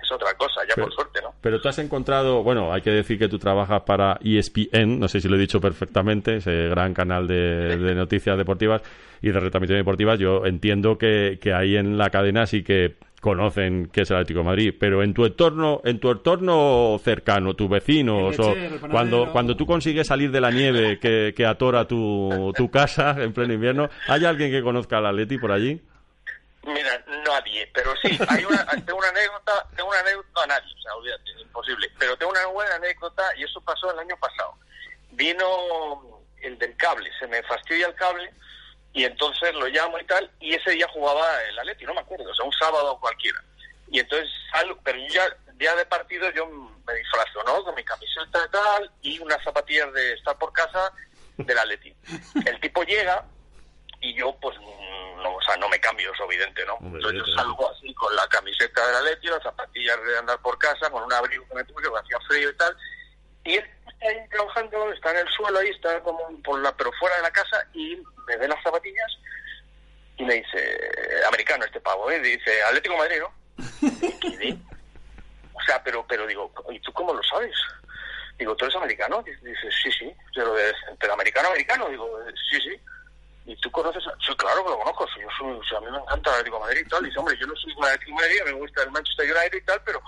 es 0.02 0.12
otra 0.12 0.34
cosa, 0.34 0.62
ya 0.68 0.76
por 0.76 0.94
suerte, 0.94 1.22
¿no? 1.22 1.34
Pero 1.40 1.62
tú 1.62 1.70
has 1.70 1.80
encontrado, 1.80 2.44
bueno, 2.44 2.74
hay 2.74 2.82
que 2.82 2.92
decir 2.92 3.18
que 3.18 3.30
tú 3.30 3.40
trabajas 3.40 3.84
para 3.84 4.20
ESPN, 4.22 5.00
no 5.00 5.08
sé 5.08 5.22
si 5.22 5.30
lo 5.30 5.38
he 5.38 5.40
dicho 5.40 5.62
perfectamente, 5.62 6.36
ese 6.36 6.68
gran 6.68 6.94
canal 6.94 7.26
de, 7.26 7.78
de 7.78 7.96
noticias 7.96 8.38
deportivas 8.38 8.82
y 9.24 9.32
de 9.32 9.40
retransmisión 9.40 9.80
deportivas. 9.80 10.20
Yo 10.20 10.46
entiendo 10.46 10.98
que, 10.98 11.40
que 11.42 11.54
ahí 11.54 11.78
en 11.78 11.98
la 11.98 12.10
cadena 12.10 12.46
sí 12.46 12.62
que 12.62 12.98
conocen 13.22 13.88
qué 13.88 14.02
es 14.02 14.12
el 14.12 14.18
Atlético 14.18 14.40
de 14.40 14.46
Madrid, 14.46 14.76
pero 14.78 15.02
en 15.02 15.14
tu 15.14 15.26
entorno, 15.26 15.80
en 15.86 16.02
tu 16.02 16.12
entorno 16.12 17.00
cercano, 17.02 17.54
tus 17.54 17.70
vecinos, 17.70 18.38
o 18.38 18.54
cuando, 18.92 19.32
cuando 19.32 19.56
tú 19.56 19.66
consigues 19.66 20.08
salir 20.08 20.30
de 20.30 20.42
la 20.42 20.52
nieve 20.52 21.00
que, 21.00 21.34
que 21.34 21.46
atora 21.46 21.88
tu, 21.88 22.52
tu 22.54 22.70
casa 22.70 23.16
en 23.18 23.32
pleno 23.32 23.54
invierno, 23.54 23.90
¿hay 24.10 24.26
alguien 24.26 24.52
que 24.52 24.62
conozca 24.62 24.98
al 24.98 25.06
Atleti 25.06 25.38
por 25.38 25.54
allí? 25.54 25.82
Mira, 26.66 27.02
nadie, 27.26 27.70
pero 27.74 27.94
sí, 28.02 28.20
hay 28.28 28.44
una, 28.44 28.66
tengo 28.86 29.00
una 29.00 29.10
anécdota, 29.10 29.70
tengo 29.74 29.90
una 29.90 30.00
anécdota, 30.00 30.44
a 30.44 30.48
nadie, 30.48 30.74
o 30.78 30.82
sea, 30.82 30.96
olvídate, 30.96 31.32
imposible, 31.42 31.90
pero 31.98 32.18
tengo 32.18 32.32
una 32.34 32.46
buena 32.48 32.76
anécdota 32.76 33.24
y 33.38 33.44
eso 33.44 33.62
pasó 33.62 33.90
el 33.94 34.00
año 34.00 34.18
pasado. 34.20 34.54
Vino 35.12 36.20
el 36.42 36.58
del 36.58 36.76
cable, 36.76 37.10
se 37.18 37.28
me 37.28 37.42
fastidia 37.44 37.88
el 37.88 37.96
cable 37.96 38.30
y 38.94 39.06
entonces 39.06 39.54
lo 39.56 39.68
llamo 39.68 40.00
y 40.00 40.06
tal, 40.06 40.30
y 40.40 40.54
ese 40.54 40.72
día 40.72 40.88
jugaba 40.94 41.26
el 41.50 41.60
Atleti, 41.60 41.84
no 41.86 41.96
me 41.96 42.02
acuerdo, 42.02 42.30
o 42.30 42.36
sea, 42.36 42.46
un 42.46 42.54
sábado 42.54 42.98
cualquiera. 43.00 43.44
Y 43.90 44.00
entonces 44.00 44.30
salgo, 44.52 44.80
pero 44.84 45.00
ya, 45.10 45.24
día 45.56 45.76
de 45.76 45.86
partido 45.86 46.30
yo 46.32 46.46
me 46.48 46.94
disfrazo, 46.94 47.44
¿no? 47.44 47.64
Con 47.64 47.76
mi 47.76 47.84
camiseta 47.84 48.46
y 48.46 48.52
tal, 48.52 48.92
y 49.02 49.20
unas 49.20 49.44
zapatillas 49.44 49.92
de 49.94 50.14
estar 50.14 50.38
por 50.38 50.54
casa 50.54 50.94
del 51.38 51.58
Atleti. 51.58 51.96
El 52.46 52.60
tipo 52.60 52.84
llega, 52.84 53.26
y 54.00 54.14
yo 54.14 54.36
pues 54.40 54.58
no, 54.60 55.36
o 55.36 55.42
sea, 55.42 55.58
no 55.58 55.70
me 55.70 55.80
cambio, 55.80 56.12
es 56.14 56.20
evidente, 56.20 56.64
¿no? 56.66 56.78
Entonces 56.82 57.14
yo 57.14 57.34
salgo 57.36 57.72
así 57.72 57.94
con 57.96 58.16
la 58.16 58.28
camiseta 58.28 58.86
de 58.86 58.98
Atleti, 58.98 59.28
las 59.28 59.42
zapatillas 59.42 60.04
de 60.04 60.18
andar 60.20 60.40
por 60.40 60.58
casa, 60.60 60.90
con 60.92 61.04
un 61.04 61.14
abrigo 61.14 61.48
que 61.48 61.56
me 61.56 61.66
puse, 61.66 61.90
que 61.90 61.98
hacía 61.98 62.20
frío 62.28 62.50
y 62.50 62.58
tal, 62.58 62.78
y 63.46 63.54
él 63.56 63.70
ahí 64.08 64.28
trabajando, 64.30 64.92
está 64.94 65.12
en 65.12 65.18
el 65.18 65.34
suelo 65.34 65.60
ahí, 65.60 65.70
está 65.70 66.00
como 66.02 66.42
por 66.44 66.62
la, 66.62 66.76
pero 66.76 66.92
fuera 66.94 67.16
de 67.18 67.22
la 67.24 67.32
casa 67.32 67.66
y 67.74 68.02
me 68.28 68.38
ve 68.38 68.48
las 68.48 68.62
zapatillas 68.64 69.18
Y 70.18 70.24
me 70.24 70.36
dice, 70.36 70.80
americano 71.28 71.66
este 71.66 71.80
pavo, 71.80 72.10
¿eh? 72.12 72.20
dice, 72.20 72.64
Atlético 72.64 72.98
Madrid, 72.98 73.20
¿no? 73.20 73.34
O 75.54 75.62
sea, 75.66 75.82
pero, 75.84 76.06
pero 76.08 76.28
digo, 76.28 76.52
¿y 76.72 76.80
tú 76.80 76.92
cómo 76.94 77.14
lo 77.14 77.24
sabes? 77.24 77.56
Digo, 78.38 78.56
¿tú 78.56 78.66
eres 78.66 78.76
americano? 78.76 79.24
Dice, 79.24 79.72
sí, 79.84 79.92
sí. 79.92 80.14
Pero, 80.36 80.56
pero 81.00 81.14
americano, 81.14 81.50
americano. 81.50 81.90
Digo, 81.90 82.20
sí, 82.50 82.60
sí. 82.62 82.80
¿Y 83.46 83.56
tú 83.58 83.70
conoces? 83.72 84.06
A... 84.08 84.12
Sí, 84.26 84.36
claro 84.36 84.64
que 84.64 84.72
lo 84.72 84.80
conozco. 84.80 85.08
Yo 85.20 85.28
soy, 85.38 85.52
o 85.54 85.78
a 85.78 85.82
mí 85.82 85.92
me 85.92 85.98
encanta 85.98 86.32
Atlético 86.32 86.60
Madrid 86.60 86.82
y 86.86 86.90
tal. 86.90 87.04
Y 87.04 87.08
dice, 87.08 87.20
hombre, 87.20 87.38
yo 87.40 87.48
no 87.48 87.56
soy 87.56 87.74
de 87.74 87.88
Atlético 87.88 88.18
Madrid, 88.18 88.42
me 88.46 88.52
gusta 88.54 88.84
el 88.84 88.92
Manchester 88.92 89.32
United 89.32 89.58
y 89.58 89.66
tal, 89.66 89.82
pero 89.86 90.02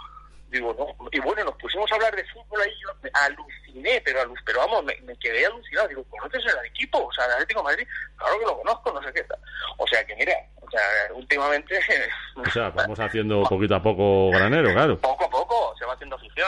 digo, 0.56 0.76
no. 0.78 1.08
Y 1.12 1.20
bueno, 1.20 1.44
nos 1.44 1.56
pusimos 1.56 1.92
a 1.92 1.96
hablar 1.96 2.16
de 2.16 2.26
fútbol 2.26 2.62
ahí, 2.62 2.72
yo 2.82 2.90
me 3.02 3.10
aluciné, 3.14 4.02
pero, 4.04 4.22
alus, 4.22 4.40
pero 4.46 4.60
vamos, 4.60 4.84
me, 4.84 4.96
me, 5.02 5.16
quedé 5.18 5.46
alucinado. 5.46 5.88
Digo, 5.88 6.04
¿conoces 6.06 6.44
el 6.46 6.66
equipo? 6.66 7.06
O 7.06 7.14
sea, 7.14 7.26
el 7.26 7.32
Atlético 7.34 7.60
de 7.60 7.64
Madrid, 7.66 7.88
claro 8.18 8.40
que 8.40 8.46
lo 8.46 8.58
conozco, 8.58 8.94
no 8.94 9.04
sé 9.04 9.14
qué 9.14 9.24
tal. 9.24 9.40
O 9.78 9.88
sea, 9.88 10.06
que 10.06 10.16
mira, 10.16 10.34
o 10.62 10.70
sea, 10.70 10.82
últimamente... 11.14 11.80
O 12.36 12.50
sea, 12.50 12.70
vamos 12.76 13.00
haciendo 13.00 13.44
poquito 13.44 13.76
a 13.76 13.84
poco 13.84 14.32
granero, 14.32 14.72
claro. 14.74 14.98
Poco 15.00 15.26
a 15.26 15.30
poco, 15.30 15.35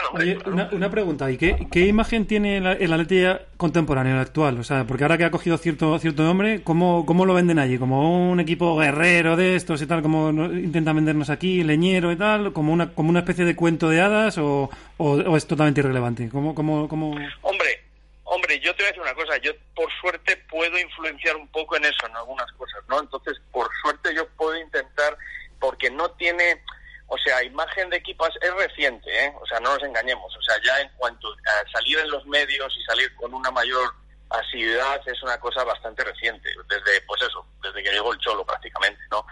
hombre. 0.08 0.24
Oye, 0.24 0.36
claro. 0.36 0.52
una, 0.52 0.68
una, 0.72 0.90
pregunta, 0.90 1.30
¿y 1.30 1.36
qué, 1.36 1.66
qué 1.70 1.86
imagen 1.86 2.26
tiene 2.26 2.58
el, 2.58 2.66
el 2.66 2.92
Atleti 2.92 3.24
contemporáneo, 3.56 4.14
el 4.14 4.20
actual? 4.20 4.58
O 4.58 4.64
sea, 4.64 4.84
porque 4.84 5.04
ahora 5.04 5.18
que 5.18 5.24
ha 5.24 5.30
cogido 5.30 5.56
cierto 5.58 5.98
cierto 5.98 6.22
nombre, 6.22 6.62
¿cómo, 6.62 7.06
cómo 7.06 7.24
lo 7.24 7.34
venden 7.34 7.58
allí? 7.58 7.78
¿Como 7.78 8.30
un 8.30 8.40
equipo 8.40 8.76
guerrero 8.76 9.36
de 9.36 9.56
estos 9.56 9.80
y 9.82 9.86
tal, 9.86 10.02
como 10.02 10.30
intentan 10.30 10.96
vendernos 10.96 11.30
aquí, 11.30 11.62
leñero 11.64 12.12
y 12.12 12.16
tal? 12.16 12.52
¿Como 12.52 12.72
una, 12.72 12.92
como 12.94 13.10
una 13.10 13.20
especie 13.20 13.44
de 13.44 13.56
cuento 13.56 13.88
de 13.88 14.00
hadas 14.00 14.38
o, 14.38 14.70
o, 14.98 15.10
o 15.12 15.36
es 15.36 15.46
totalmente 15.46 15.80
irrelevante? 15.80 16.28
¿Cómo, 16.28 16.54
cómo, 16.54 16.88
cómo... 16.88 17.16
Hombre, 17.42 17.88
Hombre, 18.30 18.60
yo 18.60 18.74
te 18.74 18.82
voy 18.82 18.84
a 18.84 18.88
decir 18.88 19.02
una 19.02 19.14
cosa, 19.14 19.38
yo 19.38 19.52
por 19.74 19.90
suerte 20.02 20.36
puedo 20.50 20.78
influenciar 20.78 21.34
un 21.34 21.48
poco 21.48 21.76
en 21.76 21.86
eso, 21.86 22.06
en 22.06 22.14
algunas 22.14 22.50
cosas, 22.52 22.82
¿no? 22.86 23.00
Entonces, 23.00 23.40
por 23.50 23.70
suerte 23.80 24.14
yo 24.14 24.28
puedo 24.36 24.54
intentar, 24.60 25.16
porque 25.58 25.90
no 25.90 26.10
tiene, 26.10 26.62
o 27.08 27.18
sea, 27.18 27.42
imagen 27.42 27.90
de 27.90 27.96
equipas 27.96 28.30
es 28.40 28.52
reciente, 28.54 29.24
¿eh? 29.24 29.32
O 29.40 29.46
sea, 29.46 29.58
no 29.60 29.74
nos 29.74 29.82
engañemos, 29.82 30.34
o 30.36 30.42
sea, 30.42 30.56
ya 30.62 30.80
en 30.80 30.90
cuanto 30.96 31.28
a 31.28 31.70
salir 31.70 31.98
en 31.98 32.10
los 32.10 32.24
medios 32.26 32.74
y 32.76 32.82
salir 32.84 33.14
con 33.16 33.32
una 33.34 33.50
mayor 33.50 33.92
asiduidad 34.30 35.00
es 35.06 35.22
una 35.22 35.40
cosa 35.40 35.64
bastante 35.64 36.04
reciente, 36.04 36.50
desde, 36.68 37.00
pues 37.06 37.22
eso, 37.22 37.46
desde 37.62 37.82
que 37.82 37.92
llegó 37.92 38.12
el 38.12 38.18
Cholo 38.18 38.44
prácticamente, 38.44 39.00
¿no? 39.10 39.26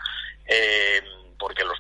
Eh, 0.47 1.03
porque 1.39 1.65
los, 1.65 1.79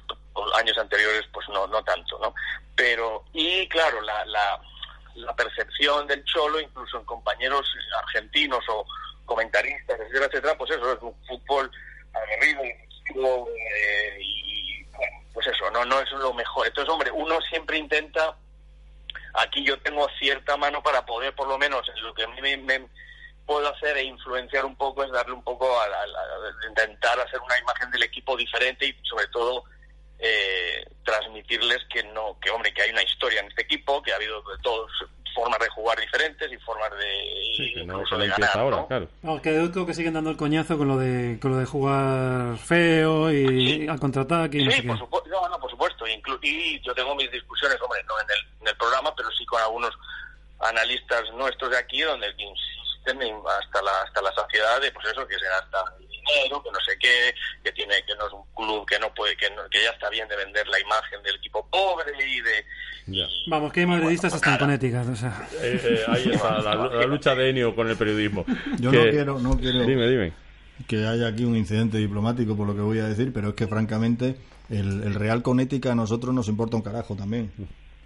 años 0.54 0.76
anteriores, 0.78 1.24
pues 1.32 1.48
no, 1.48 1.66
no 1.66 1.82
tanto, 1.82 2.18
¿no? 2.18 2.34
Pero, 2.74 3.24
y 3.32 3.66
claro, 3.68 4.02
la, 4.02 4.24
la 5.16 5.34
percepción 5.34 6.06
del 6.06 6.24
Cholo, 6.24 6.60
incluso 6.60 6.98
en 6.98 7.04
compañeros 7.04 7.66
argentinos 8.04 8.64
o 8.68 8.86
comentaristas, 9.24 9.98
etcétera, 9.98 10.26
etcétera, 10.26 10.58
pues 10.58 10.70
eso, 10.70 10.92
es 10.92 11.02
un 11.02 11.14
fútbol 11.26 11.70
aguerrido, 12.12 12.62
eh, 12.64 14.18
y 14.20 14.55
pues 15.36 15.48
eso, 15.48 15.70
no, 15.70 15.84
no 15.84 16.00
es 16.00 16.10
lo 16.12 16.32
mejor. 16.32 16.66
Entonces, 16.66 16.90
hombre, 16.90 17.10
uno 17.10 17.38
siempre 17.42 17.76
intenta, 17.76 18.34
aquí 19.34 19.62
yo 19.62 19.78
tengo 19.80 20.08
cierta 20.18 20.56
mano 20.56 20.82
para 20.82 21.04
poder, 21.04 21.34
por 21.34 21.46
lo 21.46 21.58
menos, 21.58 21.86
en 21.94 22.02
lo 22.02 22.14
que 22.14 22.22
a 22.22 22.28
me, 22.28 22.88
puedo 23.44 23.68
hacer 23.68 23.98
e 23.98 24.04
influenciar 24.04 24.64
un 24.64 24.76
poco, 24.76 25.04
es 25.04 25.12
darle 25.12 25.34
un 25.34 25.44
poco 25.44 25.78
a, 25.78 25.86
la, 25.88 25.98
intentar 26.70 27.20
hacer 27.20 27.38
una 27.40 27.58
imagen 27.58 27.90
del 27.90 28.04
equipo 28.04 28.34
diferente 28.34 28.86
y 28.86 28.96
sobre 29.06 29.26
todo 29.26 29.64
eh, 30.18 30.82
transmitirles 31.04 31.84
que 31.90 32.02
no, 32.04 32.38
que 32.40 32.48
hombre, 32.48 32.72
que 32.72 32.80
hay 32.80 32.90
una 32.90 33.02
historia 33.02 33.40
en 33.40 33.48
este 33.48 33.64
equipo, 33.64 34.02
que 34.02 34.12
ha 34.12 34.16
habido 34.16 34.40
de 34.40 34.56
todos 34.62 34.90
formas 35.36 35.58
de 35.60 35.68
jugar 35.68 36.00
diferentes 36.00 36.50
y 36.50 36.56
formas 36.58 36.90
de 36.90 37.52
sí, 37.56 37.72
que 37.74 37.84
no 37.84 37.94
incluso 38.00 38.16
de 38.18 38.24
empieza 38.26 38.50
ganar, 38.52 38.64
ahora, 38.64 38.76
¿no? 38.78 38.88
claro. 38.88 39.08
No, 39.22 39.40
que 39.42 39.68
creo 39.70 39.86
que 39.86 39.94
siguen 39.94 40.14
dando 40.14 40.30
el 40.30 40.36
coñazo 40.36 40.76
con 40.76 40.88
lo 40.88 40.96
de 40.98 41.38
con 41.40 41.52
lo 41.52 41.58
de 41.58 41.66
jugar 41.66 42.56
feo 42.58 43.30
y 43.30 43.82
Sí. 43.82 43.88
al 43.88 44.00
contraataque 44.00 44.58
no 44.64 44.70
Sí, 44.72 44.76
sé 44.78 44.82
qué. 44.82 44.88
por 44.88 44.98
supuesto, 44.98 45.30
no, 45.30 45.48
no, 45.48 45.58
por 45.60 45.70
supuesto. 45.70 46.06
Inclu- 46.06 46.38
y 46.42 46.80
yo 46.80 46.92
tengo 46.94 47.14
mis 47.14 47.30
discusiones, 47.30 47.78
hombre, 47.80 48.02
no 48.08 48.14
en 48.18 48.26
el, 48.30 48.60
en 48.62 48.68
el 48.68 48.76
programa, 48.76 49.14
pero 49.14 49.30
sí 49.30 49.44
con 49.46 49.60
algunos 49.62 49.92
analistas 50.60 51.22
nuestros 51.34 51.70
de 51.70 51.78
aquí, 51.78 52.00
donde 52.00 52.28
insisten 52.30 53.22
en- 53.22 53.42
hasta 53.60 53.82
la 53.82 54.02
hasta 54.02 54.22
la 54.22 54.32
saciedad 54.34 54.80
de, 54.80 54.90
pues 54.92 55.06
eso, 55.08 55.26
que 55.28 55.38
se 55.38 55.46
gasta 55.48 55.84
dinero, 56.26 56.62
que 56.62 56.70
no 56.70 56.78
sé 56.80 56.96
qué, 56.98 57.34
que 57.64 57.72
tiene 57.72 57.94
que 58.06 58.14
no 58.16 58.26
es 58.26 58.32
un 58.32 58.42
club 58.54 58.86
que 58.86 58.98
no 58.98 59.12
puede, 59.14 59.36
que, 59.36 59.48
no- 59.50 59.68
que 59.70 59.82
ya 59.82 59.90
está 59.90 60.10
bien 60.10 60.26
de 60.28 60.36
vender 60.36 60.66
la 60.68 60.80
imagen 60.80 61.22
del 61.22 61.36
equipo 61.36 61.66
pobre 61.70 62.12
y 62.26 62.40
de 62.40 62.64
Ya. 63.06 63.26
Vamos, 63.46 63.72
que 63.72 63.80
hay 63.80 63.86
madridistas 63.86 64.32
Bueno, 64.32 64.36
hasta 64.36 64.52
en. 64.54 64.58
Connecticut, 64.58 65.08
o 65.12 65.16
sea. 65.16 65.48
Eh, 65.62 65.80
eh, 65.84 66.00
ahí 66.08 66.30
está 66.32 66.58
la, 66.60 66.74
la 66.74 67.06
lucha 67.06 67.34
de 67.36 67.50
Enio 67.50 67.74
con 67.76 67.88
el 67.88 67.96
periodismo. 67.96 68.44
Yo 68.80 68.90
Que- 68.90 68.96
no 69.04 69.10
quiero, 69.10 69.38
no 69.38 69.56
quiero 69.58 69.84
Dime, 69.86 70.08
dime. 70.08 70.32
que 70.88 71.06
haya 71.06 71.28
aquí 71.28 71.44
un 71.44 71.56
incidente 71.56 71.98
diplomático 71.98 72.56
por 72.56 72.66
lo 72.66 72.74
que 72.74 72.80
voy 72.80 72.98
a 72.98 73.04
decir, 73.06 73.32
pero 73.32 73.50
es 73.50 73.54
que 73.54 73.66
francamente 73.68 74.36
el, 74.70 75.02
el 75.04 75.14
Real 75.14 75.42
con 75.42 75.60
ética 75.60 75.92
a 75.92 75.94
nosotros 75.94 76.34
nos 76.34 76.48
importa 76.48 76.76
un 76.76 76.82
carajo 76.82 77.14
también. 77.14 77.52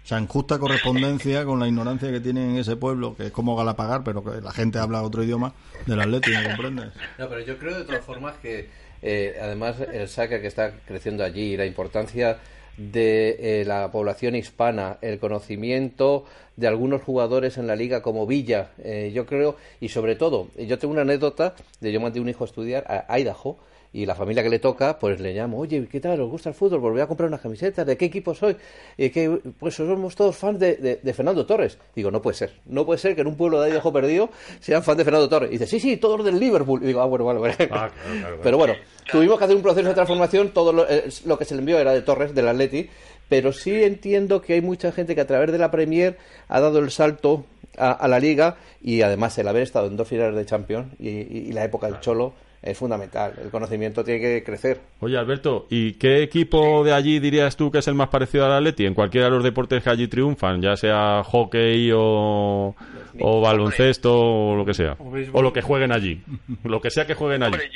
O 0.03 0.07
sea, 0.07 0.17
en 0.17 0.27
justa 0.27 0.57
correspondencia 0.57 1.45
con 1.45 1.59
la 1.59 1.67
ignorancia 1.67 2.11
que 2.11 2.19
tienen 2.19 2.51
en 2.51 2.57
ese 2.57 2.75
pueblo, 2.75 3.15
que 3.15 3.27
es 3.27 3.31
como 3.31 3.55
Galapagar, 3.55 4.03
pero 4.03 4.23
que 4.23 4.41
la 4.41 4.51
gente 4.51 4.79
habla 4.79 5.03
otro 5.03 5.23
idioma 5.23 5.53
del 5.85 6.01
Atlético, 6.01 6.39
¿me 6.39 6.47
comprendes? 6.47 6.93
No, 7.19 7.29
pero 7.29 7.41
yo 7.41 7.57
creo 7.57 7.77
de 7.77 7.85
todas 7.85 8.03
formas 8.03 8.35
que 8.41 8.69
eh, 9.03 9.37
además 9.41 9.79
el 9.79 10.07
saca 10.07 10.41
que 10.41 10.47
está 10.47 10.73
creciendo 10.85 11.23
allí, 11.23 11.55
la 11.55 11.65
importancia 11.65 12.39
de 12.77 13.61
eh, 13.61 13.65
la 13.65 13.91
población 13.91 14.35
hispana, 14.35 14.97
el 15.01 15.19
conocimiento 15.19 16.25
de 16.55 16.67
algunos 16.67 17.01
jugadores 17.01 17.57
en 17.57 17.67
la 17.67 17.75
liga 17.75 18.01
como 18.01 18.25
Villa, 18.25 18.71
eh, 18.79 19.11
yo 19.13 19.25
creo, 19.25 19.55
y 19.79 19.89
sobre 19.89 20.15
todo, 20.15 20.47
yo 20.57 20.79
tengo 20.79 20.93
una 20.93 21.01
anécdota 21.01 21.55
de 21.79 21.91
yo 21.91 22.01
mandé 22.01 22.19
un 22.19 22.29
hijo 22.29 22.43
a 22.43 22.47
estudiar 22.47 22.85
a 22.87 23.19
Idaho 23.19 23.59
y 23.93 24.05
la 24.05 24.15
familia 24.15 24.41
que 24.41 24.49
le 24.49 24.59
toca, 24.59 24.97
pues 24.97 25.19
le 25.19 25.33
llamo, 25.33 25.59
oye, 25.59 25.85
¿qué 25.91 25.99
tal? 25.99 26.21
¿Os 26.21 26.29
gusta 26.29 26.49
el 26.49 26.55
fútbol? 26.55 26.79
Pues 26.79 26.93
voy 26.93 27.01
a 27.01 27.07
comprar 27.07 27.27
unas 27.27 27.41
camisetas, 27.41 27.85
¿de 27.85 27.97
qué 27.97 28.05
equipo 28.05 28.33
soy? 28.33 28.55
Y 28.97 29.09
que, 29.09 29.29
pues 29.59 29.75
somos 29.75 30.15
todos 30.15 30.37
fans 30.37 30.59
de, 30.59 30.75
de, 30.77 30.99
de, 31.03 31.13
Fernando 31.13 31.45
Torres. 31.45 31.77
Digo, 31.93 32.09
no 32.09 32.21
puede 32.21 32.37
ser, 32.37 32.53
no 32.65 32.85
puede 32.85 32.99
ser 32.99 33.15
que 33.15 33.21
en 33.21 33.27
un 33.27 33.35
pueblo 33.35 33.61
de 33.61 33.69
Idaho 33.69 33.91
perdido 33.91 34.29
sean 34.61 34.81
fans 34.83 34.97
de 34.97 35.03
Fernando 35.03 35.27
Torres. 35.27 35.49
Y 35.49 35.53
dice, 35.53 35.67
sí, 35.67 35.79
sí, 35.79 35.97
todos 35.97 36.23
del 36.23 36.39
Liverpool. 36.39 36.81
Y 36.83 36.87
digo, 36.87 37.01
ah, 37.01 37.05
bueno, 37.05 37.25
vale, 37.25 37.39
vale. 37.39 37.55
Ah, 37.59 37.65
claro, 37.65 37.91
claro, 37.91 38.19
claro. 38.19 38.39
Pero 38.41 38.57
bueno, 38.57 38.73
tuvimos 39.11 39.37
que 39.37 39.43
hacer 39.43 39.55
un 39.57 39.61
proceso 39.61 39.89
de 39.89 39.93
transformación, 39.93 40.49
todo 40.49 40.71
lo, 40.71 40.89
eh, 40.89 41.09
lo 41.25 41.37
que 41.37 41.43
se 41.43 41.55
le 41.55 41.59
envió 41.59 41.77
era 41.77 41.91
de 41.91 42.01
Torres, 42.01 42.33
del 42.33 42.47
Atleti, 42.47 42.89
pero 43.27 43.51
sí 43.51 43.83
entiendo 43.83 44.41
que 44.41 44.53
hay 44.53 44.61
mucha 44.61 44.93
gente 44.93 45.15
que 45.15 45.21
a 45.21 45.27
través 45.27 45.51
de 45.51 45.57
la 45.57 45.69
Premier 45.69 46.17
ha 46.47 46.61
dado 46.61 46.79
el 46.79 46.91
salto 46.91 47.45
a, 47.77 47.91
a 47.91 48.07
la 48.07 48.19
liga 48.19 48.57
y 48.81 49.01
además 49.01 49.37
el 49.37 49.47
haber 49.47 49.63
estado 49.63 49.87
en 49.87 49.97
dos 49.97 50.07
finales 50.07 50.35
de 50.35 50.45
Champions 50.45 50.93
y, 50.99 51.09
y, 51.09 51.45
y 51.49 51.51
la 51.53 51.63
época 51.63 51.87
del 51.87 51.99
Cholo 51.99 52.33
es 52.61 52.77
fundamental. 52.77 53.33
El 53.41 53.49
conocimiento 53.49 54.03
tiene 54.03 54.19
que 54.21 54.43
crecer. 54.43 54.79
Oye, 54.99 55.17
Alberto, 55.17 55.65
¿y 55.71 55.93
qué 55.93 56.21
equipo 56.21 56.83
de 56.83 56.93
allí 56.93 57.19
dirías 57.19 57.55
tú 57.57 57.71
que 57.71 57.79
es 57.79 57.87
el 57.87 57.95
más 57.95 58.09
parecido 58.09 58.45
al 58.45 58.53
Atleti 58.53 58.85
en 58.85 58.93
cualquiera 58.93 59.25
de 59.27 59.31
los 59.31 59.43
deportes 59.43 59.83
que 59.83 59.89
allí 59.89 60.07
triunfan, 60.07 60.61
ya 60.61 60.75
sea 60.77 61.23
hockey 61.23 61.91
o, 61.91 62.75
o 63.19 63.41
baloncesto 63.41 64.13
o 64.15 64.55
lo 64.55 64.63
que 64.63 64.75
sea? 64.75 64.95
O 65.33 65.41
lo 65.41 65.51
que 65.51 65.61
jueguen 65.63 65.91
allí. 65.91 66.21
Lo 66.63 66.79
que 66.81 66.91
sea 66.91 67.07
que 67.07 67.15
jueguen 67.15 67.41
allí. 67.43 67.53
Hombre, 67.53 67.71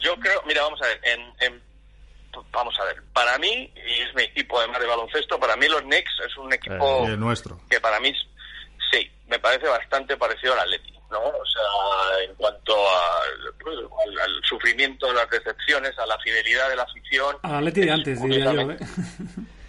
yo, 0.00 0.14
creo, 0.20 0.42
mira, 0.48 0.62
vamos 0.62 0.80
a 0.82 0.86
ver, 0.86 1.00
en, 1.04 1.20
en- 1.54 1.60
vamos 2.52 2.74
a 2.80 2.84
ver, 2.86 2.96
para 3.12 3.38
mí, 3.38 3.48
y 3.74 4.02
es 4.02 4.14
mi 4.14 4.22
equipo 4.24 4.58
además 4.58 4.80
de 4.80 4.86
baloncesto, 4.86 5.38
para 5.38 5.56
mí 5.56 5.66
los 5.68 5.80
Knicks 5.82 6.10
es 6.26 6.36
un 6.36 6.52
equipo 6.52 7.06
Eh, 7.08 7.16
nuestro. 7.16 7.58
que 7.70 7.80
para 7.80 7.98
mí, 8.00 8.12
me 9.26 9.38
parece 9.38 9.66
bastante 9.66 10.16
parecido 10.16 10.52
al 10.54 10.60
Atleti, 10.60 10.92
¿no? 11.10 11.18
O 11.20 11.44
sea, 11.46 12.22
en 12.24 12.34
cuanto 12.36 12.74
a- 12.88 13.22
pues, 13.60 13.76
al, 14.06 14.20
al 14.20 14.44
sufrimiento, 14.44 15.08
a 15.10 15.14
las 15.14 15.30
decepciones, 15.30 15.98
a 15.98 16.06
la 16.06 16.18
fidelidad 16.20 16.68
de 16.68 16.76
la 16.76 16.82
afición. 16.82 17.36
Al 17.42 17.56
Atleti 17.56 17.80
de 17.80 17.86
es 17.86 17.92
antes, 17.92 18.22
diría 18.22 18.52
yo, 18.52 18.70
¿eh? 18.72 18.76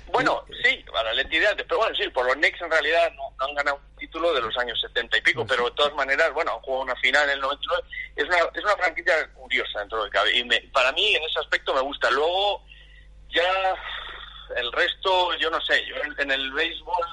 Bueno, 0.09 0.45
sí, 0.63 0.85
al 0.95 1.07
Atleti 1.09 1.37
de 1.37 1.47
antes, 1.47 1.65
pero 1.67 1.79
bueno, 1.81 1.95
sí, 1.95 2.07
por 2.09 2.25
los 2.25 2.35
Knicks 2.35 2.61
en 2.61 2.71
realidad 2.71 3.11
no, 3.17 3.23
no 3.37 3.45
han 3.45 3.53
ganado 3.55 3.75
un 3.75 3.95
título 3.97 4.33
de 4.33 4.39
los 4.41 4.57
años 4.57 4.79
70 4.79 5.17
y 5.17 5.21
pico, 5.21 5.45
pero 5.45 5.65
de 5.65 5.71
todas 5.71 5.93
maneras, 5.95 6.31
bueno, 6.33 6.53
han 6.53 6.59
jugado 6.61 6.83
una 6.83 6.95
final 6.95 7.25
en 7.25 7.31
el 7.31 7.41
99. 7.41 7.83
Es 8.15 8.23
una, 8.25 8.37
es 8.37 8.63
una 8.63 8.77
franquicia 8.77 9.13
curiosa 9.33 9.79
dentro 9.79 10.03
de 10.05 10.09
cabe. 10.09 10.35
Y 10.37 10.45
me- 10.45 10.61
para 10.73 10.93
mí, 10.93 11.13
en 11.13 11.23
ese 11.23 11.39
aspecto, 11.39 11.73
me 11.73 11.81
gusta. 11.81 12.09
Luego, 12.09 12.63
ya 13.29 13.75
el 14.55 14.71
resto, 14.71 15.35
yo 15.35 15.49
no 15.51 15.59
sé, 15.61 15.85
yo 15.85 15.95
en, 15.97 16.15
en 16.19 16.31
el 16.31 16.51
béisbol 16.53 17.05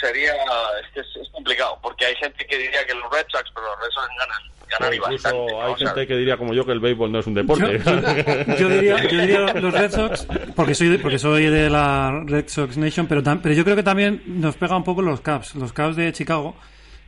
sería, 0.00 0.32
es, 0.34 0.92
que 0.92 1.00
es, 1.00 1.06
es 1.22 1.28
complicado, 1.30 1.78
porque 1.82 2.06
hay 2.06 2.14
gente 2.16 2.44
que 2.46 2.56
diría 2.58 2.84
que 2.86 2.94
los 2.94 3.10
Red 3.12 3.26
Sox, 3.30 3.50
pero 3.54 3.66
los 3.66 3.80
Red 3.80 3.90
Sox 3.94 4.08
ganan, 4.18 4.42
ganan 4.70 4.92
y 4.92 4.96
Incluso 4.96 5.12
bastante. 5.22 5.52
¿no? 5.52 5.62
hay 5.62 5.72
O 5.72 5.76
sea, 5.78 5.86
gente 5.88 6.06
que 6.06 6.16
diría 6.16 6.36
como 6.36 6.54
yo 6.54 6.64
que 6.66 6.72
el 6.72 6.80
béisbol 6.80 7.12
no 7.12 7.18
es 7.20 7.26
un 7.26 7.34
deporte. 7.34 7.78
Yo, 7.84 8.56
yo 8.58 8.68
diría, 8.68 9.02
yo 9.08 9.20
diría 9.20 9.40
los 9.54 9.72
Red 9.74 9.90
Sox, 9.92 10.26
porque 10.54 10.74
soy 10.74 10.88
de, 10.88 10.98
porque 10.98 11.18
soy 11.18 11.46
de 11.46 11.70
la 11.70 12.22
Red 12.26 12.48
Sox 12.48 12.76
Nation, 12.76 13.06
pero, 13.06 13.22
tam- 13.22 13.40
pero 13.42 13.54
yo 13.54 13.64
creo 13.64 13.76
que 13.76 13.82
también 13.82 14.22
nos 14.26 14.56
pega 14.56 14.76
un 14.76 14.84
poco 14.84 15.02
los 15.02 15.20
Cubs, 15.20 15.54
los 15.54 15.72
Cubs 15.72 15.96
de 15.96 16.12
Chicago, 16.12 16.56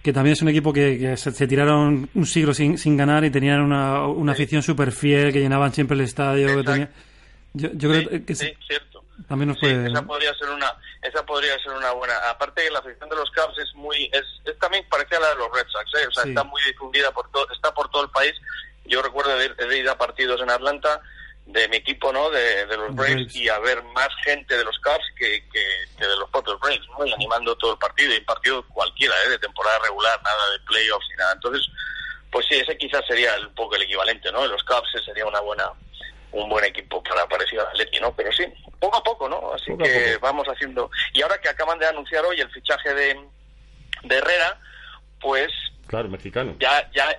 que 0.02 0.12
también 0.12 0.32
es 0.34 0.42
un 0.42 0.48
equipo 0.48 0.72
que, 0.72 0.96
que 0.98 1.16
se, 1.16 1.32
se 1.32 1.46
tiraron 1.48 2.08
un 2.14 2.26
siglo 2.26 2.54
sin, 2.54 2.78
sin 2.78 2.96
ganar 2.96 3.24
y 3.24 3.30
tenían 3.30 3.60
una, 3.60 4.06
una 4.06 4.32
afición 4.32 4.62
súper 4.62 4.92
fiel, 4.92 5.32
que 5.32 5.40
llenaban 5.40 5.72
siempre 5.72 5.96
el 5.96 6.02
estadio. 6.02 6.46
Que 6.46 6.52
Exacto. 6.60 6.72
tenía- 6.72 6.90
yo, 7.54 7.70
yo 7.74 7.88
creo 7.90 8.02
sí, 8.10 8.20
que 8.24 8.34
sí, 8.34 8.46
cierto. 8.66 8.97
También 9.26 9.48
nos 9.48 9.58
Sí, 9.58 9.66
puede... 9.66 9.88
esa 9.90 10.02
podría 10.02 10.34
ser 10.34 10.48
una 10.50 10.74
esa 11.02 11.24
podría 11.26 11.58
ser 11.62 11.72
una 11.72 11.90
buena 11.92 12.14
aparte 12.30 12.62
que 12.62 12.70
la 12.70 12.78
afición 12.78 13.08
de 13.08 13.16
los 13.16 13.30
Cubs 13.30 13.58
es 13.58 13.74
muy 13.74 14.08
es, 14.12 14.24
es 14.44 14.58
también 14.58 14.86
parecida 14.88 15.18
a 15.18 15.20
la 15.20 15.28
de 15.30 15.36
los 15.36 15.50
Red 15.52 15.66
Sox 15.68 15.94
¿eh? 15.94 16.06
o 16.06 16.12
sea 16.12 16.22
Sí. 16.24 16.28
está 16.30 16.44
muy 16.44 16.62
difundida 16.62 17.10
por 17.12 17.30
todo 17.30 17.46
está 17.52 17.72
por 17.74 17.90
todo 17.90 18.04
el 18.04 18.10
país 18.10 18.34
yo 18.84 19.02
recuerdo 19.02 19.36
de, 19.36 19.48
de 19.54 19.78
ir 19.78 19.88
a 19.88 19.98
partidos 19.98 20.40
en 20.40 20.50
Atlanta 20.50 21.00
de 21.46 21.66
mi 21.68 21.76
equipo, 21.78 22.12
¿no? 22.12 22.28
De, 22.28 22.66
de 22.66 22.76
los 22.76 22.94
Braves 22.94 23.14
Braves. 23.14 23.36
y 23.36 23.48
a 23.48 23.58
ver 23.58 23.82
más 23.94 24.08
gente 24.22 24.54
de 24.56 24.64
los 24.64 24.78
Cubs 24.80 25.04
que, 25.16 25.42
que, 25.50 25.64
que 25.98 26.06
de 26.06 26.16
los 26.16 26.28
propios 26.28 26.60
Braves, 26.60 26.86
¿no? 26.98 27.06
Y 27.06 27.12
animando 27.14 27.56
todo 27.56 27.72
el 27.72 27.78
partido, 27.78 28.14
y 28.14 28.20
partido 28.20 28.62
cualquiera, 28.68 29.14
¿eh? 29.24 29.30
De 29.30 29.38
temporada 29.38 29.78
regular, 29.78 30.20
nada 30.22 30.50
de 30.52 30.58
playoffs 30.66 31.06
ni 31.08 31.16
nada. 31.16 31.32
Entonces, 31.32 31.66
pues 32.30 32.44
sí, 32.50 32.56
ese 32.56 32.76
quizás 32.76 33.02
sería 33.06 33.34
un 33.40 33.54
poco 33.54 33.76
el 33.76 33.82
equivalente, 33.82 34.30
¿no? 34.30 34.46
Los 34.46 34.62
Cubs 34.64 34.94
ese 34.94 35.04
sería 35.06 35.24
una 35.24 35.40
buena 35.40 35.64
un 36.32 36.48
buen 36.48 36.64
equipo 36.64 37.02
para 37.02 37.26
parecido 37.26 37.62
al 37.62 37.68
Atleti, 37.68 38.00
¿no? 38.00 38.14
Pero 38.14 38.30
sí, 38.32 38.44
poco 38.78 38.98
a 38.98 39.02
poco, 39.02 39.28
¿no? 39.28 39.52
Así 39.54 39.70
Poco 39.70 39.84
a 39.84 39.86
que 39.86 40.12
poco. 40.14 40.26
vamos 40.26 40.46
haciendo. 40.48 40.90
Y 41.12 41.22
ahora 41.22 41.38
que 41.40 41.48
acaban 41.48 41.78
de 41.78 41.86
anunciar 41.86 42.24
hoy 42.24 42.40
el 42.40 42.50
fichaje 42.50 42.92
de, 42.94 43.20
de 44.04 44.16
Herrera, 44.16 44.60
pues 45.20 45.48
Claro, 45.86 46.08
mexicano. 46.08 46.54
ya 46.60 46.88
ya 46.92 47.18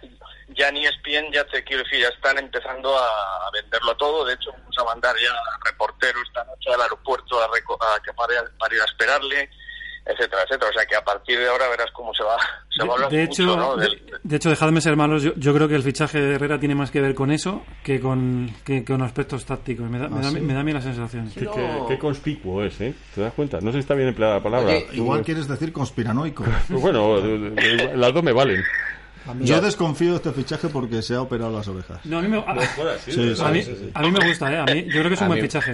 ya 0.49 0.67
en 0.69 0.77
ESPN 0.77 1.31
ya 1.31 1.43
te 1.45 1.63
quiero 1.63 1.83
decir 1.83 2.01
ya 2.01 2.07
están 2.09 2.37
empezando 2.37 2.97
a, 2.97 3.07
a 3.47 3.51
venderlo 3.51 3.91
a 3.91 3.97
todo 3.97 4.25
de 4.25 4.33
hecho 4.33 4.51
vamos 4.51 4.77
a 4.79 4.83
mandar 4.83 5.15
ya 5.19 5.31
reportero 5.65 6.19
esta 6.25 6.43
noche 6.45 6.71
al 6.73 6.81
aeropuerto 6.81 7.41
a, 7.41 7.47
reco- 7.51 7.77
a 7.81 8.01
que 8.01 8.11
para, 8.13 8.33
para 8.57 8.75
ir 8.75 8.81
a 8.81 8.85
esperarle 8.85 9.49
etcétera 10.09 10.41
etcétera 10.43 10.69
o 10.69 10.73
sea 10.73 10.85
que 10.85 10.95
a 10.95 11.03
partir 11.03 11.37
de 11.39 11.47
ahora 11.47 11.67
verás 11.69 11.89
cómo 11.93 12.13
se 12.13 12.23
va 12.23 12.35
se 12.75 12.83
va 12.85 12.91
a 12.93 12.95
hablar 12.95 13.09
De 13.11 13.25
mucho 13.27 13.43
hecho, 13.43 13.55
¿no? 13.55 13.75
de, 13.77 13.83
Del- 13.87 14.01
de 14.23 14.35
hecho, 14.35 14.49
dejadme 14.49 14.81
ser 14.81 14.95
malos. 14.95 15.23
Yo, 15.23 15.33
yo 15.35 15.53
creo 15.53 15.67
que 15.67 15.75
el 15.75 15.81
fichaje 15.83 16.19
de 16.19 16.35
Herrera 16.35 16.59
tiene 16.59 16.75
más 16.75 16.91
que 16.91 16.99
ver 17.01 17.15
con 17.15 17.31
eso 17.31 17.63
que 17.83 17.99
con, 17.99 18.49
que 18.65 18.83
con 18.83 19.01
aspectos 19.01 19.45
tácticos. 19.45 19.89
Me 19.89 19.97
da, 19.97 20.07
me 20.09 20.21
da, 20.21 20.29
me 20.31 20.53
da 20.53 20.59
a 20.59 20.63
mí 20.63 20.71
la 20.73 20.81
sensación. 20.81 21.29
Qué, 21.33 21.45
qué- 21.47 21.79
qué 21.87 21.97
conspicuo 21.99 22.63
es, 22.63 22.79
¿eh? 22.81 22.93
¿Te 23.15 23.21
das 23.21 23.33
cuenta? 23.33 23.59
No 23.61 23.67
sé 23.71 23.73
si 23.73 23.79
está 23.79 23.95
bien 23.95 24.09
empleada 24.09 24.35
la 24.35 24.43
palabra. 24.43 24.67
Oye, 24.69 24.87
Igual 24.93 25.23
quieres 25.23 25.47
decir 25.47 25.71
conspiranoico. 25.73 26.43
Pues 26.69 26.81
bueno, 26.81 27.17
las 27.95 28.13
dos 28.13 28.23
me 28.23 28.33
valen. 28.33 28.61
Yo 29.41 29.61
desconfío 29.61 30.11
de 30.11 30.15
este 30.17 30.31
fichaje 30.31 30.67
porque 30.69 31.01
se 31.01 31.15
ha 31.15 31.21
operado 31.21 31.51
las 31.55 31.67
orejas. 31.67 31.99
No, 32.05 32.19
a 32.19 32.21
mí 32.21 32.27
me, 32.27 32.37
a, 32.37 32.55
Sí, 33.05 33.11
sí, 33.11 33.33
a 33.43 33.49
mí, 33.49 33.61
sí, 33.61 33.75
sí. 33.77 33.89
a 33.93 34.01
mí 34.01 34.11
me 34.11 34.27
gusta, 34.27 34.51
¿eh? 34.53 34.57
A 34.57 34.65
mí, 34.65 34.83
yo 34.85 34.91
creo 34.99 35.07
que 35.09 35.13
es 35.13 35.19
un 35.21 35.25
A 35.25 35.27
buen 35.27 35.39
mí- 35.41 35.47
fichaje. 35.47 35.71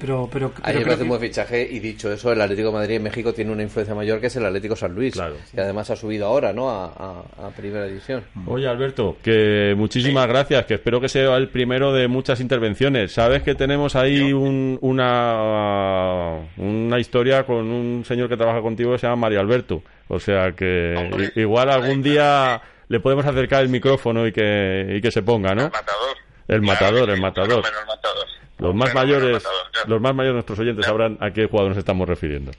Pero, 0.00 0.28
pero, 0.32 0.46
A 0.46 0.48
mí 0.48 0.54
pero 0.64 0.66
me 0.66 0.72
creo 0.72 0.84
parece 0.84 0.96
que- 0.96 1.02
un 1.02 1.08
buen 1.08 1.20
fichaje 1.20 1.68
y 1.70 1.78
dicho 1.80 2.12
eso, 2.12 2.32
el 2.32 2.40
Atlético 2.40 2.68
de 2.68 2.74
Madrid 2.74 2.96
en 2.96 3.02
México 3.02 3.32
tiene 3.32 3.52
una 3.52 3.62
influencia 3.62 3.94
mayor 3.94 4.20
que 4.20 4.26
es 4.28 4.36
el 4.36 4.44
Atlético 4.46 4.76
San 4.76 4.94
Luis, 4.94 5.14
Claro. 5.14 5.36
que 5.54 5.60
además 5.60 5.90
ha 5.90 5.96
subido 5.96 6.26
ahora 6.26 6.52
¿no? 6.52 6.70
a, 6.70 6.86
a- 6.86 7.46
a 7.46 7.50
primera 7.50 7.86
división. 7.86 8.24
Oye, 8.46 8.66
Alberto, 8.68 9.16
que 9.22 9.74
muchísimas 9.76 10.26
gracias, 10.26 10.66
que 10.66 10.74
espero 10.74 11.00
que 11.00 11.08
sea 11.08 11.36
el 11.36 11.48
primero 11.48 11.92
de 11.92 12.08
muchas 12.08 12.40
intervenciones. 12.40 13.12
Sabes 13.12 13.42
que 13.42 13.54
tenemos 13.54 13.96
ahí 13.96 14.32
un- 14.32 14.78
una, 14.80 16.40
una 16.56 16.98
historia 16.98 17.44
con 17.44 17.66
un 17.70 18.04
señor 18.04 18.28
que 18.28 18.36
trabaja 18.36 18.60
contigo 18.60 18.92
que 18.92 18.98
se 18.98 19.06
llama 19.06 19.22
Mario 19.22 19.40
Alberto. 19.40 19.82
O 20.08 20.20
sea 20.20 20.52
que 20.52 20.94
Hombre. 20.96 21.32
igual 21.36 21.68
algún 21.70 22.02
día 22.02 22.60
le 22.88 23.00
podemos 23.00 23.26
acercar 23.26 23.62
el 23.62 23.68
micrófono 23.68 24.26
y 24.26 24.32
que, 24.32 24.94
y 24.96 25.00
que 25.00 25.10
se 25.10 25.22
ponga, 25.22 25.54
¿no? 25.54 25.62
el 25.64 25.70
matador 25.70 26.16
El 26.48 26.60
Claro 26.60 26.62
matador, 26.62 27.10
el 27.10 27.20
matador. 27.20 27.48
fenómeno, 27.64 27.80
el 27.80 27.86
matador. 27.86 28.26
Los 28.58 28.74
más 28.74 28.94
mayores, 28.94 29.32
matador, 29.34 29.70
claro. 29.72 29.88
los 29.88 30.00
más 30.00 30.14
mayores 30.14 30.30
de 30.30 30.34
nuestros 30.34 30.58
oyentes 30.60 30.86
sabrán 30.86 31.18
a 31.20 31.30
qué 31.30 31.46
jugador 31.46 31.70
nos 31.70 31.78
estamos 31.78 32.08
refiriendo. 32.08 32.52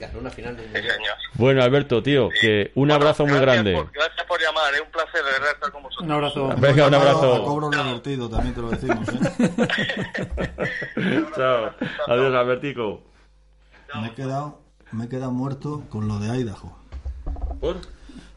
Ganó 0.00 0.18
una 0.18 0.30
final 0.30 0.56
de 0.56 0.64
un 0.64 0.72
Sí. 0.72 0.80
Bueno, 1.34 1.62
Alberto, 1.62 2.02
tío, 2.02 2.28
que 2.40 2.72
un 2.74 2.88
Bueno, 2.88 2.94
abrazo 2.94 3.26
muy 3.26 3.38
grande. 3.38 3.74
por- 3.74 3.92
gracias 3.92 4.26
por 4.26 4.40
llamar, 4.40 4.74
es 4.74 4.80
un 4.80 4.90
placer 4.90 5.22
de 5.24 5.30
verdad 5.30 5.50
estar 5.52 5.70
con 5.70 5.82
vosotros. 5.84 6.06
Un 6.06 6.12
abrazo. 6.12 6.48
Venga, 6.58 6.88
un 6.88 6.94
A 6.94 6.96
abrazo. 6.96 7.44
cobro 7.44 7.70
revertido, 7.70 8.28
también 8.28 8.54
te 8.54 8.60
lo 8.62 8.70
decimos. 8.70 9.08
¿eh? 9.08 11.24
Chao. 11.36 11.70
Adiós, 12.08 12.34
Albertico. 12.34 13.02
Me 14.00 14.08
he 14.08 14.14
quedado, 14.14 14.62
me 14.90 15.04
he 15.04 15.08
quedado 15.08 15.30
muerto 15.30 15.84
con 15.90 16.08
lo 16.08 16.18
de 16.18 16.38
Idaho. 16.40 16.76
¿Por? 17.60 17.76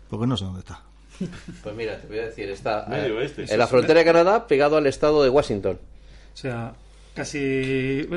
Porque 0.09 0.27
no 0.27 0.37
sé 0.37 0.45
dónde 0.45 0.59
está. 0.59 0.81
Pues 1.63 1.75
mira, 1.75 1.97
te 1.97 2.07
voy 2.07 2.19
a 2.19 2.25
decir, 2.25 2.49
está 2.49 2.85
Medio 2.87 3.21
eh, 3.21 3.31
en 3.37 3.59
la 3.59 3.67
frontera 3.67 3.99
de 3.99 4.05
Canadá, 4.05 4.47
pegado 4.47 4.77
al 4.77 4.87
estado 4.87 5.23
de 5.23 5.29
Washington. 5.29 5.79
O 6.33 6.37
sea, 6.37 6.73
casi. 7.15 8.07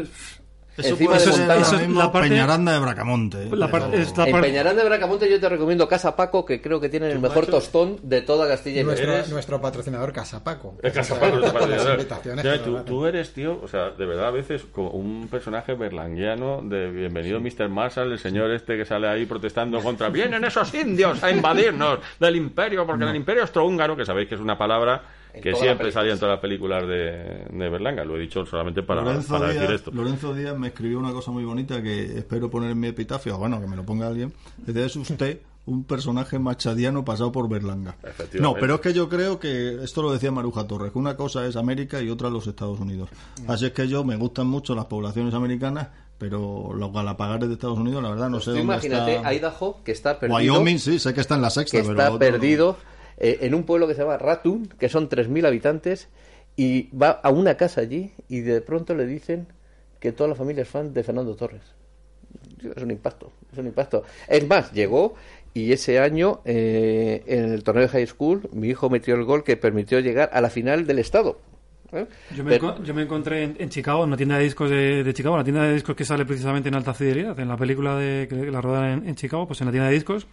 Eso 0.81 0.91
Encima 0.91 1.13
de 1.13 1.19
Eso 1.61 1.77
es 1.77 1.89
la 1.91 2.11
parte- 2.13 2.29
Peñaranda 2.29 2.73
de 2.73 2.79
Bracamonte. 2.79 3.43
¿eh? 3.45 3.49
La 3.53 3.71
parte- 3.71 3.89
Pero- 3.93 4.03
es 4.03 4.17
la 4.17 4.29
en 4.29 4.41
Peñarán 4.41 4.77
de 4.77 4.85
Bracamonte 4.85 5.31
yo 5.31 5.39
te 5.41 5.49
recomiendo 5.49 5.89
Casa 5.89 6.17
Paco, 6.17 6.45
que 6.45 6.61
creo 6.61 6.81
que 6.81 6.89
tienen 6.89 7.11
el 7.11 7.19
mejor 7.21 7.41
macho. 7.45 7.53
tostón 7.53 7.99
de 8.03 8.23
toda 8.23 8.49
Castilla 8.49 8.81
y 8.81 8.85
León. 8.85 8.97
Nuestro, 9.07 9.33
nuestro 9.35 9.61
patrocinador 9.61 10.13
Casapaco. 10.13 10.77
Es 10.83 10.93
Casapaco, 10.93 11.39
Las 11.39 11.53
te 11.53 11.59
parece. 11.59 11.91
invitaciones 11.93 12.45
Ya, 12.45 12.53
que 12.63 12.71
tú, 12.87 13.07
eres, 13.07 13.33
tío, 13.33 13.61
o 13.63 13.69
sea, 13.69 13.91
de 13.91 14.07
verdad, 14.07 14.27
a 14.29 14.31
veces 14.31 14.63
como 14.73 14.91
un 14.91 15.29
personaje 15.31 15.75
berlanguiano 15.75 16.61
de 16.63 16.91
bienvenido 16.91 17.41
Mr. 17.41 17.69
Marshall, 17.69 18.13
el 18.13 18.19
señor 18.19 18.51
este 18.51 18.77
que 18.77 18.85
sale 18.85 19.09
ahí 19.09 19.27
protestando 19.27 19.81
contra 19.81 20.09
vienen 20.09 20.45
esos 20.45 20.73
indios 20.75 21.23
a 21.23 21.31
invadirnos 21.31 21.99
del 22.19 22.37
imperio, 22.37 22.87
porque 22.87 23.05
el 23.05 23.17
imperio 23.17 23.43
austrohúngaro, 23.43 23.97
que 23.97 24.05
sabéis 24.05 24.29
que 24.29 24.35
es 24.35 24.41
una 24.41 24.57
palabra 24.59 25.03
que 25.33 25.55
siempre 25.55 25.93
salía 25.93 26.13
en 26.13 26.19
todas 26.19 26.35
las 26.35 26.41
películas 26.41 26.87
de, 26.87 27.47
de 27.51 27.69
Berlanga, 27.69 28.05
lo 28.05 28.17
he 28.17 28.21
dicho 28.21 28.45
solamente 28.45 28.83
para, 28.83 29.03
Lorenzo, 29.03 29.35
para 29.35 29.49
decir 29.49 29.63
Díaz, 29.63 29.75
esto. 29.75 29.91
Lorenzo 29.93 30.35
Díaz 30.35 30.59
me 30.59 30.69
escribió 30.69 30.99
una 30.99 31.13
cosa 31.13 31.31
muy 31.31 31.45
bonita 31.45 31.83
que 31.83 32.19
espero 32.19 32.51
poner 32.51 32.71
en 32.71 32.81
mi 32.81 32.89
epitafio, 32.89 33.39
bueno, 33.39 33.61
que 33.61 33.67
me 33.67 33.77
lo 33.77 33.85
ponga 33.85 34.07
alguien. 34.07 34.33
Dice, 34.59 34.85
es 34.85 34.97
usted 34.97 35.41
un 35.67 35.85
personaje 35.85 36.39
machadiano 36.39 37.05
pasado 37.05 37.31
por 37.31 37.49
Berlanga. 37.49 37.97
Efectivamente. 38.03 38.41
No, 38.41 38.55
pero 38.55 38.77
es 38.77 38.81
que 38.81 38.93
yo 38.93 39.09
creo 39.09 39.39
que, 39.39 39.83
esto 39.83 40.03
lo 40.03 40.13
decía 40.13 40.33
Maruja 40.33 40.67
Torres, 40.67 40.93
que 40.93 40.99
una 40.99 41.17
cosa 41.17 41.47
es 41.47 41.57
América 41.57 42.01
y 42.01 42.11
otra 42.11 42.31
los 42.31 42.47
Estados 42.47 42.81
Unidos. 42.81 43.09
Así 43.47 43.67
es 43.67 43.73
que 43.73 43.87
yo 43.87 44.03
me 44.05 44.17
gustan 44.17 44.47
mucho 44.47 44.75
las 44.75 44.87
poblaciones 44.87 45.35
americanas, 45.35 45.89
pero 46.19 46.73
los 46.75 46.93
galapagares 46.93 47.49
de 47.49 47.55
Estados 47.55 47.79
Unidos, 47.79 48.03
la 48.03 48.11
verdad, 48.11 48.29
no 48.29 48.39
Pues 48.39 48.45
sé 48.45 48.51
dónde 48.51 48.65
imagínate 48.65 49.17
está. 49.17 49.35
Idaho, 49.35 49.81
que 49.85 49.93
está 49.93 50.19
perdido. 50.19 50.37
Wyoming, 50.37 50.79
sí, 50.79 50.99
sé 50.99 51.15
que 51.15 51.21
está 51.21 51.37
en 51.37 51.43
la 51.43 51.51
sexta, 51.51 51.79
que 51.79 51.83
pero 51.83 51.93
está 51.93 52.13
otro 52.13 52.39
no. 52.39 52.77
Eh, 53.21 53.39
en 53.43 53.55
un 53.55 53.63
pueblo 53.65 53.87
que 53.87 53.95
se 53.95 54.01
llama 54.03 54.19
Ratun, 54.19 54.67
que 54.79 54.89
son 54.89 55.09
3.000 55.09 55.47
habitantes, 55.47 56.09
y 56.57 56.89
va 56.97 57.11
a 57.11 57.31
una 57.31 57.55
casa 57.57 57.81
allí 57.83 58.13
y 58.29 58.41
de 58.41 58.61
pronto 58.61 58.95
le 58.95 59.07
dicen 59.07 59.47
que 60.01 60.13
toda 60.13 60.29
la 60.29 60.35
familia 60.35 60.63
es 60.63 60.69
fan 60.69 60.93
de 60.93 61.03
Fernando 61.05 61.37
Torres. 61.37 61.63
Es 62.77 62.83
un 62.83 62.91
impacto, 62.91 63.33
es 63.53 63.59
un 63.59 63.67
impacto. 63.67 64.03
Es 64.29 64.47
más, 64.47 64.73
llegó 64.73 65.15
y 65.55 65.73
ese 65.73 65.99
año 65.99 66.41
eh, 66.45 67.23
en 67.27 67.53
el 67.53 67.63
torneo 67.65 67.83
de 67.83 67.89
high 67.89 68.07
school 68.07 68.49
mi 68.53 68.69
hijo 68.69 68.89
metió 68.91 69.15
el 69.15 69.25
gol 69.25 69.43
que 69.43 69.57
permitió 69.57 69.99
llegar 70.01 70.31
a 70.33 70.41
la 70.41 70.51
final 70.51 70.87
del 70.87 70.99
estado. 70.99 71.41
¿eh? 71.93 72.07
Yo 72.37 72.45
me, 72.45 72.51
Pero- 72.51 72.77
enco- 72.77 72.83
yo 72.85 72.95
me 72.95 73.03
encontré 73.03 73.43
en, 73.45 73.57
en 73.59 73.69
Chicago, 73.71 74.03
en 74.05 74.09
una 74.09 74.17
tienda 74.17 74.37
de 74.39 74.45
discos 74.45 74.71
de, 74.71 75.03
de 75.03 75.15
Chicago, 75.15 75.37
la 75.37 75.45
tienda 75.45 75.65
de 75.65 75.75
discos 75.75 75.97
que 75.97 76.05
sale 76.05 76.25
precisamente 76.27 76.69
en 76.69 76.75
alta 76.77 76.95
fidelidad, 76.95 77.39
en 77.41 77.49
la 77.49 77.57
película 77.57 77.97
de, 77.97 78.29
que 78.29 78.37
la 78.51 78.61
rodaron 78.61 79.03
en, 79.03 79.09
en 79.09 79.15
Chicago, 79.17 79.47
pues 79.47 79.61
en 79.61 79.67
la 79.67 79.73
tienda 79.73 79.89
de 79.89 79.95
discos 79.95 80.27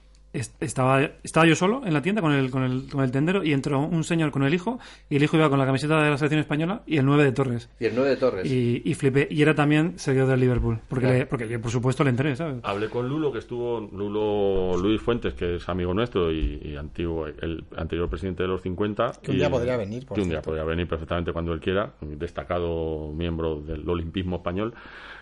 estaba, 0.59 1.01
estaba 1.23 1.45
yo 1.45 1.55
solo 1.55 1.81
en 1.85 1.93
la 1.93 2.01
tienda 2.01 2.21
con 2.21 2.31
el, 2.31 2.49
con, 2.51 2.63
el, 2.63 2.89
con 2.89 3.03
el 3.03 3.11
tendero 3.11 3.43
y 3.43 3.53
entró 3.53 3.79
un 3.81 4.03
señor 4.03 4.31
con 4.31 4.43
el 4.43 4.53
hijo 4.53 4.79
y 5.09 5.15
el 5.17 5.23
hijo 5.23 5.37
iba 5.37 5.49
con 5.49 5.59
la 5.59 5.65
camiseta 5.65 6.01
de 6.01 6.09
la 6.09 6.17
selección 6.17 6.39
española 6.41 6.81
y 6.85 6.97
el 6.97 7.05
9 7.05 7.23
de 7.23 7.31
Torres. 7.31 7.69
y 7.79 7.85
el 7.85 7.95
9 7.95 8.09
de 8.11 8.15
Torres. 8.17 8.51
Y, 8.51 8.81
y 8.85 8.93
flipé. 8.93 9.27
Y 9.31 9.41
era 9.41 9.55
también 9.55 9.97
seguidor 9.99 10.27
del 10.27 10.39
Liverpool, 10.39 10.79
porque, 10.87 11.05
Claro. 11.05 11.19
le- 11.19 11.25
porque 11.25 11.47
yo 11.47 11.61
por 11.61 11.71
supuesto 11.71 12.03
le 12.03 12.09
entré, 12.11 12.35
¿sabes? 12.35 12.57
Hablé 12.63 12.89
con 12.89 13.07
Lulo, 13.09 13.31
que 13.31 13.39
estuvo, 13.39 13.79
Lulo 13.79 14.77
Luis 14.77 15.01
Fuentes, 15.01 15.33
que 15.33 15.55
es 15.55 15.69
amigo 15.69 15.93
nuestro 15.93 16.31
y, 16.31 16.61
y 16.63 16.75
antiguo, 16.75 17.27
el 17.27 17.63
anterior 17.75 18.09
presidente 18.09 18.43
de 18.43 18.49
los 18.49 18.61
50. 18.61 19.13
Que 19.21 19.31
un 19.31 19.37
y- 19.37 19.39
día 19.39 19.49
podría 19.49 19.77
venir, 19.77 20.05
por 20.05 20.15
Que 20.15 20.21
un 20.21 20.29
día 20.29 20.41
podría 20.41 20.63
venir 20.63 20.87
perfectamente 20.87 21.33
cuando 21.33 21.53
él 21.53 21.59
quiera, 21.59 21.93
un 22.01 22.17
destacado 22.19 23.11
miembro 23.13 23.61
del 23.61 23.87
olimpismo 23.89 24.37
español. 24.37 24.73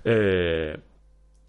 Eh, 0.03 0.77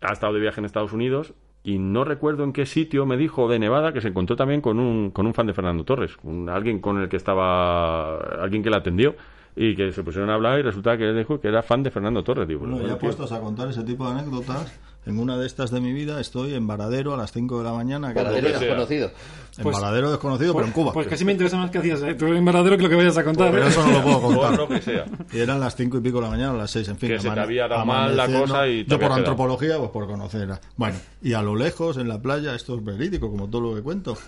ha 0.00 0.12
estado 0.12 0.35
de 0.35 0.40
viaje 0.40 0.61
en 0.61 0.64
Estados 0.66 0.92
Unidos 0.92 1.33
y 1.66 1.81
no 1.81 2.05
recuerdo 2.05 2.44
en 2.44 2.52
qué 2.52 2.64
sitio 2.64 3.07
me 3.07 3.16
dijo 3.16 3.48
de 3.48 3.59
Nevada 3.59 3.92
que 3.92 4.00
se 4.00 4.07
encontró 4.07 4.37
también 4.37 4.61
con 4.61 4.79
un, 4.79 5.11
con 5.11 5.26
un 5.26 5.35
fan 5.35 5.48
de 5.48 5.52
Fernando 5.52 5.83
Torres, 5.83 6.16
un, 6.22 6.48
alguien 6.48 6.79
con 6.79 7.02
el 7.02 7.09
que 7.09 7.16
estaba, 7.16 8.18
alguien 8.40 8.62
que 8.62 8.70
le 8.70 8.76
atendió 8.76 9.16
y 9.57 9.74
que 9.74 9.90
se 9.90 10.05
pusieron 10.05 10.31
a 10.31 10.35
hablar 10.35 10.61
y 10.61 10.62
resulta 10.62 10.96
que 10.96 11.09
él 11.09 11.16
dijo 11.16 11.40
que 11.40 11.48
era 11.48 11.64
fan 11.64 11.83
de 11.83 11.90
Fernando 11.90 12.22
Torres. 12.22 12.46
Digo, 12.46 12.61
Bueno, 12.61 12.87
ya 12.87 12.96
puestos 12.96 13.33
a 13.33 13.40
contar 13.40 13.68
ese 13.68 13.83
tipo 13.83 14.07
de 14.07 14.12
anécdotas, 14.12 14.79
en 15.07 15.19
una 15.19 15.38
de 15.38 15.47
estas 15.47 15.71
de 15.71 15.81
mi 15.81 15.92
vida 15.92 16.21
estoy 16.21 16.53
en 16.55 16.66
Varadero 16.66 17.14
a 17.14 17.16
las 17.16 17.33
5 17.33 17.59
de 17.59 17.64
la 17.64 17.73
mañana. 17.73 18.12
sea. 18.12 18.31
desconocido. 18.31 19.11
en 19.57 19.62
Pues- 19.62 19.77
Varadero 19.81 20.11
desconocido, 20.11 20.53
pero 20.53 20.66
en 20.66 20.73
Cuba. 20.73 20.92
Pues 20.92 21.07
casi 21.07 21.25
me 21.25 21.33
interesa 21.33 21.57
más 21.57 21.71
que 21.71 21.79
hacías, 21.79 22.03
¿eh? 22.03 22.14
Pero 22.19 22.37
en 22.37 22.45
verdadero 22.45 22.77
que 22.77 22.83
lo 22.83 22.88
que 22.90 22.97
vayas 22.97 23.16
a 23.16 23.25
contar. 23.25 23.51
Pero 23.53 23.64
¿eh? 23.64 23.69
eso 23.69 23.87
no 23.87 23.92
lo 23.92 24.03
puedo 24.03 24.21
contar. 24.23 24.57
lo 24.59 24.69
que 24.69 24.83
sea. 24.83 25.07
Y 25.33 25.38
eran 25.38 25.61
las 25.61 25.75
cinco 25.77 25.97
y 25.99 26.01
pico 26.01 26.19
de 26.19 26.25
la 26.25 26.31
mañana, 26.31 26.53
las 26.55 26.71
seis, 26.71 26.88
en 26.88 26.99
fin. 26.99 27.09
Que 27.09 27.19
se 27.21 27.31
te 27.31 27.40
había 27.40 27.66
dado 27.69 27.87
mal 27.87 28.16
la 28.16 28.27
cosa 28.27 28.66
y 28.69 28.81
Yo 28.85 28.90
por 28.90 28.99
quedado. 28.99 29.14
antropología, 29.14 29.79
pues 29.79 29.90
por 29.90 30.07
conocerla. 30.07 30.61
Bueno, 30.77 30.99
y 31.23 31.33
a 31.33 31.42
lo 31.42 31.55
lejos, 31.57 31.97
en 31.97 32.09
la 32.09 32.21
playa, 32.21 32.55
esto 32.55 32.75
es 32.77 32.85
verídico, 32.85 33.31
como 33.31 33.49
todo 33.49 33.62
lo 33.71 33.75
que 33.77 33.83
cuento. 33.83 34.19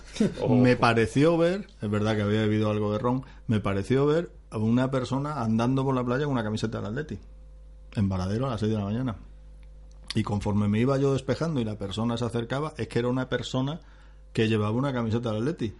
Me 0.49 0.75
pareció 0.77 1.37
ver, 1.37 1.67
es 1.81 1.89
verdad 1.89 2.15
que 2.15 2.21
había 2.23 2.41
bebido 2.41 2.71
algo 2.71 2.91
de 2.93 2.99
ron, 2.99 3.23
me 3.47 3.59
pareció 3.59 4.05
ver 4.05 4.31
a 4.49 4.57
una 4.57 4.89
persona 4.89 5.41
andando 5.41 5.83
por 5.83 5.93
la 5.93 6.03
playa 6.03 6.23
con 6.23 6.33
una 6.33 6.43
camiseta 6.43 6.77
del 6.79 6.87
Atleti. 6.87 7.19
En 7.95 8.07
Varadero 8.07 8.47
a 8.47 8.51
las 8.51 8.59
seis 8.59 8.71
de 8.71 8.77
la 8.77 8.85
mañana. 8.85 9.15
Y 10.15 10.23
conforme 10.23 10.67
me 10.67 10.79
iba 10.79 10.97
yo 10.97 11.13
despejando 11.13 11.59
y 11.59 11.65
la 11.65 11.77
persona 11.77 12.17
se 12.17 12.25
acercaba, 12.25 12.73
es 12.77 12.87
que 12.87 12.99
era 12.99 13.09
una 13.09 13.29
persona 13.29 13.81
que 14.33 14.47
llevaba 14.47 14.71
una 14.71 14.93
camiseta 14.93 15.31
del 15.31 15.41
Atleti. 15.43 15.73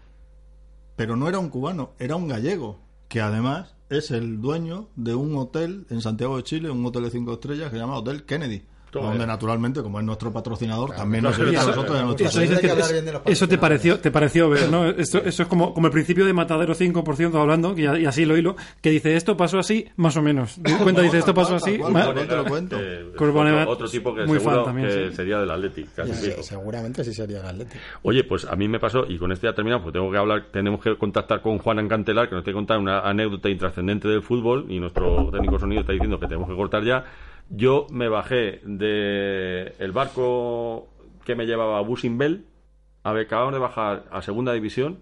Pero 0.96 1.16
no 1.16 1.28
era 1.28 1.40
un 1.40 1.50
cubano, 1.50 1.92
era 1.98 2.16
un 2.16 2.28
gallego, 2.28 2.80
que 3.08 3.22
además 3.22 3.76
es 3.90 4.12
el 4.12 4.40
dueño 4.42 4.90
de 4.96 5.16
un 5.16 5.36
hotel 5.36 5.88
en 5.90 6.02
Santiago 6.02 6.38
de 6.38 6.44
Chile, 6.44 6.70
un 6.70 6.86
hotel 6.86 7.04
de 7.04 7.12
cinco 7.12 7.34
estrellas 7.34 7.70
que 7.70 7.78
se 7.78 7.82
llama 7.82 7.98
Hotel 7.98 8.26
Kennedy. 8.26 8.64
Donde 8.92 9.26
naturalmente, 9.28 9.82
como 9.82 10.00
es 10.00 10.06
nuestro 10.06 10.32
patrocinador, 10.32 10.92
también 10.96 11.22
claro. 11.22 11.38
nos 11.38 11.46
invita 11.46 11.60
a 11.60 11.64
Eso- 11.64 11.76
nosotros 11.76 11.98
y 12.20 12.24
a 12.24 12.28
eso 12.28 12.40
dices 12.42 12.60
que 12.60 12.68
que 12.68 12.80
es- 12.80 13.22
eso 13.26 13.48
te 13.48 13.58
pareció, 13.58 14.00
te 14.00 14.12
pareció 14.12 14.50
ver, 14.50 14.70
¿no? 14.70 14.86
Esto, 14.88 15.20
eso 15.24 15.44
es 15.44 15.50
como, 15.50 15.74
como 15.74 15.88
el 15.88 15.94
principio 15.94 16.26
de 16.26 16.34
Matadero 16.34 16.74
5% 16.74 17.40
hablando, 17.40 17.74
y, 17.78 17.82
y 17.84 18.06
así 18.06 18.26
lo 18.26 18.38
hilo, 18.38 18.56
que 18.82 18.90
dice 18.90 19.16
esto 19.16 19.36
pasó 19.38 19.60
así, 19.60 19.86
más 19.98 20.16
o 20.18 20.22
menos. 20.22 20.60
Cuenta, 20.84 21.02
dice 21.02 21.20
esto 21.20 21.34
pasó 21.34 21.56
así. 21.56 21.74
Te 21.80 22.36
lo 22.36 22.46
cuento. 22.46 22.78
Eh, 22.80 23.12
otro, 23.16 23.72
otro 23.72 23.90
tipo 23.90 24.14
que 24.16 24.26
muy 24.26 24.40
seguro 24.40 24.58
fan 24.58 24.66
también, 24.66 24.88
que 24.88 25.10
sí. 25.10 25.16
sería 25.16 25.40
del 25.40 25.52
Athletic, 25.52 25.94
casi 25.96 26.14
Sí, 26.14 26.32
seguramente 26.42 27.04
sí 27.04 27.14
sería 27.14 27.40
el 27.42 27.46
Atlético. 27.46 27.80
Oye, 28.04 28.24
pues 28.24 28.46
a 28.46 28.56
mí 28.56 28.68
me 28.68 28.80
pasó, 28.80 29.06
y 29.08 29.18
con 29.18 29.32
este 29.32 29.48
ya 29.48 29.54
terminamos, 29.54 29.84
pues 29.84 29.94
tengo 29.94 30.12
que 30.12 30.18
hablar, 30.18 30.46
tenemos 30.52 30.82
que 30.82 30.98
contactar 30.98 31.42
con 31.42 31.58
Juan 31.60 31.80
Encantelar, 31.80 32.30
que 32.30 32.36
nos 32.36 32.44
tiene 32.44 32.56
que 32.56 32.60
contar 32.60 32.80
una 32.80 33.00
anécdota 33.02 33.50
intrascendente 33.50 34.08
del 34.08 34.22
fútbol, 34.22 34.66
y 34.70 34.80
nuestro 34.80 35.30
técnico 35.32 35.60
sonido 35.60 35.82
está 35.82 35.94
diciendo 35.94 36.20
que 36.20 36.28
tenemos 36.28 36.50
que 36.50 36.56
cortar 36.56 36.84
ya. 36.84 37.04
Yo 37.50 37.88
me 37.90 38.10
bajé 38.10 38.62
de 38.64 39.74
el 39.80 39.92
barco 39.92 40.88
que 41.26 41.36
me 41.36 41.46
llevaba 41.46 41.80
a 41.80 41.82
Busimbel, 41.82 42.46
acabamos 43.04 43.54
de 43.54 43.60
bajar 43.60 44.06
a 44.12 44.22
segunda 44.22 44.54
división, 44.54 45.00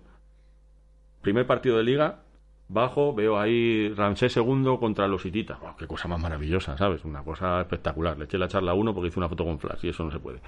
primer 1.22 1.46
partido 1.46 1.78
de 1.78 1.84
liga, 1.84 2.24
bajo, 2.70 3.14
veo 3.14 3.40
ahí 3.40 3.94
Ramsés 3.96 4.34
segundo 4.34 4.80
contra 4.80 5.08
los 5.08 5.26
hititas. 5.26 5.60
Buah, 5.60 5.76
qué 5.78 5.88
cosa 5.88 6.08
más 6.08 6.20
maravillosa, 6.22 6.78
¿sabes? 6.78 7.06
Una 7.06 7.24
cosa 7.24 7.62
espectacular. 7.62 8.18
Le 8.18 8.26
eché 8.26 8.38
la 8.38 8.48
charla 8.48 8.72
a 8.72 8.76
uno 8.76 8.94
porque 8.94 9.08
hice 9.10 9.20
una 9.20 9.30
foto 9.30 9.46
con 9.46 9.58
flash 9.60 9.86
y 9.86 9.90
eso 9.90 10.04
no 10.04 10.12
se 10.12 10.20
puede. 10.20 10.40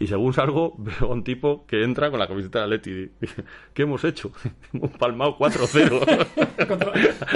Y 0.00 0.06
según 0.06 0.32
salgo, 0.32 0.74
veo 0.78 1.10
a 1.10 1.12
un 1.12 1.22
tipo 1.24 1.64
que 1.66 1.82
entra 1.84 2.10
con 2.10 2.18
la 2.18 2.26
camiseta 2.26 2.60
de 2.60 2.64
Atleti. 2.76 3.10
¿Qué 3.74 3.82
hemos 3.82 4.02
hecho? 4.04 4.32
hemos 4.72 4.90
palmado 4.92 5.36
4-0. 5.38 6.26
Contra- 6.68 6.92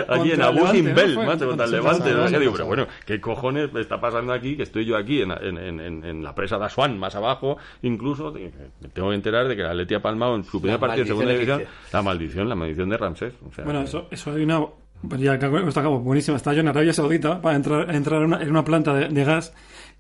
Allí 0.09 0.33
en 0.33 0.43
Abu 0.43 0.57
Levante, 0.57 0.77
Simbel, 0.79 1.17
macho, 1.17 1.47
contra 1.49 1.67
el 1.67 1.73
Levante. 1.73 2.13
no 2.13 2.29
sé, 2.29 2.39
digo, 2.39 2.53
pero 2.53 2.67
bueno, 2.67 2.87
¿qué 3.07 3.21
cojones 3.21 3.73
me 3.73 3.81
está 3.81 4.01
pasando 4.01 4.33
aquí? 4.33 4.57
Que 4.57 4.65
estoy 4.65 4.85
yo 4.85 4.97
aquí 4.97 5.23
en, 5.23 5.31
en, 5.31 5.59
en, 5.59 5.81
en- 5.81 6.05
en 6.05 6.23
la 6.25 6.35
presa 6.35 6.59
de 6.59 6.65
Asuán, 6.65 6.99
más 6.99 7.15
abajo, 7.15 7.57
incluso. 7.83 8.33
Me 8.33 8.89
tengo 8.89 9.11
que 9.11 9.15
enterar 9.15 9.47
de 9.49 9.55
que 9.57 9.63
el 9.63 9.69
Atleti 9.69 9.95
ha 9.95 10.03
palmado 10.03 10.35
en 10.37 10.45
su 10.45 10.61
primer 10.61 10.79
partido 10.81 11.05
de 11.05 11.09
segunda 11.09 11.33
división. 11.33 11.63
La 11.93 12.03
maldición, 12.03 12.49
la 12.49 12.55
maldición 12.55 12.89
de 12.89 12.97
Ramsés. 12.97 13.35
O 13.49 13.53
sea, 13.53 13.65
Bueno, 13.65 13.83
eso, 13.83 14.09
eso 14.11 14.32
hay 14.35 14.43
una. 14.43 14.67
pues 15.09 15.21
ya 15.21 15.33
acabo, 15.35 16.01
buenísima. 16.01 16.37
Está 16.37 16.53
yo 16.53 16.61
en 16.61 16.69
Arabia 16.69 16.93
Saudita 16.93 17.41
para 17.41 17.57
entrar, 17.57 17.95
entrar 17.95 18.21
en, 18.21 18.27
una, 18.27 18.43
en 18.43 18.51
una 18.51 18.65
planta 18.65 18.95
de, 18.95 19.09
de 19.09 19.25
gas 19.25 19.53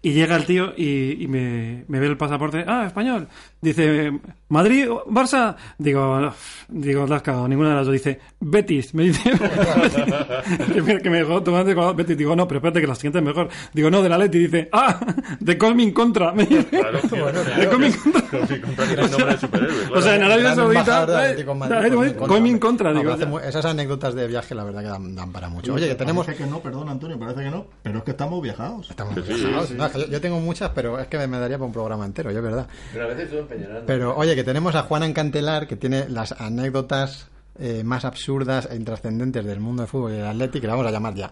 y 0.02 0.12
llega 0.12 0.34
el 0.36 0.44
tío 0.44 0.72
y, 0.76 1.22
y 1.22 1.28
me, 1.28 1.84
me 1.88 2.00
ve 2.00 2.06
el 2.06 2.16
pasaporte. 2.16 2.64
Ah, 2.66 2.84
español. 2.86 3.28
Dice, 3.60 4.12
Madrid, 4.48 4.88
Barça. 5.06 5.54
Digo, 5.78 6.32
digo, 6.68 7.06
la 7.06 7.16
has 7.16 7.22
cagado, 7.22 7.46
ninguna 7.46 7.68
de 7.70 7.74
las 7.76 7.86
dos. 7.86 7.92
Dice, 7.92 8.18
Betis. 8.40 8.92
Me 8.94 9.04
dice, 9.04 9.30
que 10.74 10.82
me, 10.82 10.98
que 11.00 11.10
me 11.10 11.18
dejó 11.18 11.42
tomando 11.42 11.94
Betis. 11.94 12.16
Digo, 12.16 12.34
no, 12.34 12.48
pero 12.48 12.58
espérate 12.58 12.80
que 12.80 12.86
la 12.88 12.94
siguiente 12.96 13.18
es 13.18 13.24
mejor. 13.24 13.48
Digo, 13.72 13.90
no, 13.90 14.02
de 14.02 14.08
la 14.08 14.18
Leti. 14.18 14.38
Dice, 14.40 14.68
ah, 14.72 14.98
de 15.38 15.56
Colmin 15.56 15.92
Contra. 15.92 16.32
Me 16.32 16.46
dice, 16.46 16.64
Claro, 16.64 16.98
tío. 17.08 17.26
de 17.26 17.68
Colmin 17.68 17.92
Contra. 17.92 18.22
Con 18.32 18.40
mi 18.50 18.60
contra 18.60 18.86
que 18.86 18.92
es 18.94 18.98
el 18.98 19.10
nombre 19.10 19.32
de 19.32 19.38
superhéroe, 19.38 19.76
claro. 19.84 19.98
O 19.98 20.02
sea, 20.02 20.16
en 20.16 20.22
Arabia 20.24 20.54
Saudita. 20.54 21.30
eh, 21.32 21.44
Colmin 22.26 22.58
Contra. 22.58 22.90
Digo, 22.90 23.02
pero 23.02 23.14
hace 23.14 23.26
mu- 23.26 23.38
esas 23.38 23.64
anécdotas 23.64 24.14
de 24.14 24.26
viaje, 24.26 24.54
la 24.54 24.64
verdad 24.64 24.80
que 24.82 24.88
dan, 24.88 25.14
dan 25.14 25.30
para 25.32 25.48
mucho. 25.48 25.74
Oye, 25.74 25.86
que 25.88 25.94
Parece 25.94 26.04
tenemos. 26.04 26.26
que 26.26 26.46
no, 26.46 26.60
perdón 26.60 26.88
Antonio, 26.88 27.18
parece 27.18 27.44
que 27.44 27.50
no, 27.50 27.66
pero 27.82 27.98
es 27.98 28.04
que 28.04 28.10
estamos 28.12 28.42
viajados. 28.42 28.90
Estamos 28.90 29.14
viajados. 29.14 29.70
Yo, 30.10 30.20
tengo 30.20 30.40
muchas, 30.40 30.70
pero 30.70 30.98
es 30.98 31.06
que 31.08 31.18
me, 31.18 31.26
me 31.26 31.38
daría 31.38 31.58
para 31.58 31.66
un 31.66 31.72
programa 31.72 32.04
entero, 32.04 32.30
yo, 32.30 32.38
es 32.38 32.44
verdad. 32.44 32.66
Pero 32.92 33.04
a 33.04 33.08
veces 33.08 33.32
empeñando. 33.32 33.82
Pero 33.86 34.16
oye, 34.16 34.34
que 34.34 34.44
tenemos 34.44 34.74
a 34.74 34.82
Juan 34.82 35.02
Encantelar, 35.02 35.66
que 35.66 35.76
tiene 35.76 36.08
las 36.08 36.32
anécdotas 36.32 37.28
eh, 37.58 37.82
más 37.84 38.04
absurdas 38.04 38.68
e 38.70 38.76
intrascendentes 38.76 39.44
del 39.44 39.60
mundo 39.60 39.82
del 39.82 39.90
fútbol 39.90 40.12
y 40.12 40.16
del 40.16 40.26
Atlético, 40.26 40.60
que 40.62 40.66
le 40.66 40.72
vamos 40.72 40.86
a 40.86 40.90
llamar 40.90 41.14
ya. 41.14 41.30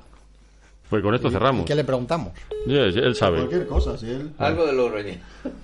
Pues 0.88 1.02
con 1.02 1.14
esto 1.14 1.28
¿Y 1.28 1.30
cerramos. 1.30 1.66
qué 1.66 1.74
le 1.74 1.84
preguntamos? 1.84 2.32
Él 2.66 3.14
sabe. 3.14 3.38
Cualquier 3.38 3.66
cosa, 3.68 3.96
si 3.96 4.10
él... 4.10 4.32
Algo 4.38 4.66
de 4.66 4.72
Logroñé. 4.72 5.20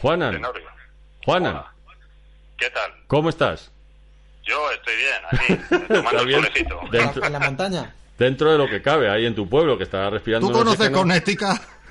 Juanan, 0.00 0.32
Tenorio. 0.34 0.62
Juanan, 1.24 1.56
Hola. 1.56 1.72
¿Qué 2.56 2.70
tal? 2.70 2.90
¿cómo 3.06 3.28
estás? 3.28 3.70
Yo 4.44 4.54
estoy 4.70 4.94
bien, 4.96 5.16
aquí, 5.32 5.54
tomando 5.88 5.94
¿Estás 6.10 6.22
el 6.22 6.26
bien? 6.28 6.40
solecito. 6.42 6.80
Dentro, 6.92 7.24
¿En 7.26 7.32
la 7.32 7.40
montaña? 7.40 7.94
Dentro 8.18 8.52
de 8.52 8.58
lo 8.58 8.68
que 8.68 8.82
cabe, 8.82 9.10
ahí 9.10 9.26
en 9.26 9.34
tu 9.34 9.48
pueblo, 9.48 9.76
que 9.76 9.84
estará 9.84 10.10
respirando. 10.10 10.48
¿Tú 10.48 10.52
conoces. 10.52 10.90
Connecticut? 10.90 11.60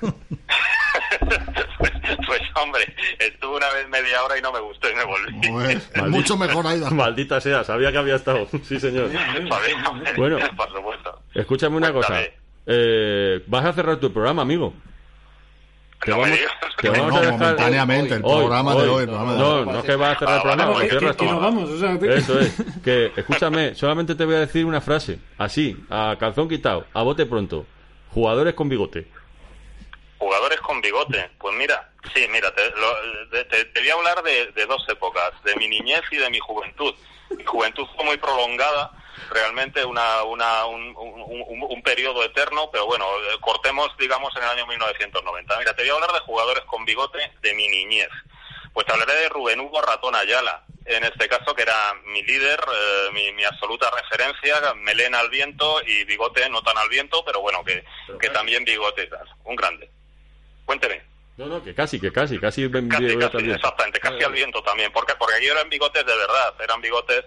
pues, 1.20 1.90
pues, 2.26 2.42
hombre, 2.54 2.94
estuve 3.18 3.56
una 3.56 3.72
vez 3.72 3.88
media 3.88 4.22
hora 4.22 4.38
y 4.38 4.42
no 4.42 4.52
me 4.52 4.60
gustó 4.60 4.90
y 4.90 4.94
me 4.94 5.04
volví. 5.04 5.48
Pues, 5.48 5.90
es 5.94 6.02
mucho 6.04 6.36
mejor 6.36 6.66
ahí. 6.66 6.80
Maldita 6.90 7.40
sea, 7.40 7.64
sabía 7.64 7.92
que 7.92 7.98
había 7.98 8.16
estado. 8.16 8.48
Sí, 8.66 8.80
señor. 8.80 9.10
Bueno. 10.16 10.38
por 10.56 10.72
supuesto. 10.72 11.20
Escúchame 11.34 11.76
una 11.76 11.92
cosa. 11.92 12.20
Eh, 12.66 13.42
vas 13.46 13.64
a 13.64 13.72
cerrar 13.72 13.98
tu 13.98 14.12
programa, 14.12 14.42
amigo. 14.42 14.74
No 16.06 16.16
me 16.18 16.30
vamos, 16.30 16.38
No, 16.82 16.92
vamos 16.92 17.08
no, 17.12 17.16
a 17.16 17.20
dejar. 17.20 17.38
momentáneamente, 17.38 18.14
el 18.14 18.20
Hoy, 18.24 18.38
programa 18.38 18.74
de 18.74 18.88
hoy. 18.88 19.02
el 19.02 19.08
programa 19.08 19.32
de 19.32 19.38
No, 19.38 19.48
hoy. 19.54 19.66
no 19.66 19.78
es 19.78 19.84
que 19.84 19.96
vas 19.96 20.16
a 20.16 20.18
cerrar 20.18 20.34
el 20.34 20.38
Ah, 20.38 20.42
programa, 20.42 20.72
vale, 20.72 20.92
lo 20.92 21.00
que, 21.00 21.16
que 21.16 21.24
nos 21.24 21.40
vamos, 21.42 21.70
o 21.70 21.78
sea, 21.78 21.98
te- 21.98 22.14
Eso 22.16 22.38
es. 22.40 22.54
Que, 22.84 23.12
escúchame, 23.16 23.74
solamente 23.74 24.14
te 24.14 24.24
voy 24.24 24.34
a 24.36 24.40
decir 24.40 24.64
una 24.64 24.80
frase. 24.80 25.18
Así, 25.38 25.76
a 25.90 26.16
calzón 26.18 26.48
quitado, 26.48 26.86
a 26.92 27.02
bote 27.02 27.26
pronto. 27.26 27.66
Jugadores 28.12 28.54
con 28.54 28.68
bigote. 28.68 29.08
Jugadores 30.18 30.60
con 30.60 30.80
bigote. 30.80 31.30
Pues 31.38 31.54
mira, 31.56 31.90
sí, 32.14 32.26
mira, 32.32 32.52
te, 32.54 32.62
lo- 32.70 33.28
te 33.30 33.80
voy 33.80 33.88
a 33.90 33.94
hablar 33.94 34.22
de, 34.22 34.52
de 34.52 34.66
dos 34.66 34.84
épocas, 34.88 35.30
de 35.44 35.54
mi 35.56 35.68
niñez 35.68 36.02
y 36.10 36.16
de 36.16 36.30
mi 36.30 36.38
juventud. 36.40 36.94
Mi 37.36 37.44
juventud 37.44 37.84
fue 37.94 38.04
muy 38.04 38.16
prolongada, 38.16 38.90
realmente 39.30 39.84
una, 39.84 40.22
una, 40.24 40.66
un, 40.66 40.94
un- 40.96 41.44
un- 41.46 41.66
un 41.70 41.82
periodo 41.82 42.22
eterno, 42.24 42.70
pero 42.70 42.86
bueno, 42.86 43.06
eh, 43.18 43.36
cortemos, 43.40 43.90
digamos, 43.98 44.34
en 44.36 44.42
el 44.44 44.50
año 44.50 44.66
1990. 44.66 45.58
Mira, 45.58 45.74
te 45.74 45.82
voy 45.82 45.90
a 45.90 45.94
hablar 45.94 46.12
de 46.12 46.20
jugadores 46.20 46.64
con 46.64 46.84
bigote 46.84 47.32
de 47.42 47.54
mi 47.54 47.68
niñez. 47.68 48.08
Pues 48.72 48.86
te 48.86 48.92
hablaré 48.92 49.14
de 49.14 49.28
Rubén 49.30 49.60
Hugo 49.60 49.80
Ratón 49.80 50.14
Ayala, 50.14 50.62
en 50.84 51.02
este 51.02 51.28
caso 51.28 51.54
que 51.54 51.62
era 51.62 51.94
mi 52.04 52.22
líder, 52.22 52.60
eh, 52.60 53.08
mi, 53.12 53.32
mi 53.32 53.44
absoluta 53.44 53.90
referencia, 53.90 54.74
melena 54.74 55.18
al 55.20 55.30
viento 55.30 55.80
y 55.86 56.04
bigote 56.04 56.48
no 56.50 56.62
tan 56.62 56.76
al 56.78 56.88
viento, 56.90 57.24
pero 57.24 57.40
bueno, 57.40 57.64
que, 57.64 57.84
que 58.20 58.28
también 58.30 58.64
bigote. 58.64 59.08
Un 59.44 59.56
grande. 59.56 59.90
Cuénteme. 60.66 61.02
No, 61.36 61.46
no, 61.46 61.62
que 61.62 61.74
casi, 61.74 62.00
que 62.00 62.10
casi, 62.10 62.38
casi. 62.38 62.62
Casi, 62.70 63.04
casi, 63.18 63.36
exactamente, 63.56 64.00
casi 64.00 64.22
al 64.24 64.32
viento 64.32 64.62
también, 64.62 64.90
porque 64.90 65.14
porque 65.16 65.34
aquí 65.36 65.46
eran 65.46 65.68
bigotes 65.68 66.04
de 66.06 66.16
verdad, 66.16 66.54
eran 66.60 66.80
bigotes 66.80 67.24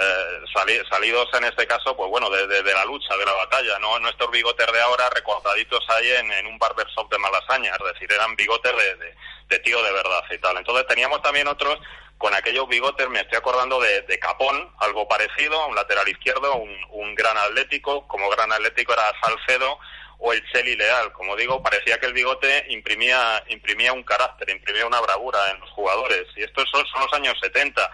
eh, 0.00 0.40
sali- 0.52 0.82
salidos 0.90 1.28
en 1.34 1.44
este 1.44 1.64
caso, 1.68 1.96
pues 1.96 2.10
bueno, 2.10 2.28
de, 2.30 2.46
de- 2.48 2.62
de 2.62 2.72
la 2.74 2.84
lucha, 2.84 3.16
de 3.16 3.24
la 3.24 3.32
batalla, 3.34 3.78
no, 3.78 3.96
estos 4.08 4.30
bigotes 4.32 4.66
de 4.72 4.80
ahora 4.80 5.08
recortaditos 5.10 5.84
ahí 5.90 6.10
en, 6.10 6.32
en 6.32 6.46
un 6.46 6.58
barbershop 6.58 7.08
de 7.12 7.18
Malasaña, 7.18 7.72
es 7.78 7.92
decir, 7.92 8.12
eran 8.12 8.34
bigotes 8.34 8.72
de, 8.76 8.96
de- 8.96 9.14
de 9.48 9.58
tío 9.60 9.80
de 9.82 9.92
verdad 9.92 10.24
y 10.30 10.38
tal. 10.38 10.56
Entonces 10.56 10.86
teníamos 10.88 11.22
también 11.22 11.46
otros 11.46 11.78
con 12.18 12.34
aquellos 12.34 12.66
bigotes, 12.68 13.08
me 13.10 13.20
estoy 13.20 13.38
acordando 13.38 13.80
de, 13.80 14.02
de 14.02 14.18
Capón, 14.18 14.72
algo 14.78 15.06
parecido, 15.06 15.66
un 15.68 15.74
lateral 15.76 16.08
izquierdo, 16.08 16.54
un, 16.56 16.70
un 16.90 17.14
gran 17.14 17.36
atlético, 17.36 18.08
como 18.08 18.28
gran 18.30 18.50
atlético 18.52 18.92
era 18.92 19.02
Salcedo, 19.20 19.78
o 20.24 20.32
el 20.32 20.42
Cheli 20.52 20.76
Leal. 20.76 21.12
Como 21.12 21.34
digo, 21.36 21.60
parecía 21.62 21.98
que 21.98 22.06
el 22.06 22.12
bigote 22.12 22.66
imprimía, 22.68 23.42
imprimía 23.48 23.92
un 23.92 24.04
carácter, 24.04 24.48
imprimía 24.50 24.86
una 24.86 25.00
bravura 25.00 25.50
en 25.50 25.58
los 25.60 25.70
jugadores. 25.70 26.24
Y 26.36 26.42
estos 26.44 26.68
son, 26.70 26.86
son 26.86 27.00
los 27.02 27.12
años 27.12 27.34
70. 27.42 27.90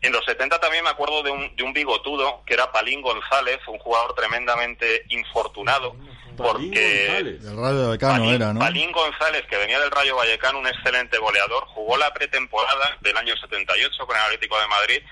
En 0.00 0.12
los 0.12 0.24
70 0.24 0.60
también 0.60 0.82
me 0.84 0.90
acuerdo 0.90 1.22
de 1.22 1.30
un, 1.30 1.54
de 1.56 1.62
un 1.62 1.72
bigotudo 1.72 2.42
que 2.46 2.54
era 2.54 2.70
Palín 2.72 3.00
González, 3.02 3.58
un 3.68 3.78
jugador 3.78 4.14
tremendamente 4.14 5.04
infortunado. 5.08 5.92
Palín 6.36 6.36
Porque 6.36 7.06
González. 7.08 7.44
El 7.44 7.56
Radio 7.56 7.90
de 7.90 7.98
Cano 7.98 8.12
Palín, 8.24 8.34
era, 8.34 8.52
¿no? 8.52 8.60
Palín 8.60 8.92
González, 8.92 9.44
que 9.50 9.56
venía 9.56 9.78
del 9.80 9.90
Rayo 9.90 10.16
Vallecano, 10.16 10.58
un 10.60 10.66
excelente 10.68 11.18
goleador, 11.18 11.64
jugó 11.66 11.96
la 11.96 12.12
pretemporada 12.14 12.96
del 13.00 13.16
año 13.16 13.36
78 13.36 14.06
con 14.06 14.16
el 14.16 14.22
Atlético 14.22 14.58
de 14.60 14.66
Madrid 14.68 15.02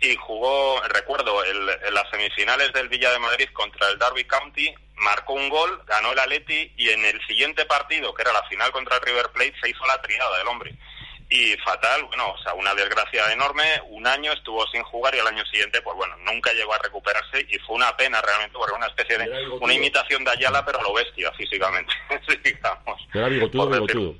y 0.00 0.14
jugó, 0.16 0.82
recuerdo, 0.88 1.42
el- 1.44 1.70
en 1.86 1.94
las 1.94 2.08
semifinales 2.10 2.72
del 2.74 2.88
Villa 2.90 3.10
de 3.12 3.18
Madrid 3.18 3.48
contra 3.54 3.88
el 3.88 3.98
Derby 3.98 4.24
County, 4.24 4.74
marcó 4.96 5.34
un 5.34 5.48
gol, 5.48 5.82
ganó 5.86 6.12
el 6.12 6.18
Atleti 6.18 6.72
y 6.76 6.90
en 6.90 7.04
el 7.04 7.20
siguiente 7.26 7.64
partido, 7.66 8.14
que 8.14 8.22
era 8.22 8.32
la 8.32 8.42
final 8.44 8.70
contra 8.72 8.96
el 8.96 9.02
River 9.02 9.28
Plate, 9.30 9.54
se 9.60 9.70
hizo 9.70 9.86
la 9.86 10.00
triada 10.02 10.38
del 10.38 10.48
hombre. 10.48 10.74
Y 11.28 11.56
fatal, 11.56 12.04
bueno, 12.04 12.30
o 12.30 12.38
sea, 12.38 12.54
una 12.54 12.72
desgracia 12.74 13.32
enorme, 13.32 13.64
un 13.88 14.06
año 14.06 14.32
estuvo 14.32 14.64
sin 14.68 14.82
jugar 14.84 15.12
y 15.14 15.18
al 15.18 15.26
año 15.26 15.44
siguiente, 15.46 15.82
pues 15.82 15.96
bueno, 15.96 16.16
nunca 16.18 16.52
llegó 16.52 16.72
a 16.72 16.78
recuperarse 16.78 17.44
y 17.50 17.58
fue 17.58 17.74
una 17.74 17.96
pena 17.96 18.22
realmente, 18.22 18.52
porque 18.56 18.70
era 18.70 18.78
una 18.78 18.86
especie 18.86 19.18
de, 19.18 19.24
una 19.60 19.74
imitación 19.74 20.24
de 20.24 20.30
Ayala, 20.30 20.64
pero 20.64 20.78
a 20.78 20.82
lo 20.84 20.92
bestia 20.94 21.32
físicamente, 21.32 21.92
digamos. 22.44 23.00
Era 23.12 23.28
bigotudo, 23.28 24.14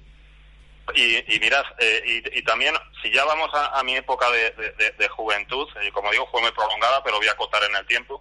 y, 0.95 1.35
y 1.35 1.41
mirad, 1.41 1.65
eh, 1.79 2.03
y, 2.33 2.39
y 2.39 2.43
también, 2.43 2.75
si 3.03 3.11
ya 3.13 3.25
vamos 3.25 3.51
a, 3.55 3.79
a 3.79 3.83
mi 3.83 3.97
época 3.97 4.31
de, 4.31 4.51
de- 4.53 4.71
de- 4.73 4.91
de 4.93 5.09
juventud, 5.09 5.69
eh, 5.83 5.91
como 5.93 6.11
digo, 6.13 6.29
fue 6.31 6.41
muy 6.41 6.53
prolongada, 6.53 7.03
pero 7.03 7.17
voy 7.19 7.27
a 7.27 7.33
acotar 7.33 7.63
en 7.65 7.75
el 7.75 7.85
tiempo, 7.87 8.21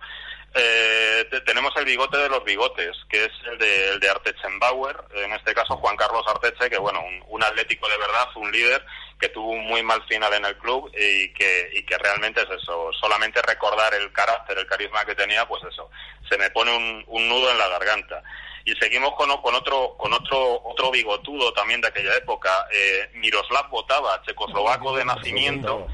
Eh, 0.57 1.27
te- 1.29 1.41
tenemos 1.41 1.75
el 1.75 1.83
bigote 1.85 2.17
de 2.17 2.29
los 2.29 2.43
bigotes, 2.45 2.95
que 3.09 3.25
es 3.25 3.31
el 3.51 3.57
de, 3.57 3.89
el 3.89 3.99
de 3.99 4.09
Artechenbauer, 4.09 4.95
en 5.15 5.33
este 5.33 5.53
caso 5.53 5.75
Juan 5.77 5.97
Carlos 5.97 6.23
Arteche, 6.27 6.69
que 6.69 6.77
bueno, 6.77 7.01
un, 7.01 7.23
un 7.27 7.43
atlético 7.43 7.89
de 7.89 7.97
verdad, 7.97 8.29
un 8.35 8.49
líder 8.51 8.85
que 9.19 9.29
tuvo 9.29 9.49
un 9.51 9.65
muy 9.65 9.83
mal 9.83 10.01
final 10.07 10.33
en 10.33 10.45
el 10.45 10.57
club 10.57 10.89
y 10.97 11.33
que, 11.33 11.69
y 11.73 11.85
que 11.85 11.97
realmente 11.97 12.41
es 12.41 12.49
eso, 12.61 12.89
solamente 12.99 13.41
recordar 13.41 13.93
el 13.95 14.11
carácter, 14.13 14.57
el 14.57 14.67
carisma 14.67 15.03
que 15.05 15.15
tenía, 15.15 15.45
pues 15.45 15.61
eso, 15.69 15.89
se 16.29 16.37
me 16.37 16.49
pone 16.51 16.75
un, 16.75 17.03
un 17.07 17.27
nudo 17.27 17.51
en 17.51 17.57
la 17.57 17.67
garganta. 17.67 18.23
Y 18.67 18.73
seguimos 18.77 19.13
con 19.13 19.29
otro 19.29 19.95
con 19.95 20.11
otro 20.11 20.59
otro 20.63 20.89
bigotudo 20.89 21.53
también 21.53 21.81
de 21.81 21.87
aquella 21.89 22.15
época, 22.15 22.65
eh, 22.71 23.09
Miroslav 23.13 23.69
Botava, 23.69 24.21
checoslovaco 24.25 24.95
de 24.95 25.05
nacimiento 25.05 25.85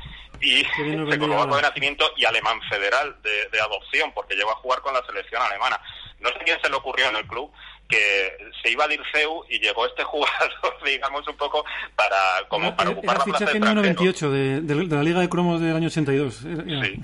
y 0.42 0.64
vendría 0.82 1.12
checoslovaco 1.14 1.56
de 1.56 1.62
nacimiento 1.62 2.06
y 2.18 2.26
alemán 2.26 2.60
federal 2.70 3.16
de, 3.22 3.50
de 3.52 3.62
adopción, 3.62 4.12
porque 4.14 4.36
llegó 4.36 4.52
a 4.52 4.56
jugar 4.56 4.82
con 4.82 4.94
la 4.94 5.06
selección 5.06 5.42
alemana. 5.42 5.80
No 6.20 6.30
sé 6.30 6.36
quién 6.46 6.58
se 6.62 6.70
le 6.70 6.76
ocurrió 6.76 7.10
en 7.10 7.16
el 7.16 7.26
club 7.28 7.52
que 7.88 8.38
se 8.64 8.72
iba 8.72 8.86
a 8.86 8.88
Dirceu 8.88 9.44
y 9.50 9.60
llegó 9.60 9.86
este 9.86 10.04
jugador, 10.06 10.52
digamos, 10.86 11.28
un 11.28 11.36
poco 11.38 11.66
para 11.96 12.18
como 12.48 12.76
para 12.76 12.90
Era, 12.92 12.98
ocupar 13.00 13.16
era 13.16 13.20
la 13.20 13.26
plaza 13.26 13.40
fichaje 13.40 13.54
de 13.54 13.60
número 13.60 13.82
extranjero. 13.88 14.32
28 14.32 14.32
de, 14.32 14.62
de- 14.62 14.88
de 14.88 14.96
la 14.96 15.04
Liga 15.04 15.20
de 15.20 15.30
Cromos 15.30 15.60
del 15.62 15.76
año 15.76 15.88
82. 15.88 16.46
Era- 16.46 16.64
era- 16.68 16.86
Sí. 16.86 17.00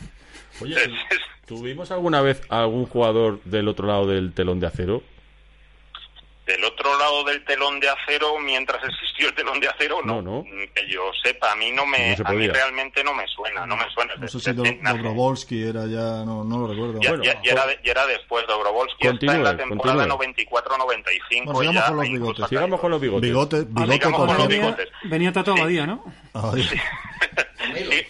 Oye, 0.64 0.76
¿tuvimos 1.46 1.92
alguna 1.92 2.22
vez 2.22 2.42
algún 2.50 2.86
jugador 2.88 3.42
del 3.44 3.68
otro 3.68 3.86
lado 3.88 4.08
del 4.08 4.34
telón 4.34 4.60
de 4.60 4.68
acero? 4.68 5.04
Del 7.08 7.16
otro 7.16 7.24
lado 7.24 7.24
del 7.24 7.46
telón 7.46 7.80
de 7.80 7.90
acero, 7.90 8.40
mientras 8.40 8.84
existió 8.84 9.30
el 9.30 9.34
telón 9.36 9.60
de 9.60 9.68
acero, 9.68 10.00
no. 10.04 10.22
No, 10.22 10.44
no. 10.44 10.44
Que 10.74 10.88
yo 10.90 11.02
sepa, 11.24 11.52
a 11.52 11.56
mí 11.56 11.72
no 11.72 11.86
me, 11.86 12.16
No 12.18 12.28
a 12.28 12.32
mí 12.34 12.48
realmente 12.48 13.04
no 13.04 13.14
me 13.14 13.26
suena, 13.28 13.66
no 13.66 13.76
me 13.78 13.90
suena. 13.92 14.14
No 14.16 14.28
sé 14.28 14.40
si 14.40 14.52
Dobrovolsky 14.54 15.64
era 15.64 15.86
ya, 15.86 16.24
no, 16.26 16.44
no 16.44 16.60
lo 16.60 16.68
recuerdo. 16.68 17.00
Ya, 17.02 17.10
Bueno, 17.12 17.24
ya- 17.24 17.42
ya 17.44 17.52
era, 17.52 17.66
de- 17.68 17.80
ya 17.84 17.92
era 17.92 18.06
después, 18.08 18.46
Dobrovolsky 18.48 19.08
está 19.08 19.36
en 19.36 19.44
la 19.44 19.56
temporada 19.58 20.08
continúe. 20.08 20.46
94-95. 20.52 21.54
Bueno, 21.54 21.60
sigamos 21.72 21.76
ya 21.76 21.88
con 21.88 21.96
los 21.98 22.10
bigotes. 22.10 22.44
hasta 22.44 22.48
Sigamos 22.50 22.80
con 22.82 22.92
los 22.92 23.02
bigotes. 23.02 23.22
Bigote, 23.30 23.64
bigote 23.68 24.00
por 24.10 24.12
con 24.16 24.28
los 24.28 24.48
venía, 24.48 24.66
bigotes. 24.66 24.90
venía 25.04 25.32
Tato 25.34 25.52
Abadía, 25.54 25.86
¿no? 25.88 26.04
Ay, 26.34 26.64
Sí, 26.64 26.76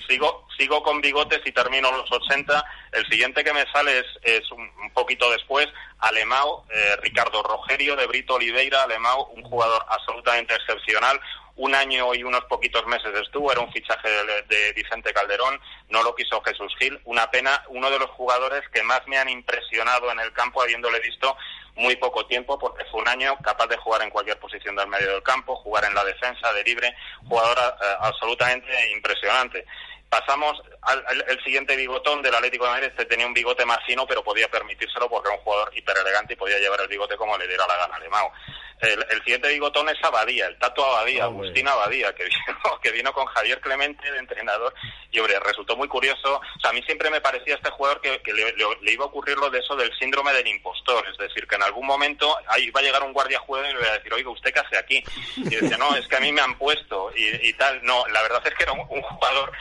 sigo, 0.07 0.47
sigo 0.57 0.83
con 0.83 1.01
bigotes 1.01 1.41
y 1.45 1.51
termino 1.51 1.91
los 1.91 2.11
80. 2.11 2.65
El 2.91 3.05
siguiente 3.07 3.43
que 3.43 3.53
me 3.53 3.65
sale 3.71 3.99
es, 3.99 4.05
es 4.23 4.51
un, 4.51 4.69
un 4.81 4.91
poquito 4.91 5.29
después, 5.31 5.67
Alemão, 5.99 6.63
eh, 6.69 6.95
Ricardo 7.01 7.43
Rogerio 7.43 7.95
de 7.95 8.07
Brito 8.07 8.35
Oliveira, 8.35 8.83
Alemão, 8.83 9.29
un 9.35 9.43
jugador 9.43 9.85
absolutamente 9.89 10.55
excepcional. 10.55 11.19
Un 11.55 11.73
año 11.73 12.13
y 12.13 12.23
unos 12.23 12.43
poquitos 12.45 12.85
meses 12.85 13.11
estuvo, 13.15 13.51
era 13.51 13.61
un 13.61 13.71
fichaje 13.71 14.07
de, 14.07 14.41
de 14.43 14.73
Vicente 14.73 15.11
Calderón, 15.11 15.59
no 15.89 16.03
lo 16.03 16.13
quiso 16.13 16.39
Jesús 16.43 16.71
Gil. 16.77 16.99
Una 17.05 17.31
pena, 17.31 17.63
uno 17.69 17.89
de 17.89 17.97
los 17.97 18.11
jugadores 18.11 18.61
que 18.71 18.83
más 18.83 19.01
me 19.07 19.17
han 19.17 19.27
impresionado 19.27 20.11
en 20.11 20.19
el 20.19 20.31
campo, 20.33 20.61
habiéndole 20.61 20.99
visto 20.99 21.35
muy 21.77 21.95
poco 21.95 22.25
tiempo, 22.25 22.57
porque 22.57 22.83
fue 22.85 23.01
un 23.01 23.07
año 23.07 23.37
capaz 23.43 23.67
de 23.67 23.77
jugar 23.77 24.01
en 24.01 24.09
cualquier 24.09 24.39
posición 24.39 24.75
del 24.75 24.87
medio 24.87 25.11
del 25.13 25.23
campo, 25.23 25.55
jugar 25.57 25.85
en 25.85 25.93
la 25.93 26.03
defensa, 26.03 26.51
de 26.53 26.63
libre, 26.63 26.93
jugador 27.27 27.57
eh, 27.57 27.85
absolutamente 27.99 28.91
impresionante. 28.91 29.65
Pasamos 30.09 30.61
al, 30.83 31.03
al- 31.05 31.25
el 31.27 31.43
siguiente 31.43 31.75
bigotón 31.75 32.21
del 32.21 32.33
Atlético 32.33 32.65
de 32.65 32.71
Madrid. 32.71 32.87
Este 32.87 33.05
tenía 33.05 33.27
un 33.27 33.33
bigote 33.33 33.65
más 33.65 33.79
fino, 33.85 34.07
pero 34.07 34.23
podía 34.23 34.47
permitírselo 34.49 35.09
porque 35.09 35.27
era 35.29 35.37
un 35.37 35.43
jugador 35.43 35.71
hiper 35.75 35.97
elegante 35.97 36.33
y 36.33 36.37
podía 36.37 36.59
llevar 36.59 36.79
el 36.81 36.87
bigote 36.87 37.17
como 37.17 37.37
le 37.37 37.47
diera 37.47 37.67
la 37.67 37.75
gana 37.77 37.95
a 37.95 37.97
Alemão. 37.97 38.31
El, 38.79 39.03
el 39.09 39.17
siguiente 39.23 39.47
bigotón 39.49 39.89
es 39.89 39.97
Abadía, 40.03 40.45
el 40.45 40.57
Tato 40.59 40.85
Abadía, 40.85 41.27
Hombre. 41.27 41.47
Agustín 41.47 41.67
Abadía, 41.67 42.13
que 42.13 42.23
vino, 42.25 42.79
que 42.81 42.91
vino 42.91 43.11
con 43.11 43.25
Javier 43.25 43.59
Clemente 43.59 44.09
de 44.11 44.19
entrenador. 44.19 44.71
Y, 45.09 45.19
hombre, 45.19 45.39
resultó 45.39 45.75
muy 45.75 45.87
curioso. 45.87 46.35
O 46.35 46.59
sea, 46.61 46.69
a 46.69 46.73
mí 46.73 46.83
siempre 46.83 47.09
me 47.09 47.19
parecía 47.19 47.55
este 47.55 47.71
jugador 47.71 47.99
que, 48.01 48.21
que 48.21 48.33
le, 48.33 48.53
le- 48.53 48.77
le 48.81 48.91
iba 48.91 49.03
a 49.03 49.07
ocurrir 49.07 49.35
lo 49.37 49.49
de 49.49 49.59
eso 49.59 49.75
del 49.75 49.91
síndrome 49.97 50.31
del 50.33 50.45
impostor. 50.47 51.07
Es 51.09 51.17
decir, 51.17 51.47
que 51.47 51.55
en 51.55 51.63
algún 51.63 51.87
momento 51.87 52.37
ahí 52.49 52.69
va 52.69 52.81
a 52.81 52.83
llegar 52.83 53.01
un 53.01 53.13
guardia 53.13 53.39
juego 53.39 53.65
y 53.67 53.73
le 53.73 53.79
voy 53.79 53.87
a 53.87 53.93
decir, 53.93 54.13
oiga, 54.13 54.29
¿usted 54.29 54.53
qué 54.53 54.59
hace 54.59 54.77
aquí? 54.77 55.03
Y 55.37 55.49
decía, 55.55 55.77
no, 55.77 55.95
es 55.95 56.07
que 56.07 56.17
a 56.17 56.19
mí 56.19 56.31
me 56.31 56.41
han 56.41 56.55
puesto 56.59 57.11
y, 57.15 57.47
y 57.49 57.53
tal. 57.53 57.83
No, 57.83 58.05
la 58.09 58.21
verdad 58.21 58.43
es 58.45 58.53
que 58.53 58.61
era 58.63 58.73
un, 58.73 58.85
un 58.89 59.01
jugador 59.01 59.51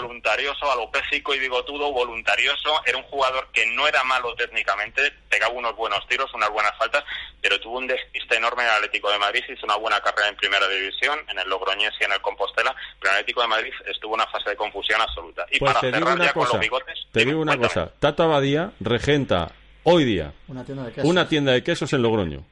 voluntarioso, 0.00 0.70
alopécico 0.70 1.34
y 1.34 1.38
bigotudo, 1.38 1.92
voluntarioso. 1.92 2.80
Era 2.84 2.98
un 2.98 3.04
jugador 3.04 3.48
que 3.52 3.64
no 3.66 3.86
era 3.86 4.02
malo 4.04 4.34
técnicamente, 4.34 5.12
pegaba 5.28 5.54
unos 5.54 5.76
buenos 5.76 6.06
tiros, 6.08 6.32
unas 6.34 6.50
buenas 6.50 6.76
faltas, 6.78 7.04
pero 7.40 7.60
tuvo 7.60 7.78
un 7.78 7.86
despiste 7.86 8.36
enorme 8.36 8.62
en 8.62 8.68
el 8.70 8.74
Atlético 8.76 9.10
de 9.10 9.18
Madrid, 9.18 9.42
hizo 9.48 9.66
una 9.66 9.76
buena 9.76 10.00
carrera 10.00 10.28
en 10.28 10.36
Primera 10.36 10.66
División, 10.68 11.18
en 11.28 11.38
el 11.38 11.48
Logroñés 11.48 11.92
y 12.00 12.04
en 12.04 12.12
el 12.12 12.20
Compostela, 12.20 12.74
pero 13.00 13.12
el 13.12 13.18
Atlético 13.20 13.42
de 13.42 13.48
Madrid 13.48 13.72
estuvo 13.86 14.14
en 14.14 14.20
una 14.22 14.30
fase 14.30 14.50
de 14.50 14.56
confusión 14.56 15.00
absoluta. 15.00 15.46
Y 15.50 15.58
Pues 15.58 15.70
para 15.72 15.80
te 15.80 15.86
digo 15.88 15.98
cerrar 15.98 16.16
una 16.16 16.24
ya 16.26 16.32
con 16.32 16.42
cosa. 16.44 16.54
los 16.56 16.60
bigotes... 16.60 16.98
Te 17.12 17.24
digo 17.24 17.40
una 17.40 17.56
cuéntame. 17.56 17.84
cosa. 17.86 17.94
Tato 18.00 18.22
Abadía 18.24 18.72
regenta 18.80 19.52
hoy 19.84 20.04
día 20.04 20.32
Una 20.48 20.64
tienda 20.64 20.84
de 20.84 20.92
quesos. 20.92 21.10
una 21.10 21.28
tienda 21.28 21.52
de 21.52 21.62
quesos 21.62 21.92
en 21.92 22.02
Logroño. 22.02 22.44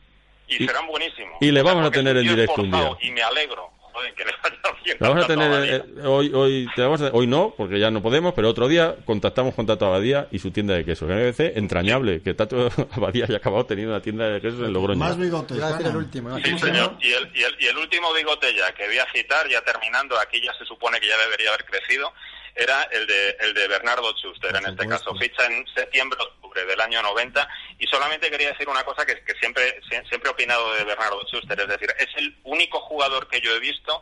Y, 0.48 0.62
Y- 0.62 0.66
serán 0.66 0.86
buenísimos. 0.86 1.38
y 1.40 1.50
le 1.50 1.62
vamos 1.62 1.86
a 1.86 1.90
tener 1.90 2.16
en 2.16 2.28
directo 2.28 2.62
un 2.62 2.70
día. 2.70 2.90
Y 3.00 3.10
me 3.10 3.22
alegro. 3.22 3.70
Joder, 3.92 4.14
que 4.14 4.24
le 4.24 4.32
vaya 4.42 4.76
bien. 4.84 4.96
La 5.00 5.08
vamos 5.08 5.24
a 5.24 5.26
tener 5.28 5.52
Abadía. 5.52 5.76
eh, 5.76 5.84
hoy 6.06 6.32
hoy 6.34 6.68
te 6.74 6.82
vamos 6.82 7.00
a- 7.02 7.10
hoy 7.12 7.26
no 7.26 7.54
porque 7.56 7.78
ya 7.78 7.90
no 7.90 8.02
podemos 8.02 8.32
pero 8.34 8.48
otro 8.48 8.68
día 8.68 8.96
contactamos 9.04 9.54
con 9.54 9.66
Tato 9.66 9.86
Abadía 9.86 10.28
y 10.30 10.38
su 10.38 10.50
tienda 10.50 10.74
de 10.74 10.84
quesos 10.84 11.06
que 11.08 11.14
me 11.14 11.20
parece 11.20 11.52
entrañable 11.58 12.20
que 12.22 12.34
Tato 12.34 12.68
Abadía 12.92 13.24
haya 13.26 13.36
acabado 13.36 13.66
teniendo 13.66 13.92
una 13.94 14.02
tienda 14.02 14.28
de 14.28 14.40
quesos 14.40 14.60
en 14.60 14.72
Logroño 14.72 14.98
más 14.98 15.16
bigotes. 15.18 15.58
El 15.84 15.96
último. 15.96 16.36
Sí, 16.38 16.42
¿Cómo 16.44 16.58
se 16.58 16.66
señor. 16.66 16.96
Y 17.00 17.12
el, 17.12 17.30
y, 17.34 17.42
el, 17.42 17.56
y 17.60 17.66
el 17.66 17.76
último 17.78 18.12
bigote 18.12 18.54
ya 18.54 18.72
que 18.74 18.86
voy 18.86 18.98
a 18.98 19.06
citar, 19.12 19.48
ya 19.48 19.60
terminando, 19.62 20.18
aquí 20.18 20.40
ya 20.42 20.52
se 20.54 20.64
supone 20.64 20.98
que 21.00 21.06
ya 21.08 21.14
debería 21.24 21.48
haber 21.50 21.64
crecido, 21.64 22.12
era 22.54 22.82
el 22.92 23.06
de, 23.06 23.36
el 23.40 23.54
de 23.54 23.68
Bernardo 23.68 24.12
Schuster, 24.16 24.54
en 24.56 24.66
este 24.66 24.86
caso, 24.88 25.14
ficha 25.16 25.46
en 25.46 25.66
septiembre-octubre 25.74 26.64
del 26.66 26.80
año 26.80 27.02
90. 27.02 27.48
Y 27.78 27.86
solamente 27.86 28.30
quería 28.30 28.50
decir 28.52 28.68
una 28.68 28.84
cosa 28.84 29.04
que, 29.06 29.22
que 29.24 29.34
siempre, 29.34 29.80
sie- 29.90 30.06
siempre 30.08 30.28
he 30.28 30.32
opinado 30.32 30.74
de 30.74 30.84
Bernardo 30.84 31.20
Schuster, 31.26 31.58
es 31.60 31.68
decir, 31.68 31.94
es 31.98 32.08
el 32.16 32.36
único 32.44 32.80
jugador 32.80 33.26
que 33.28 33.40
yo 33.40 33.54
he 33.54 33.60
visto 33.60 34.00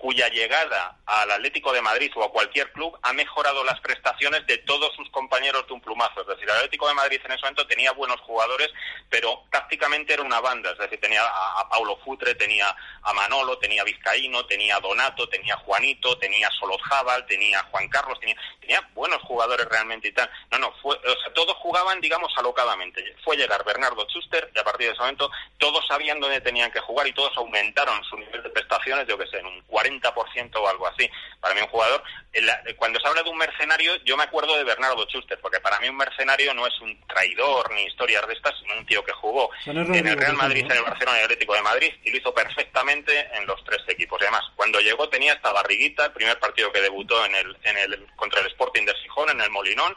cuya 0.00 0.28
llegada 0.30 0.96
al 1.04 1.30
Atlético 1.30 1.74
de 1.74 1.82
Madrid 1.82 2.10
o 2.16 2.24
a 2.24 2.32
cualquier 2.32 2.72
club 2.72 2.98
ha 3.02 3.12
mejorado 3.12 3.62
las 3.64 3.78
prestaciones 3.80 4.46
de 4.46 4.56
todos 4.58 4.94
sus 4.96 5.10
compañeros 5.10 5.66
de 5.66 5.74
un 5.74 5.80
plumazo. 5.82 6.22
Es 6.22 6.26
decir, 6.26 6.44
el 6.44 6.56
Atlético 6.56 6.88
de 6.88 6.94
Madrid 6.94 7.20
en 7.22 7.32
ese 7.32 7.42
momento 7.42 7.66
tenía 7.66 7.92
buenos 7.92 8.18
jugadores, 8.22 8.70
pero 9.10 9.44
tácticamente 9.50 10.14
era 10.14 10.22
una 10.22 10.40
banda. 10.40 10.70
Es 10.70 10.78
decir, 10.78 10.98
tenía 11.00 11.22
a, 11.22 11.68
Paulo 11.68 11.98
Futre, 12.02 12.34
tenía 12.34 12.74
a 13.02 13.12
Manolo, 13.12 13.58
tenía 13.58 13.82
a 13.82 13.84
Vizcaíno, 13.84 14.46
tenía 14.46 14.76
a 14.76 14.80
Donato, 14.80 15.28
tenía 15.28 15.52
a 15.52 15.58
Juanito, 15.58 16.16
tenía 16.16 16.48
a 16.48 16.52
Solozzábal, 16.52 17.26
tenía 17.26 17.60
a 17.60 17.64
Juan 17.64 17.86
Carlos, 17.88 18.18
tenía, 18.20 18.36
tenía 18.58 18.80
buenos 18.94 19.20
jugadores 19.22 19.66
realmente 19.66 20.08
y 20.08 20.12
tal. 20.12 20.30
No, 20.50 20.58
no, 20.60 20.72
fue, 20.80 20.96
o 20.96 21.20
sea, 21.20 21.32
todos 21.34 21.54
jugaban, 21.58 22.00
digamos, 22.00 22.32
alocadamente. 22.38 23.04
Fue 23.22 23.36
llegar 23.36 23.62
Bernardo 23.66 24.06
Schuster 24.08 24.50
y 24.54 24.58
a 24.58 24.64
partir 24.64 24.86
de 24.86 24.92
ese 24.94 25.02
momento 25.02 25.30
todos 25.58 25.86
sabían 25.86 26.20
dónde 26.20 26.40
tenían 26.40 26.72
que 26.72 26.80
jugar 26.80 27.06
y 27.06 27.12
todos 27.12 27.36
aumentaron 27.36 28.02
su 28.04 28.16
nivel 28.16 28.42
de 28.42 28.48
prestaciones, 28.48 29.06
yo 29.06 29.18
que 29.18 29.26
sé, 29.26 29.38
en 29.38 29.46
un 29.46 29.66
40% 29.66 29.89
o 29.98 30.68
algo 30.68 30.86
así. 30.86 31.08
Para 31.40 31.54
mí 31.54 31.60
un 31.60 31.68
jugador, 31.68 32.02
la- 32.34 32.62
cuando 32.76 33.00
se 33.00 33.08
habla 33.08 33.22
de 33.22 33.30
un 33.30 33.36
mercenario, 33.38 33.92
yo 34.04 34.16
me 34.16 34.24
acuerdo 34.24 34.56
de 34.56 34.64
Bernardo 34.64 35.04
Schuster, 35.08 35.38
porque 35.40 35.60
para 35.60 35.80
mí 35.80 35.88
un 35.88 35.96
mercenario 35.96 36.54
no 36.54 36.66
es 36.66 36.78
un 36.80 36.98
traidor 37.06 37.70
ni 37.72 37.84
historias 37.84 38.26
de 38.26 38.34
estas, 38.34 38.54
sino 38.60 38.74
un 38.78 38.86
tío 38.86 39.04
que 39.04 39.12
jugó 39.12 39.50
en 39.98 40.06
el 40.06 40.16
Real 40.18 40.36
Madrid, 40.36 40.64
en 40.64 40.76
el 40.78 40.82
Barcelona 40.82 41.16
y 41.16 41.20
el 41.20 41.24
Atlético 41.24 41.54
de 41.54 41.62
Madrid 41.62 41.92
y 42.04 42.10
lo 42.10 42.16
hizo 42.18 42.34
perfectamente 42.34 43.28
en 43.36 43.46
los 43.46 43.62
tres 43.64 43.80
equipos. 43.88 44.20
Y 44.20 44.24
además, 44.24 44.44
cuando 44.56 44.80
llegó 44.80 45.08
tenía 45.08 45.32
esta 45.32 45.52
barriguita, 45.52 46.06
el 46.06 46.12
primer 46.12 46.38
partido 46.38 46.70
que 46.72 46.80
debutó 46.80 47.24
en 47.24 47.34
el, 47.34 47.56
en 47.64 47.76
el 47.78 48.06
contra 48.16 48.40
el 48.40 48.46
Sporting 48.48 48.84
de 48.84 48.94
Gijón, 48.94 49.30
en 49.30 49.40
el 49.40 49.50
Molinón, 49.50 49.96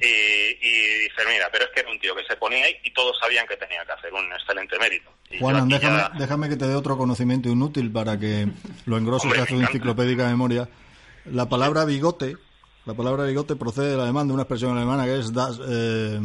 y, 0.00 0.06
y 0.06 0.98
dice, 1.04 1.22
mira, 1.28 1.48
pero 1.52 1.64
es 1.64 1.70
que 1.70 1.80
era 1.80 1.90
un 1.90 1.98
tío 2.00 2.14
que 2.16 2.24
se 2.24 2.36
ponía 2.36 2.64
ahí 2.64 2.76
y 2.82 2.90
todos 2.92 3.16
sabían 3.20 3.46
que 3.46 3.56
tenía 3.56 3.84
que 3.86 3.92
hacer 3.92 4.12
un 4.12 4.30
excelente 4.32 4.76
mérito. 4.78 5.10
Y 5.30 5.38
Juanan, 5.38 5.68
déjame, 5.68 5.98
ya- 5.98 6.10
déjame 6.18 6.48
que 6.48 6.56
te 6.56 6.66
dé 6.66 6.74
otro 6.74 6.96
conocimiento 6.98 7.48
inútil 7.48 7.90
para 7.92 8.18
que 8.18 8.46
lo 8.86 8.98
engroses 8.98 9.23
Me 9.28 9.34
encanta. 9.36 9.54
enciclopédica 9.54 10.26
memoria. 10.28 10.68
La 11.26 11.48
palabra 11.48 11.84
bigote, 11.84 12.36
la 12.86 12.94
palabra 12.94 13.24
bigote 13.24 13.56
procede 13.56 13.92
del 13.92 14.00
alemán 14.00 14.26
de 14.28 14.34
una 14.34 14.42
expresión 14.42 14.76
alemana 14.76 15.04
que 15.04 15.18
es 15.18 15.32
das, 15.32 15.58
eh, 15.66 16.18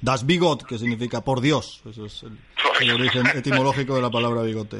das 0.00 0.24
Bigot, 0.26 0.64
que 0.64 0.78
significa 0.78 1.22
por 1.22 1.40
Dios. 1.40 1.82
Eso 1.88 2.06
es 2.06 2.22
el, 2.22 2.38
el 2.80 2.90
origen 2.92 3.26
etimológico 3.34 3.94
de 3.96 4.02
la 4.02 4.10
palabra 4.10 4.42
bigote. 4.42 4.78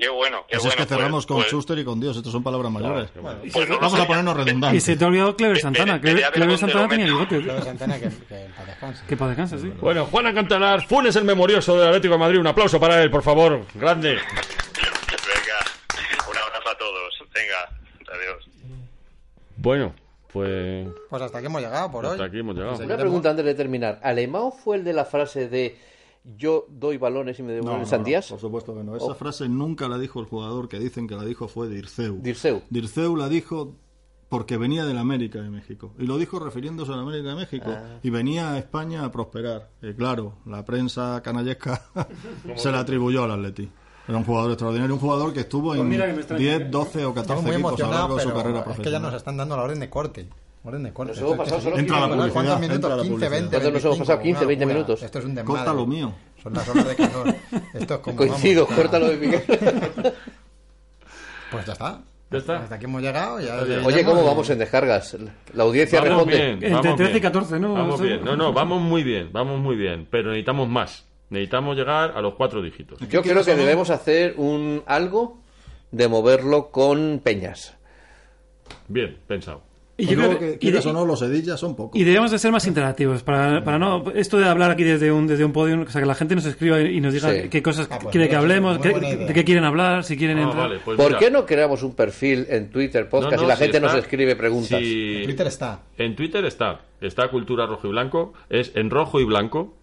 Qué 0.00 0.08
bueno, 0.08 0.46
qué 0.48 0.56
Así 0.56 0.62
bueno. 0.64 0.70
es 0.70 0.76
que 0.76 0.86
pues- 0.86 0.88
cerramos 0.88 1.26
con 1.26 1.36
pues- 1.38 1.48
Schuster 1.48 1.78
y 1.78 1.84
con 1.84 2.00
Dios. 2.00 2.16
Estas 2.16 2.32
son 2.32 2.42
palabras 2.42 2.72
mayores. 2.72 3.10
Y 3.44 3.50
pues 3.50 3.66
se, 3.66 3.68
no 3.68 3.74
lo 3.74 3.80
Vamos 3.82 3.98
sé. 3.98 4.02
a 4.02 4.06
ponernos 4.06 4.34
y 4.34 4.38
redundantes. 4.44 4.82
se 4.84 4.96
te 4.96 5.04
ha 5.04 5.08
olvidado 5.08 5.36
Clever 5.36 5.58
Santana. 5.60 6.00
Clever, 6.00 6.30
Clever 6.32 6.56
Santana 6.56 6.88
tenía 6.88 7.04
bigote. 7.04 7.38
Luego 7.42 7.62
Santana, 7.62 8.00
que, 8.00 8.08
que 8.08 8.44
en 8.46 8.52
paz 8.52 8.66
descanse. 8.66 9.04
Que 9.06 9.16
para 9.18 9.28
descansa, 9.32 9.58
sí. 9.58 9.70
Bueno, 9.78 10.06
Juan 10.06 10.34
Cantalar, 10.34 10.86
Funes 10.86 11.14
el 11.16 11.24
memorioso 11.24 11.78
del 11.78 11.88
Atlético 11.88 12.14
de 12.14 12.20
Madrid. 12.20 12.38
Un 12.40 12.46
aplauso 12.46 12.80
para 12.80 13.02
él, 13.02 13.10
por 13.10 13.22
favor. 13.22 13.66
Grande. 13.74 14.14
Venga, 14.14 15.58
un 16.30 16.36
abrazo 16.38 16.70
a 16.70 16.78
todos. 16.78 17.14
Venga, 17.34 17.68
adiós. 18.10 18.48
Bueno, 19.62 19.92
pues 20.32 20.88
Pues 21.08 21.22
hasta 21.22 21.38
aquí 21.38 21.46
hemos 21.46 21.60
llegado 21.62 21.90
por 21.90 22.06
hasta 22.06 22.22
hoy. 22.22 22.28
aquí 22.28 22.38
hemos 22.38 22.54
llegado. 22.54 22.76
Pues 22.76 22.86
Una 22.86 22.96
pregunta 22.96 23.30
antes 23.30 23.44
de 23.44 23.54
terminar. 23.54 24.00
¿Alemão 24.02 24.52
fue 24.52 24.76
el 24.76 24.84
de 24.84 24.92
la 24.92 25.04
frase 25.04 25.48
de 25.48 25.76
yo 26.36 26.66
doy 26.68 26.98
balones 26.98 27.38
y 27.38 27.42
me 27.42 27.48
No, 27.48 27.54
devuelven 27.56 27.80
no, 27.82 27.86
sandías? 27.86 28.28
por 28.28 28.38
supuesto 28.40 28.74
que 28.74 28.84
no. 28.84 28.96
Esa 28.96 29.06
Oh. 29.06 29.14
frase 29.14 29.48
nunca 29.48 29.88
la 29.88 29.98
dijo 29.98 30.20
el 30.20 30.26
jugador 30.26 30.68
que 30.68 30.78
dicen 30.78 31.06
que 31.08 31.14
la 31.16 31.24
dijo 31.24 31.48
fue 31.48 31.68
Dirceu. 31.68 32.18
Dirceu. 32.20 32.62
Dirceu 32.70 33.16
la 33.16 33.28
dijo 33.28 33.74
porque 34.28 34.56
venía 34.56 34.84
de 34.84 34.94
la 34.94 35.00
América 35.00 35.40
de 35.42 35.50
México. 35.50 35.92
Y 35.98 36.06
lo 36.06 36.16
dijo 36.16 36.38
refiriéndose 36.38 36.92
a 36.92 36.96
la 36.96 37.02
América 37.02 37.30
de 37.30 37.34
México. 37.34 37.66
Ah. 37.68 37.98
Y 38.02 38.10
venía 38.10 38.52
a 38.52 38.58
España 38.58 39.04
a 39.04 39.10
prosperar. 39.10 39.70
Y 39.82 39.92
claro, 39.94 40.34
la 40.46 40.64
prensa 40.64 41.20
canallesca 41.24 41.82
se 42.54 42.70
la 42.70 42.80
atribuyó 42.80 43.24
al 43.24 43.32
Atleti. 43.32 43.68
Era 44.10 44.18
un 44.18 44.24
jugador 44.24 44.50
extraordinario, 44.50 44.94
un 44.94 45.00
jugador 45.00 45.32
que 45.32 45.40
estuvo 45.40 45.68
Pues 45.68 45.80
en 45.80 45.92
extraña. 45.92 46.38
10, 46.40 46.70
12 46.70 47.04
o 47.04 47.14
14 47.14 47.20
Estamos 47.20 47.42
muy 47.44 47.52
equipos 47.54 47.80
a 47.80 47.86
lo 47.86 47.92
largo 47.92 48.16
de 48.16 48.22
su 48.24 48.32
carrera 48.34 48.58
es 48.58 48.64
que 48.64 48.70
ya 48.70 48.74
profesional. 48.74 49.02
nos 49.02 49.14
están 49.14 49.36
dando 49.36 49.56
la 49.56 49.62
orden 49.62 49.78
de 49.80 49.88
corte. 49.88 50.26
Orden 50.64 50.82
de 50.82 50.92
corte. 50.92 51.12
Nos 51.12 51.20
hemos 51.22 51.36
pasado 51.36 51.60
solo 51.60 51.78
Entra 51.78 52.00
la 52.00 52.08
¿Cuántos 52.08 52.32
publicidad, 52.32 52.58
minutos? 52.58 52.74
entra 52.74 52.88
la 52.90 53.02
15, 53.02 53.08
publicidad. 53.10 53.30
20, 53.30 53.48
¿Cuántos 53.50 53.72
nos 53.72 53.84
hemos 53.84 53.98
25? 53.98 54.04
pasado? 54.04 54.22
15, 54.22 54.46
20 54.46 54.64
Una 54.64 54.74
locura. 54.74 54.74
minutos. 54.74 55.02
Esto 55.04 55.18
es 55.20 55.24
un 55.24 55.34
desmadre. 55.36 55.58
Corta 55.58 55.74
lo 55.74 55.86
mío. 55.86 56.12
Son 56.42 56.52
las 56.54 56.68
horas 56.68 56.88
de 56.88 56.96
calor. 56.96 57.34
Esto 57.74 57.94
es 57.94 58.00
como, 58.00 58.16
Coincido, 58.16 58.64
vamos, 58.64 58.78
córtalo 58.80 59.08
de 59.10 59.16
Miguel. 59.16 59.42
Pues 61.52 61.66
ya 61.66 61.72
está. 61.72 62.00
Ya 62.30 62.38
está. 62.38 62.56
Hasta 62.62 62.74
aquí 62.76 62.84
hemos 62.84 63.02
llegado. 63.02 63.40
Ya, 63.40 63.64
ya 63.66 63.86
Oye, 63.86 64.04
¿cómo 64.04 64.24
vamos 64.24 64.48
en 64.50 64.58
descargas? 64.58 65.16
La 65.54 65.62
audiencia 65.64 66.00
Vamos 66.00 66.26
responde. 66.26 66.36
bien, 66.36 66.50
Entre 66.54 66.70
vamos 66.70 66.96
13 66.96 67.02
y 67.04 67.12
bien. 67.14 67.22
14, 67.22 67.60
¿no? 67.60 67.74
Vamos 67.74 68.00
bien. 68.00 68.24
No, 68.24 68.36
no, 68.36 68.52
vamos 68.52 68.80
muy 68.82 69.02
bien, 69.02 69.30
vamos 69.32 69.60
muy 69.60 69.76
bien. 69.76 70.06
Pero 70.10 70.30
necesitamos 70.30 70.68
más. 70.68 71.04
Necesitamos 71.30 71.76
llegar 71.76 72.12
a 72.16 72.20
los 72.20 72.34
cuatro 72.34 72.60
dígitos. 72.62 72.98
Yo 73.08 73.22
creo 73.22 73.44
que 73.44 73.54
debemos 73.54 73.90
hacer 73.90 74.34
un 74.36 74.82
algo 74.86 75.38
de 75.92 76.08
moverlo 76.08 76.70
con 76.70 77.20
peñas. 77.22 77.76
Bien, 78.88 79.16
pensado. 79.26 79.62
Y 79.96 80.06
Pues 80.06 80.16
yo 80.16 80.22
luego 80.22 80.38
creo 80.38 80.52
que, 80.52 80.58
que- 80.58 80.66
y 80.66 80.70
quieras 80.70 80.84
de- 80.84 80.90
o 80.90 80.92
no, 80.94 81.04
los 81.04 81.20
edillas 81.20 81.60
son 81.60 81.76
pocos. 81.76 82.00
Y 82.00 82.04
debemos 82.04 82.30
de 82.30 82.38
ser 82.38 82.50
más 82.50 82.66
interactivos 82.66 83.22
para, 83.22 83.62
para 83.62 83.78
no 83.78 84.02
esto 84.14 84.38
de 84.38 84.48
hablar 84.48 84.70
aquí 84.70 84.82
desde 84.82 85.12
un 85.12 85.26
desde 85.26 85.44
un 85.44 85.52
podio, 85.52 85.78
o 85.82 85.86
sea 85.90 86.00
que 86.00 86.06
la 86.06 86.14
gente 86.14 86.34
nos 86.34 86.46
escriba 86.46 86.80
y 86.80 87.00
nos 87.02 87.12
diga 87.12 87.30
Sí. 87.30 87.48
qué 87.50 87.62
cosas 87.62 87.86
Ah, 87.90 87.98
pues 88.00 88.10
quiere 88.10 88.26
que 88.28 88.34
hablemos, 88.36 88.78
qué- 88.78 88.92
idea. 88.92 89.26
de 89.26 89.34
qué 89.34 89.44
quieren 89.44 89.64
hablar, 89.64 90.02
si 90.04 90.16
quieren 90.16 90.38
Ah, 90.38 90.42
entrar. 90.44 90.68
vale, 90.68 90.80
pues 90.82 90.96
¿Por 90.96 91.06
mira. 91.08 91.18
qué 91.18 91.30
no 91.30 91.44
creamos 91.44 91.82
un 91.82 91.94
perfil 91.94 92.46
en 92.48 92.70
Twitter 92.70 93.10
Podcast 93.10 93.32
No, 93.32 93.42
no, 93.42 93.44
y 93.44 93.48
la 93.48 93.56
si 93.56 93.62
gente 93.64 93.76
está- 93.76 93.88
nos 93.88 93.96
escribe 93.98 94.36
preguntas? 94.36 94.80
si- 94.80 95.20
Twitter 95.24 95.46
está. 95.46 95.80
En 95.98 96.16
Twitter 96.16 96.44
está, 96.46 96.80
está 97.02 97.28
Cultura 97.28 97.66
Rojo 97.66 97.86
y 97.86 97.90
Blanco, 97.90 98.32
es 98.48 98.72
en 98.76 98.88
rojo 98.88 99.20
y 99.20 99.24
blanco, 99.24 99.76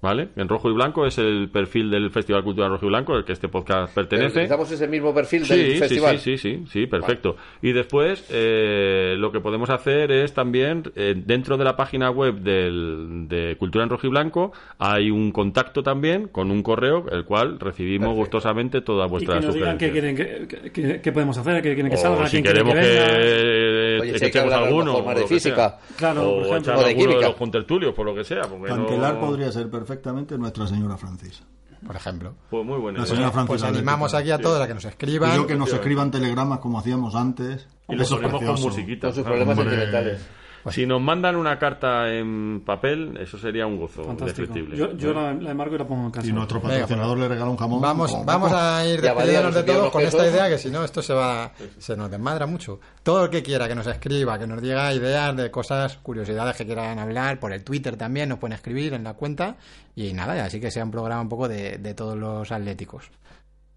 ¿vale? 0.00 0.28
En 0.36 0.48
rojo 0.48 0.70
y 0.70 0.74
blanco 0.74 1.06
es 1.06 1.18
el 1.18 1.48
perfil 1.52 1.90
del 1.90 2.10
Festival 2.10 2.44
Cultura 2.44 2.68
Rojo 2.68 2.86
y 2.86 2.88
Blanco, 2.88 3.16
el 3.16 3.24
que 3.24 3.32
este 3.32 3.48
podcast 3.48 3.92
Pero 3.94 4.08
pertenece. 4.08 4.38
utilizamos 4.38 4.70
ese 4.70 4.86
mismo 4.88 5.12
perfil 5.14 5.44
Sí, 5.44 5.56
del 5.56 5.72
sí, 5.72 5.78
festival. 5.78 6.18
sí, 6.18 6.38
sí, 6.38 6.56
sí, 6.58 6.64
sí, 6.70 6.86
perfecto. 6.86 7.36
Y 7.62 7.72
después 7.72 8.24
eh, 8.30 9.14
lo 9.18 9.32
que 9.32 9.40
podemos 9.40 9.70
hacer 9.70 10.10
es 10.12 10.32
también, 10.34 10.84
eh, 10.96 11.14
dentro 11.16 11.56
de 11.56 11.64
la 11.64 11.76
página 11.76 12.10
web 12.10 12.36
del, 12.36 13.26
de 13.28 13.56
Cultura 13.58 13.84
en 13.84 13.90
Rojo 13.90 14.06
y 14.06 14.10
Blanco, 14.10 14.52
hay 14.78 15.10
un 15.10 15.32
contacto 15.32 15.82
también 15.82 16.28
con 16.28 16.50
un 16.50 16.62
correo, 16.62 17.06
el 17.10 17.24
cual 17.24 17.58
recibimos 17.58 18.14
gustosamente 18.14 18.80
todas 18.80 19.06
Y 19.06 19.08
que 19.08 19.10
vuestras 19.10 19.44
nos 19.44 19.54
digan 19.54 19.78
qué 19.78 19.88
sugerencias. 19.88 20.26
quieren 20.26 20.48
que, 20.48 20.70
que- 20.70 21.00
que 21.00 21.12
podemos 21.12 21.36
hacer, 21.38 21.56
qué 21.62 21.74
quieren 21.74 21.90
que 21.90 21.96
O 21.96 22.00
salga, 22.00 22.26
si 22.26 22.40
quién 22.40 22.44
quiere 22.44 22.58
queremos 22.64 22.74
que 22.74 22.80
que, 22.80 22.88
venga. 23.00 23.06
eh, 23.18 23.98
Oye, 24.00 24.18
si 24.18 24.24
hay 24.24 24.30
que 24.30 24.38
echemos 24.38 24.54
alguno, 24.54 24.96
o 24.96 25.14
de 25.14 25.20
que 25.22 25.26
física. 25.26 25.78
Claro, 25.96 26.20
por 26.22 26.28
o 26.28 26.38
ejemplo. 26.40 26.56
echar 26.58 26.76
O 26.76 26.78
de 26.80 26.90
alguno 26.90 27.14
de 27.18 27.22
los 27.26 27.34
contertulios, 27.36 27.94
por 27.94 28.06
lo 28.06 28.14
que 28.14 28.24
sea. 28.24 28.42
Canquelar 28.42 29.14
no- 29.14 29.20
podría 29.20 29.50
ser 29.50 29.68
perfectamente 29.92 30.36
Nuestra 30.36 30.66
Señora 30.66 30.96
Francis. 30.98 31.42
por 31.86 31.96
ejemplo. 31.96 32.34
Pues 32.50 32.64
muy 32.66 32.78
buena 32.78 32.98
La 32.98 33.04
idea. 33.04 33.14
señora 33.14 33.32
Francis 33.32 33.48
Pues 33.48 33.62
animamos 33.62 34.12
aquí 34.12 34.30
a 34.32 34.38
todos 34.38 34.60
a 34.60 34.66
que 34.66 34.74
nos 34.74 34.84
Y 34.84 34.88
escriban. 34.88 35.34
yo 35.36 35.46
que 35.46 35.54
nos 35.56 35.72
escriban 35.72 36.10
telegramas 36.10 36.58
como 36.58 36.78
hacíamos 36.78 37.14
antes. 37.14 37.66
Y 37.88 37.94
lo 37.94 38.02
Eso 38.02 38.16
es 38.16 38.20
ponemos 38.20 38.40
con 38.42 38.48
precioso. 38.54 38.68
musiquita. 38.68 39.06
Con 39.08 39.14
sus 39.14 39.24
problemas 39.24 39.58
hombre. 39.58 40.18
Sentimentales. 40.64 40.74
Si 40.74 40.86
nos 40.86 41.00
mandan 41.00 41.36
una 41.36 41.58
carta 41.58 42.12
en 42.12 42.62
papel, 42.64 43.18
eso 43.20 43.38
sería 43.38 43.66
un 43.66 43.78
gozo 43.78 44.04
Fantástico. 44.04 44.42
indescriptible. 44.52 44.76
Yo, 44.76 44.96
yo 44.96 45.12
la, 45.14 45.32
la 45.34 45.50
enmarco 45.50 45.74
y 45.74 45.78
la 45.78 45.86
pongo 45.86 46.06
en 46.06 46.10
casa. 46.10 46.26
Y 46.26 46.32
nuestro 46.32 46.60
Venga, 46.60 46.74
patrocinador 46.80 47.18
le 47.18 47.28
regala 47.28 47.50
un 47.50 47.56
jamón. 47.56 47.80
Vamos, 47.80 48.24
vamos 48.24 48.52
a 48.52 48.86
ir 48.86 49.00
despidiéndonos 49.00 49.54
de 49.54 49.62
todos 49.62 49.90
con 49.90 50.02
esta 50.02 50.26
idea 50.28 50.48
que 50.48 50.58
si 50.58 50.70
no 50.70 50.84
esto 50.84 51.02
se 51.02 51.14
va 51.14 51.52
se 51.78 51.96
nos 51.96 52.10
desmadra 52.10 52.46
mucho. 52.46 52.80
Todo 53.02 53.24
el 53.24 53.30
que 53.30 53.42
quiera 53.42 53.68
que 53.68 53.74
nos 53.74 53.86
escriba, 53.86 54.38
que 54.38 54.46
nos 54.46 54.60
diga 54.60 54.92
ideas 54.92 55.36
de 55.36 55.50
cosas, 55.50 55.96
curiosidades 55.98 56.56
que 56.56 56.66
quieran 56.66 56.98
hablar, 56.98 57.38
por 57.40 57.52
el 57.52 57.64
Twitter 57.64 57.96
también 57.96 58.28
nos 58.28 58.38
pueden 58.38 58.54
escribir 58.54 58.94
en 58.94 59.04
la 59.04 59.14
cuenta 59.14 59.56
y 59.96 60.12
nada, 60.12 60.44
así 60.44 60.60
que 60.60 60.70
sea 60.70 60.84
un 60.84 60.90
programa 60.90 61.22
un 61.22 61.28
poco 61.28 61.48
de, 61.48 61.78
de 61.78 61.94
todos 61.94 62.16
los 62.16 62.50
atléticos. 62.52 63.10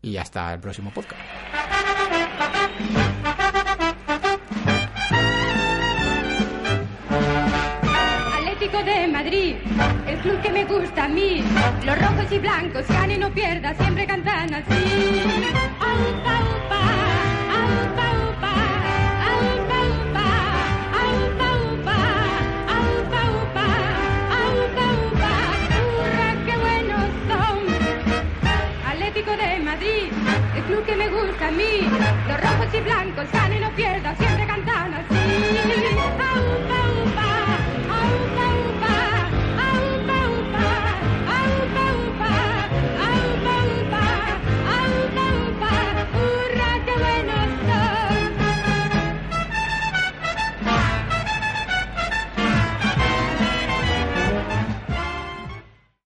Y 0.03 0.17
hasta 0.17 0.53
el 0.53 0.59
próximo 0.59 0.91
podcast. 0.91 1.21
El 10.07 10.17
club 10.19 10.41
que 10.41 10.51
me 10.51 10.65
gusta 10.65 11.05
a 11.05 11.07
mí. 11.07 11.43
Los 11.86 11.97
rojos 11.99 12.32
y 12.32 12.39
blancos, 12.39 12.88
gane 12.88 13.17
no 13.17 13.29
pierda, 13.32 13.73
siempre 13.75 14.05
cantan 14.05 14.53
así. 14.53 15.21
Aupa, 15.79 16.36
upa, 16.55 16.82
aupa, 17.59 18.05
upa, 18.29 18.53
aupa, 19.32 19.77
upa, 20.01 20.25
aupa, 21.01 21.49
upa, 21.73 21.97
aupa, 22.75 23.19
upa, 23.41 23.67
aupa, 24.45 24.84
upa. 25.07 25.29
¡Hurra, 25.97 26.29
qué 26.45 26.55
buenos 26.57 27.07
son! 27.27 27.57
Atlético 28.88 29.32
de 29.32 29.59
Madrid, 29.59 30.11
el 30.55 30.63
club 30.63 30.84
que 30.86 30.95
me 30.95 31.07
gusta 31.09 31.47
a 31.47 31.51
mí. 31.51 31.73
Los 32.27 32.38
rojos 32.41 32.67
y 32.73 32.79
blancos, 32.82 33.32
gane 33.32 33.59
no 33.59 33.71
pierda, 33.71 34.15
siempre 34.15 34.45
cantan. 34.45 34.51
Aupa, 34.51 34.61